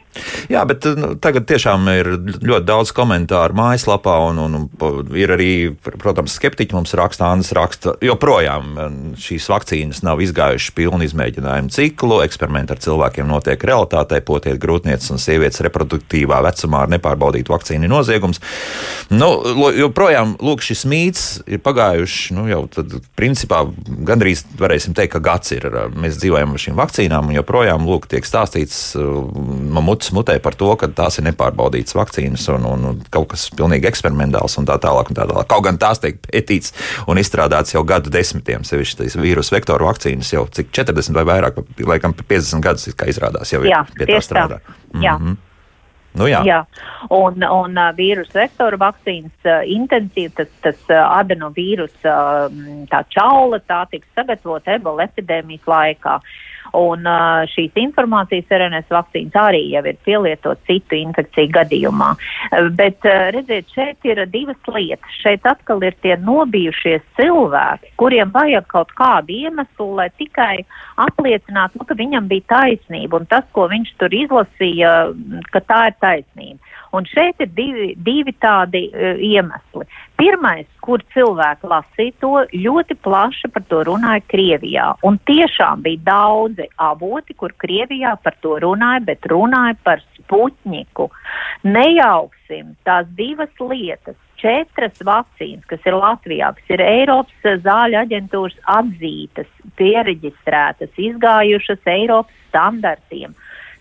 Jā, 0.51 0.63
bet 0.67 0.85
nu, 0.97 1.13
tagad 1.21 1.47
tiešām 1.49 1.87
ir 1.93 2.09
ļoti 2.17 2.65
daudz 2.67 2.93
komentāru 2.95 3.57
mājaslapā, 3.57 4.17
un, 4.29 4.41
un, 4.43 4.57
un 4.67 5.17
ir 5.17 5.33
arī, 5.35 5.51
protams, 5.99 6.35
skeptiķi 6.37 6.77
mums 6.77 6.95
raksta, 6.97 7.31
Anna 7.31 7.57
raksta, 7.57 7.95
joprojām 8.03 8.77
šīs 9.19 9.47
vakcīnas 9.51 10.03
nav 10.05 10.21
izgājušas 10.23 10.73
pilnu 10.77 11.05
izmēģinājumu 11.07 11.73
ciklu, 11.73 12.21
eksperimenti 12.25 12.75
ar 12.75 12.81
cilvēkiem 12.83 13.29
notiek 13.29 13.63
realitātē, 13.69 14.21
potiet 14.25 14.59
grūtniecis 14.61 15.13
un 15.13 15.21
sievietes 15.21 15.61
reproduktīvā 15.65 16.39
vecumā 16.47 16.85
ar 16.85 16.93
nepārbaudītu 16.95 17.53
vakcīnu 17.53 17.89
noziegums. 17.91 18.41
Nu, 19.13 19.29
joprojām, 19.77 20.35
lūk, 20.43 20.63
šis 20.65 20.85
mīts 20.89 21.25
ir 21.47 21.61
pagājuši, 21.65 22.37
nu, 22.37 22.47
jau 22.51 22.63
tad, 22.71 22.97
principā, 23.19 23.63
gandrīz 24.07 24.45
varēsim 24.59 24.95
teikt, 24.97 25.15
ka 25.15 25.23
gads 25.23 25.53
ir, 25.55 25.67
mēs 25.95 26.19
dzīvojam 26.21 26.55
ar 26.55 26.63
šīm 26.63 26.79
vakcīnām, 26.79 27.31
un 27.31 27.37
joprojām, 27.39 27.87
lūk, 27.87 28.09
tiek 28.11 28.27
stāstīts 28.27 28.81
no 28.97 29.83
mutes 30.11 30.27
mutē 30.27 30.39
par 30.41 30.55
to, 30.55 30.75
ka 30.75 30.87
tās 30.87 31.19
ir 31.19 31.25
nepārbaudītas 31.27 31.95
vakcīnas 31.95 32.47
un, 32.53 32.65
un, 32.65 32.85
un 32.91 33.01
kaut 33.09 33.29
kas 33.33 33.49
pilnīgi 33.55 33.87
eksperimentāls 33.87 34.57
un 34.59 34.67
tā 34.67 34.77
tālāk. 34.81 35.09
Un 35.09 35.17
tā 35.17 35.25
tālāk. 35.27 35.47
Kaut 35.47 35.63
gan 35.65 35.77
tās 35.77 35.99
tiek 35.99 36.19
pētīts 36.21 36.73
un 37.07 37.17
izstrādāts 37.17 37.73
jau 37.73 37.83
gadu 37.87 38.11
desmitiem, 38.13 38.63
sevišķi 38.67 39.01
tās 39.01 39.17
vīrusu 39.17 39.55
vektoru 39.55 39.87
vakcīnas 39.87 40.33
jau 40.33 40.47
cik 40.47 40.71
40 40.75 41.15
vai 41.17 41.25
vairāk, 41.27 41.59
laikam 41.85 42.15
50 42.17 42.63
gadus, 42.63 42.87
izrādās, 42.87 43.53
jau 43.53 43.63
Jā, 43.67 43.85
pie 43.95 44.07
tā 44.09 44.21
strādā. 44.23 44.61
Tā. 44.61 45.01
Jā. 45.01 45.17
Mm 45.17 45.27
-hmm. 45.27 45.43
Nu, 46.17 46.25
jā. 46.25 46.41
jā, 46.45 46.65
un, 47.13 47.43
un 47.43 47.77
uh, 47.77 47.91
vīrusu 47.93 48.33
vektoru 48.33 48.77
vakcīnas 48.77 49.45
uh, 49.45 49.61
intensīvi, 49.69 50.31
tas, 50.33 50.47
tas 50.61 50.79
uh, 50.89 51.19
adenovīrusa 51.19 52.13
uh, 52.47 52.53
tā 52.89 53.03
čaula, 53.13 53.59
tā 53.59 53.85
tiks 53.91 54.07
sagatavota 54.15 54.71
ebola 54.71 55.03
epidēmijas 55.03 55.67
laikā. 55.67 56.15
Uh, 56.15 56.46
Un 56.77 57.07
uh, 57.07 57.45
šīs 57.51 57.75
informācijas 57.79 58.51
RNS 58.57 58.91
vakcīnas 58.91 59.37
arī 59.39 59.63
jau 59.71 59.83
ir 59.87 59.99
pielietotas 60.07 60.63
citu 60.67 60.97
infekciju 60.99 61.53
gadījumā. 61.55 62.09
Uh, 62.51 62.69
bet, 62.77 62.99
uh, 63.07 63.29
redziet, 63.35 63.69
šeit 63.75 64.07
ir 64.07 64.23
divas 64.31 64.71
lietas. 64.73 65.19
Šeit 65.21 65.47
atkal 65.47 65.83
ir 65.87 65.95
tie 66.03 66.17
nobijušies 66.19 67.05
cilvēki, 67.19 67.93
kuriem 68.01 68.33
vajag 68.35 68.67
kaut 68.73 68.91
kādu 68.97 69.35
iemeslu, 69.37 69.91
lai 69.99 70.09
tikai 70.19 70.65
apliecinātu, 70.97 71.79
nu, 71.79 71.87
ka 71.87 71.97
viņam 71.97 72.27
bija 72.31 72.47
taisnība 72.53 73.21
un 73.21 73.29
tas, 73.29 73.45
ko 73.55 73.67
viņš 73.71 73.93
tur 74.01 74.13
izlasīja, 74.13 74.93
ka 75.53 75.63
tā 75.67 75.81
ir 75.91 75.97
taisnība. 76.03 76.75
Un 76.95 77.07
šeit 77.09 77.41
ir 77.43 77.49
divi, 77.55 77.87
divi 77.99 78.33
tādi 78.41 78.87
uh, 78.91 79.19
iemesli. 79.19 79.87
Pirmais, 80.17 80.67
kur 80.81 81.03
cilvēki 81.13 81.69
lasīja 81.69 82.15
to, 82.23 82.33
ļoti 82.53 82.97
plaši 83.05 83.51
par 83.53 83.65
to 83.69 83.83
runāja 83.89 84.23
Krievijā. 84.31 84.87
Un 85.07 85.19
tiešām 85.29 85.83
bija 85.85 86.03
daudzi 86.07 86.69
avoti, 86.81 87.35
kur 87.37 87.53
Krievijā 87.61 88.15
par 88.23 88.37
to 88.41 88.55
runāja, 88.63 89.03
bet 89.11 89.27
runāja 89.29 89.77
par 89.83 90.01
Sputniku. 90.15 91.09
Nejauksim 91.67 92.73
tās 92.87 93.09
divas 93.19 93.53
lietas. 93.59 94.17
Četras 94.37 94.99
vakcīnas, 95.01 95.65
kas 95.65 95.85
ir 95.89 95.95
Latvijā, 95.97 96.51
kas 96.53 96.73
ir 96.75 96.83
Eiropas 96.85 97.61
zāļu 97.63 97.97
aģentūras 98.03 98.57
atzītas, 98.69 99.49
pieregistrētas, 99.79 100.91
izgājušas 100.93 101.89
Eiropas 101.89 102.43
standartiem. 102.51 103.33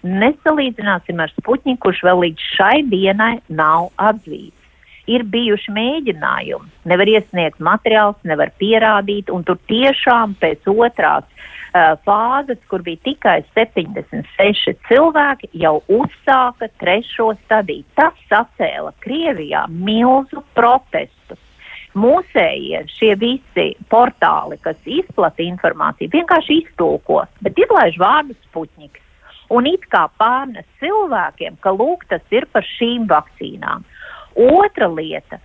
Nesalīdzināsim 0.04 1.20
ar 1.22 1.32
Sputniku, 1.32 1.88
kurš 1.88 2.04
vēl 2.06 2.22
līdz 2.26 2.46
šai 2.56 2.76
dienai 2.90 3.34
nav 3.48 3.90
atzīts. 3.96 4.54
ir 5.06 5.22
bijuši 5.30 5.70
mēģinājumi. 5.70 6.72
Nevar 6.90 7.10
iesniegt 7.10 7.62
materiālus, 7.62 8.18
nevar 8.26 8.50
pierādīt, 8.60 9.30
un 9.30 9.44
tur 9.46 9.58
tiešām 9.70 10.34
pēc 10.40 10.66
otrās 10.66 11.22
uh, 11.26 11.94
fāzes, 12.06 12.58
kur 12.70 12.82
bija 12.86 12.98
tikai 13.06 13.36
76 13.54 14.76
cilvēki, 14.88 15.52
jau 15.62 15.78
uzsāka 15.86 16.70
trešo 16.82 17.32
stadiju. 17.44 17.86
Tas 17.98 18.18
sacēla 18.30 18.94
Krievijā 19.04 19.66
milzu 19.70 20.42
protestu. 20.58 21.38
Mūsējie 21.96 22.82
šie 22.92 23.14
visi 23.16 23.70
portāli, 23.88 24.58
kas 24.60 24.76
izplata 24.84 25.40
informāciju, 25.46 26.12
vienkārši 26.12 26.60
iztulko, 26.66 27.22
bet 27.40 27.56
izlaiž 27.62 27.96
vārdu 28.02 28.36
Sputniks. 28.42 29.05
Un 29.54 29.68
it 29.70 29.84
kā 29.92 30.06
pārnes 30.18 30.66
cilvēkiem, 30.80 31.58
ka 31.62 31.72
lūk, 31.74 32.06
tas 32.10 32.24
ir 32.34 32.48
par 32.52 32.66
šīm 32.76 33.06
vakcīnām. 33.10 33.84
Otra 34.36 34.88
lieta, 34.90 35.38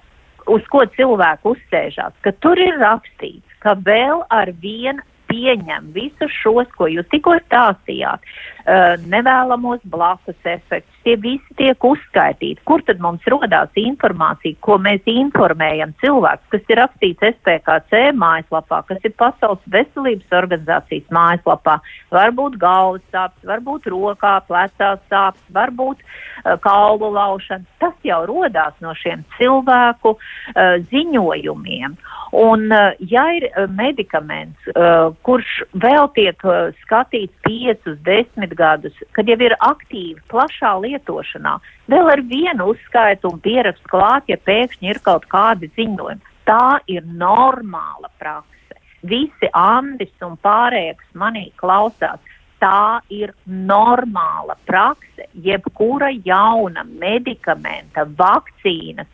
uz 0.52 0.66
ko 0.74 0.84
cilvēku 0.96 1.56
uzsēžās, 1.56 2.16
ka 2.26 2.34
tur 2.44 2.60
ir 2.60 2.80
rakstīts, 2.82 3.58
ka 3.62 3.76
vēl 3.78 4.24
ar 4.34 4.52
vienu 4.64 5.04
pieņem 5.32 5.92
visus 5.96 6.34
šos, 6.42 6.68
ko 6.76 6.90
jūs 6.92 7.08
tikko 7.12 7.38
stāstījāt, 7.46 8.26
uh, 8.26 8.98
nevēlamos 9.12 9.84
blakus 9.94 10.36
efektus. 10.44 10.91
Tie 11.02 11.16
visi 11.18 11.56
tiek 11.58 11.86
uzskaitīti. 11.86 12.62
Kur 12.68 12.84
tad 12.86 13.00
mums 13.02 13.26
rodās 13.32 13.72
informācija, 13.80 14.58
ko 14.62 14.78
mēs 14.82 15.08
informējam 15.10 15.96
cilvēkus, 16.04 16.50
kas 16.54 16.70
ir 16.70 16.78
rakstīts 16.78 17.28
SPKC 17.32 18.12
mājaslapā, 18.22 18.84
kas 18.90 19.08
ir 19.08 19.16
Pasaules 19.18 19.64
veselības 19.74 20.36
organizācijas 20.42 21.08
mājaslapā? 21.14 21.80
Varbūt 22.14 22.60
galvas 22.62 23.02
sāpes, 23.14 23.42
varbūt 23.50 23.90
rokā, 23.90 24.36
plecās 24.46 25.02
sāpes, 25.10 25.42
varbūt 25.56 26.04
uh, 26.04 26.58
kaulu 26.62 27.10
laušana. 27.16 27.66
Tas 27.82 27.98
jau 28.06 28.22
rodās 28.30 28.78
no 28.86 28.94
šiem 29.02 29.26
cilvēku 29.40 30.14
uh, 30.14 30.78
ziņojumiem. 30.94 31.98
Un, 32.38 32.68
uh, 32.72 32.94
ja 33.12 33.26
ir 33.36 33.48
uh, 33.50 33.66
medikaments, 33.76 34.70
uh, 34.76 35.10
kurš 35.26 35.64
vēl 35.82 36.12
tiek 36.16 36.46
uh, 36.48 36.70
skatīts 36.86 37.34
piecus, 37.48 37.98
desmit 38.06 38.54
gadus, 38.60 38.96
kad 39.18 39.28
jau 39.28 39.40
ir 39.42 39.58
aktīvi, 39.66 40.22
plašā 40.32 40.78
lietošanā, 40.92 41.58
vēl 41.92 42.12
ar 42.12 42.22
vienu 42.28 42.72
uzskaitu 42.74 43.32
un 43.32 43.40
pierakstu 43.40 43.90
klāt, 43.92 44.28
ja 44.28 44.38
pēkšņi 44.38 44.92
ir 44.92 45.02
kaut 45.06 45.28
kādi 45.32 45.72
ziņojumi. 45.78 46.22
Tā 46.46 46.82
ir 46.90 47.06
normāla 47.06 48.10
prakse. 48.20 48.78
Visi 49.08 49.50
Andis 49.58 50.12
un 50.26 50.38
pārējie, 50.42 50.98
kas 51.00 51.16
manī 51.18 51.48
klausās, 51.58 52.20
tā 52.62 53.02
ir 53.10 53.34
normāla 53.46 54.58
prakse. 54.70 55.28
Jebkura 55.34 56.12
jauna 56.26 56.84
medikamenta, 56.86 58.06
vakcīnas 58.06 59.10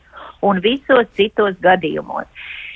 un 0.45 0.61
visos 0.61 1.09
citos 1.17 1.57
gadījumos. 1.63 2.27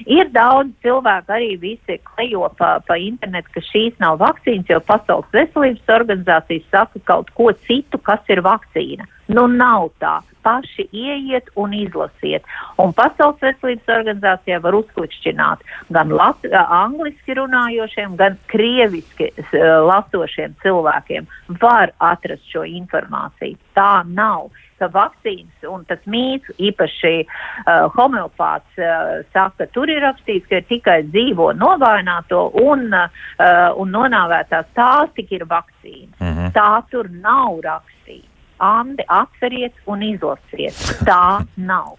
Ir 0.09 0.31
daudz 0.33 0.73
cilvēku 0.81 1.33
arī 1.35 1.51
visi 1.61 1.99
klejo 2.09 2.47
pa, 2.57 2.79
pa 2.87 2.97
internetu, 2.97 3.51
ka 3.53 3.61
šīs 3.67 3.99
nav 4.01 4.17
vakcīnas, 4.21 4.69
jo 4.71 4.79
Pasaules 4.87 5.29
veselības 5.35 5.93
organizācijas 5.93 6.65
saka 6.73 7.01
kaut 7.05 7.29
ko 7.37 7.51
citu, 7.67 8.01
kas 8.01 8.25
ir 8.33 8.41
vakcīna. 8.45 9.05
Nu, 9.29 9.45
nav 9.47 9.91
tā. 10.01 10.19
Paši 10.41 10.87
ieiet 10.91 11.51
un 11.59 11.75
izlasiet. 11.77 12.47
Un 12.81 12.95
Pasaules 12.97 13.41
veselības 13.43 13.93
organizācijā 13.97 14.61
var 14.63 14.77
uzklišķināt 14.79 15.63
gan 15.93 16.15
lat, 16.17 16.47
angliski 16.63 17.37
runājošiem, 17.37 18.17
gan 18.19 18.39
krieviski 18.51 19.31
uh, 19.35 19.45
lasošiem 19.87 20.57
cilvēkiem. 20.63 21.29
Var 21.61 21.93
atrast 22.11 22.49
šo 22.51 22.65
informāciju. 22.67 23.59
Tā 23.77 24.01
nav 24.07 24.49
ka 24.81 24.89
vakcīnas 24.89 25.67
un 25.69 25.85
tas 25.89 26.01
mīts, 26.09 26.49
īpaši 26.57 27.13
uh, 27.21 27.85
homeopāts, 27.95 28.81
uh, 28.81 29.21
saka, 29.35 29.69
tur 29.75 29.91
ir 29.93 30.01
rakstīts, 30.05 30.47
ka 30.49 30.61
ir 30.61 30.67
tikai 30.69 30.97
dzīvo 31.11 31.51
novājināto 31.59 32.47
un, 32.63 32.87
uh, 32.89 33.69
un 33.77 33.93
nonāvētās 33.93 34.73
tās 34.77 35.13
tik 35.17 35.31
ir 35.37 35.45
vakcīnas. 35.45 36.17
-hmm. 36.19 36.51
Tā 36.57 36.81
tur 36.89 37.09
nav 37.21 37.61
rakstīts. 37.67 38.30
Andi, 38.61 39.05
atveriet 39.09 39.73
un 39.89 40.05
izlasiet. 40.05 40.77
Tā 41.07 41.41
nav. 41.57 41.97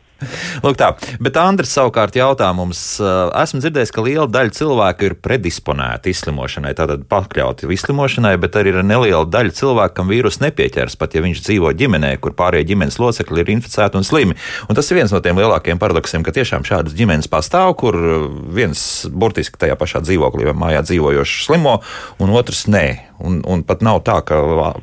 Lūk, 0.62 0.76
tā. 0.78 0.92
Bet 1.22 1.36
Andris 1.40 1.72
savukārt 1.74 2.16
jautā 2.16 2.48
mums, 2.54 2.80
esmu 3.00 3.62
dzirdējis, 3.62 3.92
ka 3.94 4.04
liela 4.04 4.28
daļa 4.30 4.54
cilvēku 4.54 5.08
ir 5.08 5.16
predisponēti 5.24 6.12
izslimošanai, 6.14 6.74
tātad 6.78 7.04
pakļauti 7.10 7.70
izslimošanai, 7.74 8.34
bet 8.42 8.58
arī 8.60 8.74
ir 8.74 8.80
neliela 8.86 9.24
daļa 9.28 9.56
cilvēku, 9.58 9.96
kam 9.98 10.12
vīrus 10.12 10.40
nepieķers, 10.42 10.96
pat 11.00 11.16
ja 11.16 11.24
viņš 11.24 11.42
dzīvo 11.46 11.72
ģimenē, 11.78 12.14
kur 12.22 12.36
pārējie 12.38 12.70
ģimenes 12.72 13.00
locekļi 13.02 13.44
ir 13.44 13.54
inficēti 13.56 13.98
un 13.98 14.06
slimi. 14.06 14.38
Un 14.68 14.78
tas 14.78 14.90
ir 14.90 15.00
viens 15.00 15.14
no 15.14 15.22
tiem 15.24 15.40
lielākajiem 15.42 15.82
paradoksiem, 15.82 16.26
ka 16.26 16.34
tiešām 16.36 16.66
šādas 16.68 16.96
ģimenes 16.98 17.30
pastāv, 17.32 17.74
kur 17.80 17.98
viens 18.54 18.84
burtiski 19.10 19.60
tajā 19.64 19.78
pašā 19.80 20.04
dzīvoklī 20.06 20.50
vai 20.50 20.58
mājā 20.66 20.86
dzīvojošs 20.86 21.48
slimo, 21.48 21.80
un 22.22 22.36
otrs 22.38 22.68
nē. 22.70 22.86
Un, 23.22 23.40
un 23.46 23.62
pat 23.66 23.82
nav 23.86 24.00
tā, 24.06 24.18
ka 24.26 24.38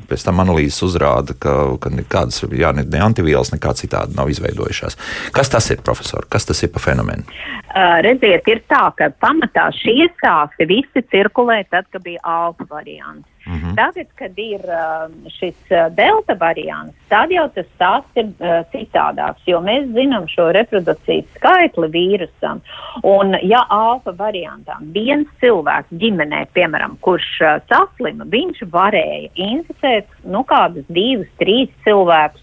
pēc 0.08 0.24
tam 0.26 0.40
analīzes 0.42 0.80
uzrāda, 0.86 1.36
ka, 1.40 1.54
ka 1.82 1.92
nekādas 1.92 2.44
jā, 2.48 2.72
ne, 2.76 2.86
ne 2.88 3.02
antivielas, 3.04 3.52
nekā 3.54 3.74
citādi 3.78 4.16
nav 4.16 4.30
izveidojušās. 4.32 4.96
Kas 5.36 5.52
tas 5.52 5.70
ir, 5.74 5.82
profesor? 5.84 6.24
Kas 6.32 6.48
tas 6.48 6.62
ir 6.64 6.72
pa 6.72 6.82
fenomenu? 6.82 7.26
Uh, 7.70 8.00
redziet, 8.06 8.48
ir 8.50 8.62
tā, 8.70 8.86
ka 8.98 9.10
pamatā 9.22 9.68
šie 9.76 10.08
stāsti 10.16 10.66
visi 10.70 11.04
cirkulē 11.12 11.62
tad, 11.70 11.86
kad 11.92 12.02
bija 12.06 12.22
alfa 12.26 12.66
variants. 12.70 13.28
Mm 13.46 13.56
-hmm. 13.56 13.74
Tagad, 13.76 14.06
kad 14.14 14.38
ir 14.38 14.60
uh, 14.60 15.30
šis 15.38 15.60
uh, 15.70 15.94
delta 15.94 16.34
variants, 16.34 16.94
tad 17.08 17.30
jau 17.30 17.48
tas 17.54 17.66
stāsts 17.76 18.16
ir 18.20 18.26
uh, 18.26 18.64
citādāks, 18.72 19.42
jo 19.46 19.60
mēs 19.60 19.86
zinām 19.96 20.28
šo 20.28 20.52
reprodukcijas 20.52 21.24
skaitli 21.36 21.88
vīrusam. 21.88 22.60
Un, 23.02 23.36
ja 23.42 23.64
alfa 23.68 24.12
variantā 24.12 24.76
viens 24.92 25.28
cilvēks 25.40 25.88
ģimenē, 25.90 26.46
piemēram, 26.52 26.96
kurš 27.00 27.40
uh, 27.40 27.60
saslima, 27.68 28.24
viņš 28.24 28.62
varēja 28.70 29.30
inficēt 29.34 30.06
nu, 30.24 30.44
kādus 30.44 30.84
divus, 30.88 31.28
trīs 31.38 31.68
cilvēkus 31.84 32.42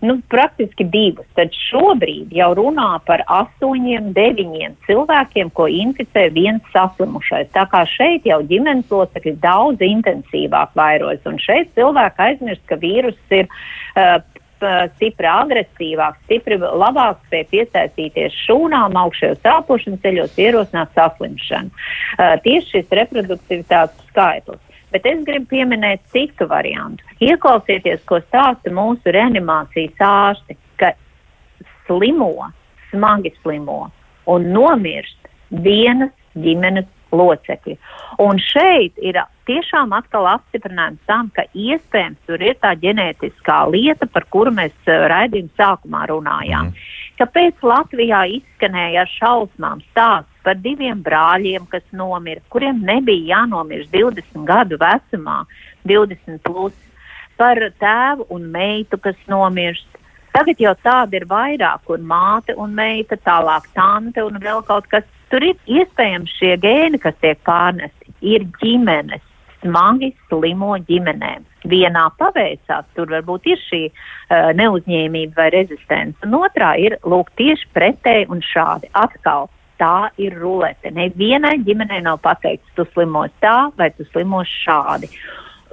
nu, 0.00 0.18
praktiski 0.30 0.86
divas. 0.88 1.26
Tad 1.38 1.54
šobrīd 1.68 2.32
jau 2.34 2.50
runā 2.58 2.90
par 3.08 3.24
astoņiem, 3.26 4.12
deviņiem 4.16 4.76
cilvēkiem, 4.86 5.52
ko 5.56 5.68
inficē 5.72 6.28
viens 6.34 6.64
saslimušais. 6.74 7.50
Tā 7.56 7.66
kā 7.72 7.84
šeit 7.90 8.26
jau 8.28 8.40
ģimenes 8.48 8.90
locekļi 8.92 9.36
daudz 9.42 9.84
intensīvāk 9.84 10.74
vairojas, 10.78 11.24
un 11.28 11.38
šeit 11.42 11.72
cilvēki 11.78 12.26
aizmirst, 12.30 12.66
ka 12.70 12.80
vīrus 12.80 13.18
ir. 13.34 13.48
Uh, 13.98 14.18
stipri 14.96 15.28
agresīvāks, 15.30 16.18
stipri 16.24 16.56
labāk 16.58 17.20
spēj 17.28 17.44
piesaistīties 17.52 18.34
šūnām, 18.42 18.96
augšējos 18.98 19.46
elpošanas 19.46 20.02
ceļos, 20.02 20.32
ierosināt 20.34 20.90
saslimšanu. 20.98 21.70
Uh, 21.70 22.34
tieši 22.42 22.72
šis 22.72 22.96
reproduktivitātes 22.98 24.08
skaitlis. 24.10 24.64
Bet 24.92 25.06
es 25.08 25.24
gribu 25.26 25.50
pieminēt 25.52 26.04
citu 26.14 26.48
variantu. 26.48 27.04
Ieklausieties, 27.20 28.00
ko 28.08 28.22
stāsta 28.24 28.72
mūsu 28.72 29.12
reanimācijas 29.12 30.04
ārsti, 30.04 30.56
ka 30.80 30.94
slimo, 31.86 32.32
smagi 32.90 33.34
slimo 33.42 33.88
un 34.28 34.46
nomirst 34.54 35.28
vienas 35.50 36.14
ģimenes 36.38 36.88
locekļi. 37.12 37.76
Un 38.20 38.40
šeit 38.42 38.98
ir 39.00 39.16
tiešām 39.48 39.94
atkal 39.96 40.28
apstiprinājums 40.28 41.00
tam, 41.08 41.30
ka 41.32 41.46
iespējams 41.56 42.18
tur 42.28 42.42
ir 42.44 42.58
tā 42.60 42.74
ģenētiskā 42.80 43.62
lieta, 43.72 44.08
par 44.12 44.26
kuru 44.32 44.52
mēs 44.54 44.74
uh, 44.86 45.06
raidījuma 45.12 45.54
sākumā 45.56 46.04
runājām. 46.10 46.68
Mm. 46.68 46.88
Kāpēc 47.18 47.64
Latvijā 47.66 48.24
izskanēja 48.36 49.06
ar 49.06 49.14
šausmām 49.16 49.80
stāsts 49.90 50.37
par 50.48 50.56
diviem 50.64 51.02
brāļiem, 51.04 51.66
kas 51.68 51.84
nomira, 51.92 52.40
kuriem 52.48 52.80
nebija 52.88 53.34
jānomirst 53.34 53.92
20 53.92 54.46
gadu 54.48 54.78
vecumā, 54.80 55.42
20 55.90 56.40
plus, 56.46 56.76
par 57.36 57.60
tēvu 57.82 58.24
un 58.32 58.48
meitu, 58.54 58.96
kas 59.04 59.18
nomirst. 59.28 59.86
Tagad 60.32 60.60
jau 60.62 60.72
tāda 60.84 61.18
ir 61.18 61.26
vairāk, 61.28 61.84
kur 61.88 62.00
māte 62.00 62.56
un 62.56 62.72
meita, 62.78 63.18
tālāk 63.28 63.68
tante 63.76 64.24
un 64.24 64.40
vēl 64.40 64.64
kaut 64.68 64.88
kas. 64.88 65.04
Tur 65.28 65.44
ir 65.44 65.58
iespējams 65.68 66.32
šie 66.38 66.54
gēni, 66.62 67.00
kas 67.02 67.16
tiek 67.20 67.40
pārnesti. 67.44 68.14
Ir 68.24 68.46
ģimenes, 68.62 69.24
smagi 69.60 70.14
slimo 70.28 70.78
ģimenēm. 70.88 71.44
Vienā 71.68 72.06
paveicās, 72.16 72.88
tur 72.96 73.10
varbūt 73.12 73.50
ir 73.52 73.60
šī 73.66 73.82
uh, 73.90 74.48
neuzņēmība 74.56 75.36
vai 75.36 75.50
rezistence, 75.52 76.16
un 76.24 76.38
otrā 76.40 76.72
ir 76.80 76.96
lūk 77.04 77.34
tieši 77.36 77.68
pretēji 77.76 78.30
un 78.32 78.40
šādi 78.46 78.88
atkal 78.96 79.50
tā 79.80 80.10
ir 80.20 80.36
rulete. 80.38 80.92
Nevienai 80.94 81.58
ģimenei 81.66 82.02
nav 82.04 82.20
pateikts, 82.24 82.74
tu 82.76 82.86
slimos 82.92 83.32
tā 83.42 83.70
vai 83.78 83.90
tu 83.96 84.06
slimos 84.12 84.48
šādi. 84.64 85.10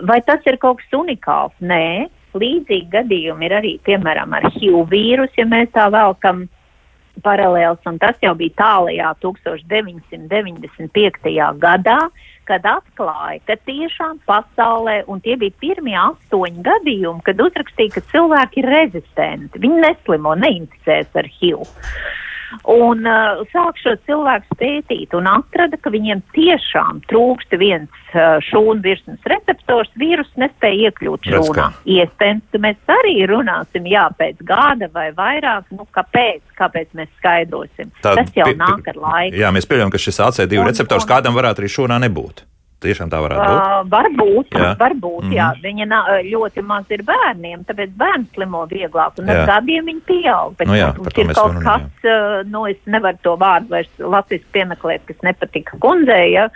Vai 0.05 0.19
tas 0.27 0.41
ir 0.45 0.59
kaut 0.61 0.81
kas 0.81 0.97
unikāls? 0.97 1.55
Nē, 1.63 2.07
līdzīgi 2.35 2.91
gadījumi 2.91 3.43
ir 3.47 3.53
arī, 3.61 3.73
piemēram, 3.87 4.29
ar 4.35 4.43
HIV 4.51 4.75
vīrusu, 4.91 5.39
ja 5.39 5.47
mēs 5.49 5.71
tā 5.75 5.85
vēlkam 5.93 6.37
paralēls, 7.23 7.79
un 7.87 7.95
tas 8.01 8.15
jau 8.23 8.33
bija 8.35 8.53
tālajā 8.59 9.13
1995. 9.23 11.59
gadā, 11.61 11.99
kad 12.45 12.65
atklāja, 12.69 13.39
ka 13.47 13.55
tiešām 13.65 14.19
pasaulē, 14.29 15.03
un 15.09 15.17
tie 15.23 15.35
bija 15.39 15.53
pirmie 15.61 15.97
astoņi 15.97 16.59
gadījumi, 16.65 17.21
kad 17.25 17.41
uzrakstīja, 17.41 17.93
ka 17.95 18.01
cilvēki 18.11 18.55
ir 18.61 18.67
rezistenti, 18.73 19.61
viņi 19.63 19.77
neslimo, 19.87 20.31
neinficēs 20.43 21.09
ar 21.17 21.25
HIV. 21.39 21.59
Un 22.71 23.05
uh, 23.09 23.43
sāk 23.51 23.79
šo 23.81 23.95
cilvēku 24.07 24.57
pētīt 24.59 25.13
un 25.17 25.27
atrada, 25.29 25.77
ka 25.81 25.91
viņiem 25.93 26.23
tiešām 26.35 27.03
trūkst 27.09 27.55
viens 27.61 27.91
uh, 28.13 28.37
šūnu 28.47 28.81
virsmas 28.85 29.29
receptors, 29.31 29.91
vīrus 29.99 30.31
nespēja 30.39 30.89
iekļūt 30.89 31.29
šūnā. 31.31 31.67
Iespējams, 31.97 32.47
ka 32.53 32.63
mēs 32.63 32.95
arī 32.97 33.15
runāsim, 33.31 33.87
jā, 33.91 34.07
pēc 34.19 34.41
gada 34.47 34.89
vai 34.95 35.09
vairāk, 35.17 35.69
nu 35.75 35.87
kāpēc, 35.95 36.41
kāpēc 36.59 36.91
mēs 36.97 37.11
skaidrosim. 37.19 37.93
Tā, 38.01 38.15
Tas 38.21 38.33
jau 38.37 38.49
nāk 38.57 38.91
ar 38.93 38.99
laiku. 39.07 39.39
Jā, 39.43 39.53
mēs 39.55 39.69
pieļaujam, 39.69 39.93
ka 39.93 40.01
šis 40.01 40.21
AC2 40.29 40.61
un, 40.61 40.69
receptors 40.69 41.07
un, 41.07 41.11
kādam 41.15 41.37
varētu 41.37 41.63
arī 41.63 41.73
šūnā 41.77 42.01
nebūt. 42.07 42.45
Tiešām 42.83 43.09
tā 43.09 43.21
varētu 43.23 43.45
būt. 43.45 43.59
Uh, 43.61 43.85
varbūt, 43.91 44.49
jā. 44.51 44.71
varbūt 44.79 45.23
mm 45.23 45.29
-hmm. 45.29 45.35
jā. 45.37 45.47
Viņa 45.63 45.85
na, 45.87 45.99
ļoti 46.27 46.61
maz 46.61 46.89
ir 46.91 47.03
bērniem, 47.07 47.63
tāpēc 47.69 47.93
bērns 47.97 48.33
slimo 48.35 48.65
vieglāk, 48.67 49.19
un 49.19 49.31
jā. 49.31 49.37
ar 49.39 49.47
gadiem 49.47 49.85
viņi 49.85 50.01
pieaug. 50.05 50.55
Bet, 50.57 50.67
nu, 50.67 50.75
jā, 50.75 50.91
mums 50.97 51.17
ir 51.17 51.33
kaut 51.33 51.59
kas, 51.63 51.87
uh, 52.03 52.43
nu, 52.51 52.65
es 52.67 52.77
nevaru 52.85 53.17
to 53.21 53.35
vārdu 53.39 53.69
vairs 53.69 53.89
latviešu 53.99 54.45
piemeklēt, 54.51 55.05
kas 55.07 55.23
nepatika 55.23 55.79
kundzei, 55.79 56.33
ja, 56.33 56.49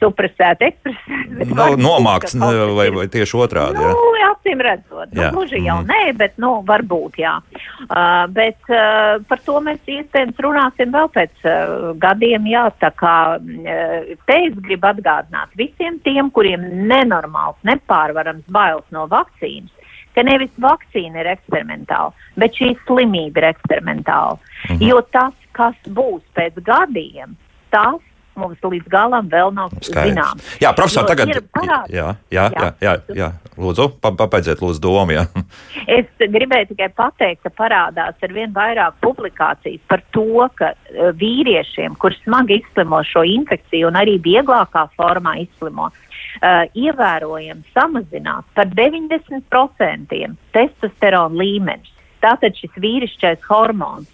supresēt, 0.00 0.60
ekspresēt. 0.60 1.54
Nu, 1.56 1.76
nomākts, 1.76 2.34
ne, 2.34 2.52
vai, 2.76 2.90
vai 2.90 3.08
tieši 3.08 3.36
otrādi, 3.36 3.80
nu, 3.80 4.12
jā? 4.20 4.30
Acīm 4.32 4.60
redzot, 4.64 5.12
nu, 5.12 5.22
gluži 5.30 5.60
jau 5.64 5.76
mm 5.76 5.86
-hmm. 5.86 6.06
nē, 6.06 6.16
bet, 6.18 6.32
nu, 6.38 6.64
varbūt, 6.66 7.18
jā. 7.18 7.40
Uh, 7.88 8.26
bet 8.28 8.58
uh, 8.68 9.22
par 9.28 9.38
to 9.46 9.60
mēs 9.60 9.78
iespējams 9.86 10.36
runāsim 10.38 10.90
vēl 10.90 11.08
pēc 11.14 11.34
uh, 11.44 11.98
gadiem, 11.98 12.46
jā, 12.46 12.70
tā 12.80 12.90
kā 12.90 13.38
uh, 13.38 14.16
te 14.26 14.38
es 14.46 14.54
gribu 14.54 14.86
atgādināt 14.86 15.48
visiem 15.62 15.98
tiem, 16.06 16.30
kuriem 16.34 16.66
nenormāls, 16.90 17.58
nepārvarams 17.68 18.44
bailes 18.52 18.86
no 18.94 19.06
vakcīnas, 19.10 19.72
ka 20.16 20.24
nevis 20.26 20.52
vakcīna 20.60 21.22
ir 21.22 21.32
eksperimentāla, 21.36 22.12
bet 22.40 22.56
šī 22.58 22.74
slimība 22.86 23.42
ir 23.42 23.50
eksperimentāla. 23.54 24.38
Mhm. 24.70 24.82
Jo 24.88 25.00
tas, 25.14 25.34
kas 25.56 25.76
būs 25.88 26.22
pēc 26.36 26.58
gadiem, 26.66 27.36
tas 27.72 28.00
mums 28.38 28.60
līdz 28.64 28.88
galam 28.92 29.28
vēl 29.32 29.52
nav 29.54 29.72
zināms. 29.84 30.44
Jā, 30.62 30.72
profesor, 30.76 31.06
tagad. 31.08 31.32
Parād... 31.54 31.90
Jā, 31.92 32.12
jā, 32.32 32.46
jā, 32.54 32.68
jā, 32.82 32.94
jā. 33.16 33.30
Lūdzu, 33.60 33.88
papaidziet 34.02 34.62
lūdzu 34.64 34.82
domu, 34.82 35.16
jā. 35.16 35.26
Es 35.98 36.08
gribēju 36.20 36.70
tikai 36.72 36.88
pateikt, 36.96 37.42
ka 37.44 37.52
parādās 37.58 38.22
ar 38.22 38.34
vien 38.34 38.52
vairāk 38.54 38.96
publikācijas 39.04 39.82
par 39.90 40.04
to, 40.14 40.46
ka 40.58 40.72
uh, 40.72 41.10
vīriešiem, 41.18 41.98
kur 42.00 42.14
smagi 42.22 42.60
izslimo 42.62 43.02
šo 43.06 43.24
infekciju 43.28 43.90
un 43.90 43.98
arī 44.00 44.16
vieglākā 44.22 44.86
formā 44.96 45.36
izslimo, 45.42 45.90
uh, 45.90 46.64
ievērojami 46.72 47.74
samazinās 47.74 48.48
par 48.56 48.70
90% 48.72 50.22
testosterona 50.56 51.42
līmenis. 51.42 51.92
Tātad 52.22 52.54
šis 52.54 52.74
vīrišķais 52.78 53.42
hormons 53.50 54.10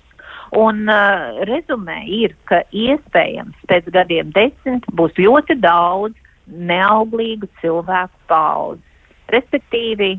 Un 0.56 0.88
uh, 0.88 1.44
rezumē 1.48 2.00
ir, 2.08 2.32
ka 2.48 2.62
iespējams 2.72 3.66
pēc 3.68 3.90
gadiem 3.92 4.32
desmit 4.32 4.86
būs 4.96 5.12
ļoti 5.20 5.58
daudz 5.60 6.16
neauglīgu 6.48 7.50
cilvēku 7.60 8.16
paudzes, 8.30 8.84
respektīvi 9.28 10.14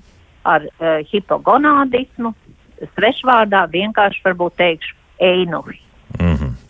ar 0.45 0.67
uh, 0.69 0.99
hipogonādismu, 1.09 2.33
svešvārdā 2.93 3.65
vienkārši 3.73 4.21
varbūt 4.27 4.59
teikšu 4.61 4.95
einuhi. 5.25 5.81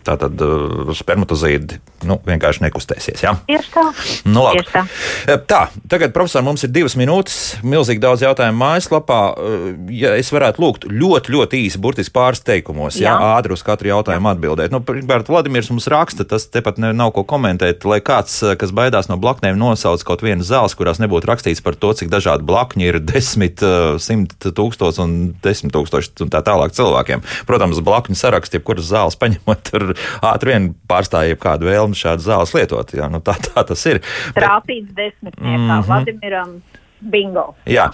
Tātad 0.10 0.41
uh, 0.41 0.89
spermatozīdi 0.97 1.78
nu, 2.10 2.18
vienkārši 2.26 2.64
nekustēsies. 2.66 3.22
Ja? 3.22 3.36
Tieši 3.45 3.74
tā. 3.74 3.84
Nu. 4.30 4.45
Tieši 4.55 4.72
tā. 4.74 4.84
Uh, 5.28 5.36
tā, 5.49 5.60
tagad, 5.91 6.14
profesor, 6.16 6.41
mums 6.45 6.64
ir 6.66 6.72
divas 6.74 6.95
minūtes. 6.97 7.60
Milzīgi 7.62 8.01
daudz 8.01 8.24
jautājumu 8.26 8.57
mājaslapā. 8.57 9.20
Uh, 9.36 9.68
ja 9.93 10.16
es 10.18 10.32
varētu 10.34 10.64
lūgt 10.64 10.88
ļoti, 10.89 11.36
ļoti 11.36 11.62
īsi, 11.68 11.82
burtiski 11.82 12.16
pāris 12.16 12.41
teikumos, 12.45 12.97
ja 13.01 13.18
ātri 13.36 13.53
uz 13.53 13.64
katru 13.66 13.91
jautājumu 13.91 14.32
atbildēt. 14.32 14.74
Nu, 14.74 14.82
pirmkārt, 14.86 15.30
Vladimirs 15.30 15.70
mums 15.74 15.89
raksta, 15.91 16.26
tas 16.28 16.47
tepat 16.49 16.80
nav 16.82 17.14
ko 17.14 17.26
komentēt, 17.28 17.86
lai 17.89 17.99
kāds, 18.05 18.39
kas 18.60 18.74
baidās 18.76 19.12
no 19.12 19.20
blaknēm, 19.22 19.60
nosauc 19.60 20.01
kaut 20.07 20.26
vienu 20.26 20.45
zāles, 20.45 20.74
kurās 20.80 21.01
nebūtu 21.03 21.30
rakstīts 21.30 21.62
par 21.66 21.78
to, 21.78 21.93
cik 21.99 22.10
dažādi 22.12 22.47
blakņi 22.49 22.89
ir 22.89 22.99
desmit, 23.03 23.62
simt 24.01 24.34
tūkstoši 24.41 25.03
un 25.03 25.16
desmit 25.43 25.76
tūkstoši 25.76 26.26
un 26.26 26.34
tā 26.34 26.41
tālāk 26.45 26.74
cilvēkiem. 26.78 27.24
Protams, 27.49 27.84
blakņu 27.86 28.18
saraksts, 28.18 28.57
jebkuras 28.57 28.89
zāles 28.89 29.20
paņemot, 29.20 29.64
tur 29.70 29.93
ātri 30.32 30.54
vien 30.54 30.70
pārstāja 30.89 31.38
kādu 31.39 31.70
vēlmi 31.70 31.97
šādu 31.97 32.26
zāles 32.26 32.54
lietot. 32.58 32.93
Jā, 32.93 33.10
nu 33.12 33.22
tā, 33.24 33.38
tā 33.50 33.64
tas 33.64 33.86
ir. 33.89 34.02
Trāpīts 34.38 34.93
desmitniekā 34.95 35.58
mm 35.58 35.72
-hmm. 35.72 35.88
Vladimiram 35.88 36.62
Bingo. 37.00 37.56
Jā. 37.66 37.89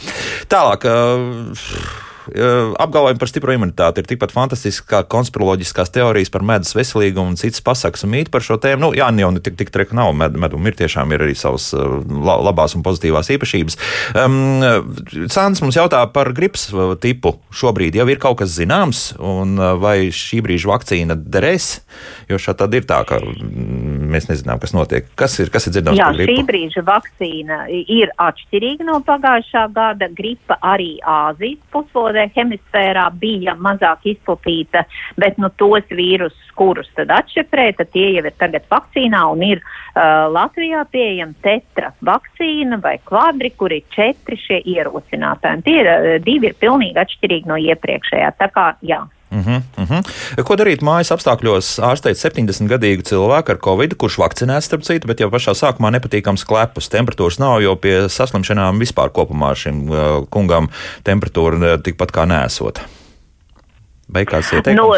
Tālāk. 0.49 0.85
Uh, 0.85 2.14
apgalvojumi 2.25 3.21
par 3.21 3.29
stipro 3.29 3.53
imunitāti 3.55 4.01
ir 4.01 4.09
tikpat 4.09 4.33
fantastiski 4.35 4.87
kā 4.89 5.03
konspiroloģiskās 5.09 5.93
teorijas 5.93 6.31
par 6.33 6.45
medus 6.47 6.73
veselīgumu 6.77 7.33
un 7.33 7.39
citas 7.39 7.63
pasakas 7.65 8.05
un 8.05 8.13
mīti 8.15 8.33
par 8.33 8.45
šo 8.45 8.57
tēmu. 8.61 8.81
Nu, 8.85 8.91
jā, 8.97 9.09
jau 9.21 9.31
tik, 9.45 9.57
tik 9.59 9.73
treka 9.73 9.97
nav, 9.97 10.13
med, 10.17 10.37
medum 10.41 10.65
ir 10.67 10.77
tiešām 10.77 11.13
ir 11.15 11.25
arī 11.25 11.35
savas 11.37 11.71
labās 11.75 12.75
un 12.77 12.83
pozitīvās 12.85 13.31
īpašības. 13.35 13.79
Um, 14.17 14.63
Sāns 15.31 15.61
mums 15.63 15.77
jautā 15.77 16.01
par 16.13 16.31
gripas 16.35 16.67
tipu. 17.03 17.35
Šobrīd 17.55 17.97
jau 17.97 18.07
ir 18.11 18.21
kaut 18.21 18.39
kas 18.41 18.53
zināms, 18.55 19.07
un 19.21 19.57
vai 19.81 20.11
šī 20.13 20.41
brīža 20.45 20.69
vakcīna 20.71 21.17
derēs, 21.17 21.69
jo 22.29 22.39
šā 22.41 22.55
tad 22.57 22.75
ir 22.77 22.87
tā, 22.89 23.01
ka 23.07 23.19
mēs 23.21 24.29
nezinām, 24.31 24.59
kas 24.61 24.75
notiek. 24.75 25.07
Kas 25.19 25.37
ir, 25.41 25.51
kas 25.53 25.67
ir 25.69 25.75
dzirdams 25.77 25.99
jā? 25.99 26.11
Šī 26.15 26.37
brīža 26.47 26.85
vakcīna 26.87 27.65
ir 27.71 28.11
atšķirīga 28.21 28.87
no 28.87 28.99
pagājušā 29.05 29.67
gada. 29.75 30.09
Gripa 30.15 30.59
arī 30.65 30.95
Āzijas 31.01 31.61
pusvodē 32.15 32.31
hemisfērā 32.35 33.09
bija 33.19 33.55
mazāk 33.55 34.05
izplatīta, 34.05 34.85
bet 35.17 35.37
nu, 35.37 35.49
tos 35.57 35.83
vīrusus, 35.89 36.51
kurus 36.55 36.87
tad 36.95 37.11
atšifrē, 37.11 37.75
tad 37.75 37.91
tie 37.91 38.15
jau 38.15 38.23
ir 38.23 38.33
tagad 38.39 38.63
vakcīnā 38.71 39.23
un 39.31 39.43
ir 39.43 39.59
uh, 39.59 40.31
Latvijā 40.31 40.85
pieejama 40.91 41.33
tetra 41.43 41.91
vakcīna 42.01 42.79
vai 42.81 42.97
kvadri, 43.03 43.51
kur 43.57 43.71
ir 43.71 43.83
četri 43.91 44.37
šie 44.39 44.61
ierosinātāji. 44.63 45.63
Tie 45.65 45.81
ir, 45.81 45.91
divi 46.23 46.51
ir 46.51 46.55
pilnīgi 46.59 46.99
atšķirīgi 46.99 47.51
no 47.51 47.57
iepriekšējā. 47.59 48.31
Tā 48.39 48.49
kā, 48.55 48.75
jā. 48.81 49.03
Uh 49.35 49.45
-huh, 49.45 49.61
uh 49.77 49.89
-huh. 49.89 50.43
Ko 50.43 50.55
darīt 50.55 50.81
mājas 50.81 51.11
apstākļos? 51.11 51.75
Ārstēt 51.83 52.15
70-gadīgu 52.15 53.03
cilvēku 53.03 53.51
ar 53.51 53.57
covid, 53.59 53.97
kurš 53.97 54.17
vakcinēts, 54.17 54.69
starp 54.69 54.83
citu, 54.83 55.07
bet 55.07 55.19
jau 55.19 55.29
pašā 55.29 55.51
sākumā 55.51 55.91
nepatīkams 55.91 56.45
klepus. 56.45 56.89
Temperatūras 56.89 57.39
nav, 57.39 57.61
jo 57.61 57.75
pie 57.75 58.07
saslimšanām 58.09 58.79
vispār 58.79 59.09
kopumā 59.11 59.55
šim 59.55 59.89
uh, 59.89 60.27
kungam 60.29 60.69
temperatūra 61.03 61.55
uh, 61.57 61.81
tikpat 61.81 62.11
kā 62.11 62.25
nesot. 62.25 62.79
Vai 64.05 64.21
kāds 64.29 64.51
ieteikums? 64.53 64.77
Nu, 64.77 64.91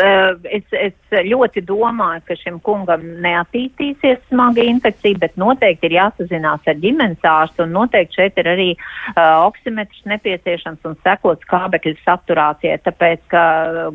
es, 0.51 0.66
es 0.76 1.20
ļoti 1.30 1.62
domāju, 1.64 2.22
ka 2.28 2.36
šim 2.36 2.58
kungam 2.64 3.05
neattīstīsies 3.24 4.20
smaga 4.28 4.66
infekcija, 4.68 5.20
bet 5.22 5.38
noteikti 5.39 5.88
ir 5.88 5.95
jāsazinās 5.95 6.68
ar 6.68 6.80
ģimenes 6.82 7.24
ārstu 7.24 7.64
un 7.64 7.72
noteikti 7.78 8.20
šeit 8.20 8.41
ir 8.41 8.49
arī 8.51 8.68
uh, 8.76 9.47
oksimetrs 9.47 10.03
nepieciešams 10.12 10.89
un 10.89 10.97
sekots 11.08 11.47
kābekļu 11.47 11.95
saturācijai, 12.03 12.82
tāpēc, 12.84 13.24
ka 13.32 13.43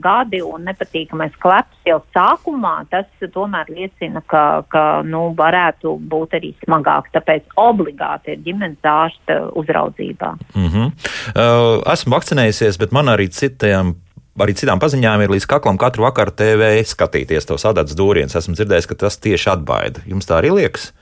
gadi 0.01 0.41
un 0.47 0.65
nepatīkamais 0.71 1.37
kleps 1.43 1.85
jau 1.89 2.01
sākumā, 2.17 2.79
tas 2.93 3.29
tomēr 3.37 3.69
liecina, 3.69 4.25
ka, 4.33 4.65
ka 4.73 4.87
nu, 5.05 5.27
varētu 5.37 5.99
būt 6.09 6.39
arī 6.41 6.55
smagāk, 6.65 7.13
tāpēc 7.13 7.53
obligāti 7.61 8.33
ir 8.33 8.41
ģimenes 8.49 8.81
ārsta 8.89 9.43
uzraudzībā. 9.61 10.33
Mm 10.57 10.69
-hmm. 10.73 10.91
uh, 11.37 11.93
esmu 11.93 12.17
vakcinējusies, 12.17 12.81
bet 12.81 12.97
man 12.97 13.13
arī 13.13 13.29
citiem 13.29 13.95
arī 14.41 14.55
citām 14.57 14.81
paziņām 14.81 15.25
ir 15.25 15.35
līdz 15.35 15.49
kaklam 15.51 15.81
katru 15.81 16.07
vakaru 16.07 16.33
TV 16.37 16.79
skatīties 16.89 17.49
tos 17.49 17.67
adats 17.69 17.97
dūrienus. 17.99 18.37
Esmu 18.39 18.57
dzirdējis, 18.57 18.89
ka 18.89 18.97
tas 19.05 19.19
tieši 19.21 19.53
atbaida. 19.57 20.05
Jums 20.09 20.29
tā 20.29 20.39
arī 20.41 20.55
liekas? 20.57 20.93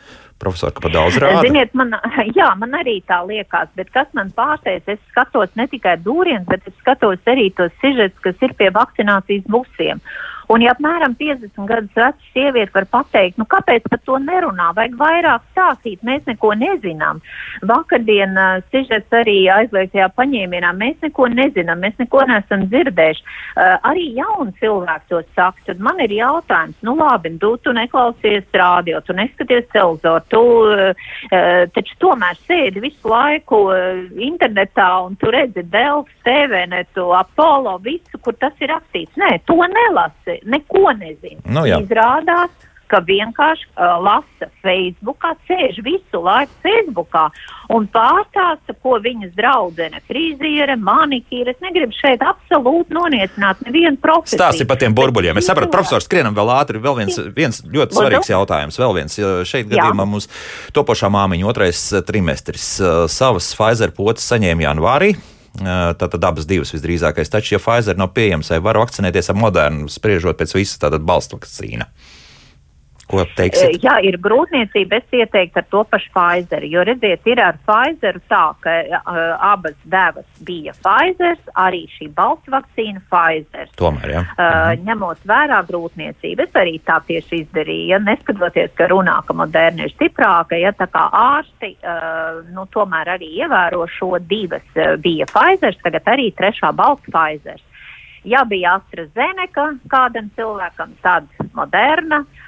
Profesor, 0.40 0.72
ka 0.72 0.80
par 0.80 0.94
daudz 0.94 1.18
rāda? 1.20 1.44
Ziniet, 1.44 1.74
man, 1.76 1.92
jā, 2.38 2.48
man 2.58 2.74
arī 2.78 2.96
tā 3.06 3.20
liekas, 3.28 3.68
bet 3.76 3.92
kas 3.92 4.08
man 4.16 4.32
pārsteidz, 4.36 4.88
es 4.88 5.00
skatos 5.12 5.52
ne 5.60 5.68
tikai 5.68 5.98
dūrienus, 6.00 6.48
bet 6.48 6.64
es 6.66 6.76
skatos 6.80 7.20
arī 7.28 7.50
tos 7.54 7.74
sižets, 7.82 8.16
kas 8.24 8.40
ir 8.46 8.56
pie 8.56 8.70
vakcinācijas 8.74 9.44
busiem. 9.52 10.00
Un, 10.50 10.64
ja 10.64 10.72
apmēram 10.74 11.14
50 11.14 11.62
gadus 11.68 11.92
veca 11.94 12.30
sieviete 12.32 12.74
var 12.74 12.86
pateikt, 12.90 13.36
nu, 13.38 13.46
kāpēc 13.50 13.84
par 13.90 14.00
to 14.02 14.16
nerunā, 14.18 14.70
vajag 14.74 14.96
vairāk 14.98 15.44
stāstīt, 15.52 16.00
mēs 16.06 16.24
neko 16.26 16.50
nezinām. 16.58 17.20
Vakardien 17.70 18.34
uh, 18.34 18.58
sižets 18.72 19.14
arī 19.14 19.36
aizliegtajā 19.54 20.08
paņēmienā, 20.16 20.72
mēs 20.80 20.96
neko 21.06 21.28
nezinām, 21.30 21.84
mēs 21.84 21.94
neko 22.02 22.24
neesam 22.26 22.64
dzirdējuši. 22.66 23.22
Uh, 23.22 23.76
arī 23.92 24.08
jauni 24.16 24.56
cilvēki 24.58 25.06
to 25.12 25.20
saka, 25.36 25.62
tad 25.68 25.84
man 25.86 26.02
ir 26.02 26.16
jautājums, 26.18 26.80
nu 26.86 26.96
labi, 26.98 27.30
tu, 27.38 27.52
tu 27.62 27.74
neklausies 27.76 28.50
rādio, 28.50 28.98
tu 29.06 29.14
neskaties 29.14 29.70
televizoru, 29.70 30.24
tu 30.34 30.42
uh, 30.66 31.06
taču 31.76 31.98
tomēr 32.02 32.42
sēdi 32.48 32.82
visu 32.88 33.14
laiku 33.14 33.62
uh, 33.70 34.02
internetā 34.18 34.90
un 35.06 35.14
tu 35.20 35.30
redzi 35.30 35.62
Delft, 35.70 36.10
TVNetu, 36.26 37.06
Apollo, 37.14 37.78
visu, 37.86 38.18
kur 38.18 38.34
tas 38.42 38.58
ir 38.58 38.74
rakstīts. 38.74 39.14
Nē, 39.20 39.36
to 39.46 39.60
nelasi 39.62 40.39
neko 40.44 40.90
nezina. 40.98 41.40
Nu, 41.44 41.66
jā. 41.68 41.80
Izrādās, 41.84 42.50
ka 42.90 42.98
vienkārši 43.06 43.68
uh, 43.70 44.00
lasa 44.02 44.48
Facebookā, 44.64 45.36
sēž 45.46 45.78
visu 45.86 46.20
laiku 46.24 46.50
Facebookā 46.64 47.28
un 47.70 47.86
pārstāsta, 47.92 48.74
ko 48.82 48.96
viņas 49.04 49.30
draudzene, 49.38 50.02
friziere, 50.10 50.74
manikīra. 50.74 51.54
Es 51.54 51.62
negribu 51.62 51.94
šeit 51.94 52.24
absolūti 52.26 52.96
noniecināt 52.96 53.62
nevienu 53.68 54.00
profesiju. 54.02 54.40
Stāsti 54.40 54.66
par 54.66 54.80
tiem 54.82 54.96
burbuļiem. 54.98 55.38
Es 55.38 55.46
sapratu, 55.46 55.70
profesors, 55.70 56.08
skrienam 56.10 56.34
vēl 56.34 56.50
ātri. 56.56 56.82
Vēl 56.82 56.98
viens, 56.98 57.20
viens 57.36 57.62
ļoti 57.62 57.94
Lūdzu? 57.94 58.00
svarīgs 58.00 58.32
jautājums. 58.34 58.80
Vēl 58.82 58.96
viens 58.98 59.20
šeit 59.46 59.70
gadījumā 59.70 60.08
mums 60.10 60.26
topošā 60.74 61.12
māmiņa 61.14 61.52
otrais 61.52 61.84
trimestris 62.10 62.72
savas 63.06 63.54
Pfizer 63.54 63.94
potes 63.94 64.26
saņēma 64.34 64.66
janvārī. 64.66 65.14
Eh, 65.58 65.92
Tātad 65.98 66.22
abas 66.24 66.46
divas 66.48 66.70
visdrīzākais. 66.74 67.30
Taču, 67.32 67.56
ja 67.56 67.60
Pfizer 67.60 67.98
nav 67.98 68.12
pieejams, 68.14 68.52
vai 68.54 68.60
var 68.64 68.78
vakcinēties 68.80 69.32
ar 69.32 69.38
modernu, 69.38 69.90
spriežot 69.90 70.38
pēc 70.38 70.54
visas 70.56 70.78
tātad 70.80 71.04
balstu 71.06 71.40
vakcīna? 71.40 71.88
Ko 73.10 73.24
teiksit? 73.36 73.74
Eh, 73.74 73.78
Ja 73.82 73.96
ir 74.04 74.18
grūtniecība, 74.22 75.00
es 75.00 75.14
ieteiktu 75.14 75.58
ar 75.58 75.66
to 75.72 75.82
pašu 75.90 76.12
Pfizer. 76.14 76.64
Jo, 76.70 76.84
redziet, 76.86 77.26
ir 77.26 77.40
ar 77.42 77.56
Pfizeru 77.66 78.20
tā, 78.30 78.42
ka 78.62 78.74
uh, 78.86 79.18
abas 79.50 79.74
devas 79.90 80.26
bija 80.46 80.74
Pfizer, 80.78 81.38
arī 81.58 81.82
šī 81.96 82.10
balsts 82.14 82.52
vakcīna 82.52 83.02
Pfizer. 83.10 83.70
Tomēr, 83.80 84.12
jā. 84.14 84.22
Uh, 84.36 84.70
ņemot 84.86 85.24
vērā 85.26 85.62
grūtniecību, 85.66 86.46
es 86.46 86.58
arī 86.60 86.76
tā 86.86 87.00
tieši 87.08 87.42
izdarīju. 87.44 87.88
Ja, 87.90 87.98
neskatoties, 88.04 88.70
ka 88.78 88.86
runā, 88.92 89.16
ka 89.26 89.34
moderna 89.34 89.88
ir 89.88 89.94
stiprāka, 89.96 90.58
ja 90.60 90.70
tā 90.76 90.86
kā 90.92 91.08
ārsti 91.10 91.72
uh, 91.80 92.44
nu, 92.54 92.68
tomēr 92.70 93.16
arī 93.16 93.32
ievēro 93.40 93.88
šo 93.96 94.20
divas 94.22 94.66
uh, 94.76 94.94
bija 95.02 95.26
Pfizer, 95.32 95.74
tagad 95.82 96.12
arī 96.14 96.30
trešā 96.38 96.70
balsts 96.78 97.10
Pfizer. 97.10 97.58
Ja 98.28 98.44
bija 98.44 98.76
AstraZeneca 98.76 99.70
kādam 99.90 100.28
cilvēkam, 100.36 100.94
tad 101.02 101.26
moderna. 101.56 102.20
Uh, 102.20 102.39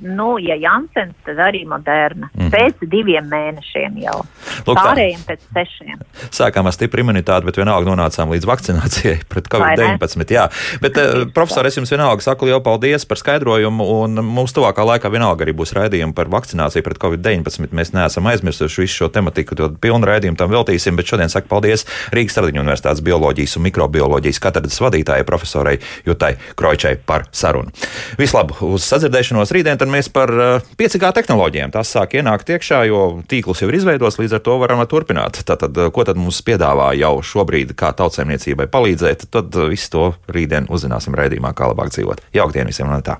nu, 0.00 0.38
ja 0.40 0.56
Jansens, 0.56 1.14
tad 1.26 1.40
arī 1.44 1.62
moderna. 1.68 2.30
Mm. 2.32 2.50
Pēc 2.52 2.84
diviem 2.88 3.26
mēnešiem 3.28 3.98
jau. 4.00 4.22
Lūk 4.66 4.78
tā. 4.78 4.84
Pārējiem 4.86 5.24
pēc 5.28 5.44
sešiem. 5.52 6.04
Sākām 6.32 6.68
ar 6.68 6.76
stipru 6.76 7.02
imunitāti, 7.04 7.46
bet 7.48 7.58
vienalga 7.60 7.90
nonācām 7.90 8.32
līdz 8.32 8.48
vakcinācijai 8.48 9.18
pret 9.32 9.50
Vai 9.52 9.74
ne? 9.76 9.96
Covid-19. 9.98 10.32
Jā, 10.32 10.46
bet, 10.82 10.96
uh, 11.00 11.26
profesor, 11.34 11.68
es 11.68 11.76
jums 11.76 11.92
vienalga 11.92 12.24
saku 12.24 12.48
lielu 12.48 12.62
paldies 12.64 13.04
par 13.08 13.20
skaidrojumu, 13.20 13.88
un 14.02 14.22
mums 14.24 14.56
tuvākā 14.56 14.86
laikā 14.88 15.12
vienalga 15.12 15.44
arī 15.44 15.54
būs 15.58 15.74
raidījumi 15.76 16.16
par 16.16 16.32
vakcināciju 16.32 16.86
pret 16.86 17.02
Covid-19. 17.02 17.76
Mēs 17.76 17.92
neesam 17.96 18.28
aizmirsuši 18.32 18.84
visu 18.86 19.02
šo 19.02 19.10
tematiku, 19.12 19.58
to 19.58 19.68
pilnu 19.82 20.08
raidījumu 20.08 20.40
tam 20.40 20.52
veltīsim, 20.54 20.96
bet 20.96 21.12
šodien 21.12 21.32
saku 21.32 21.50
paldies 21.50 21.84
Rīgas 22.14 22.38
Tradiņu 22.38 22.64
Universitātes 22.64 23.04
bioloģijas 23.04 23.58
un 23.58 23.66
mikrobioloģijas 23.68 24.40
katedras 24.42 24.80
vadītājai 24.82 25.28
profesorai 25.28 25.76
Jutai 26.06 26.34
Kroičai 26.56 26.96
par 27.06 27.26
sarunu. 27.36 27.72
Vislabāk, 28.20 28.62
uz 28.64 28.86
sadzirdēšanos 28.86 29.41
rītdien, 29.50 29.80
tad 29.80 29.90
mēs 29.90 30.10
par 30.12 30.30
uh, 30.30 30.70
5G 30.78 31.10
tehnoloģijām. 31.18 31.72
Tās 31.74 31.90
sāk 31.96 32.14
ienākt 32.20 32.52
iekšā, 32.54 32.84
jo 32.86 33.02
tīkls 33.28 33.64
jau 33.64 33.70
ir 33.72 33.80
izveidots, 33.80 34.20
līdz 34.20 34.38
ar 34.38 34.44
to 34.46 34.56
varam 34.62 34.84
turpināt. 34.86 35.42
Tātad, 35.48 35.74
uh, 35.74 35.90
ko 35.94 36.06
tad 36.06 36.20
mums 36.20 36.38
piedāvā 36.46 36.92
jau 37.00 37.16
šobrīd, 37.32 37.74
kā 37.78 37.90
tautsēmniecībai 37.98 38.68
palīdzēt, 38.70 39.26
tad 39.34 39.50
uh, 39.58 39.68
visu 39.72 39.90
to 39.96 40.06
rītdien 40.30 40.70
uzzināsim 40.70 41.18
raidījumā, 41.18 41.56
kā 41.56 41.72
labāk 41.72 41.90
dzīvot. 41.96 42.26
Jauktdien 42.36 42.70
visiem 42.70 42.92
no 42.92 43.02
tā! 43.02 43.18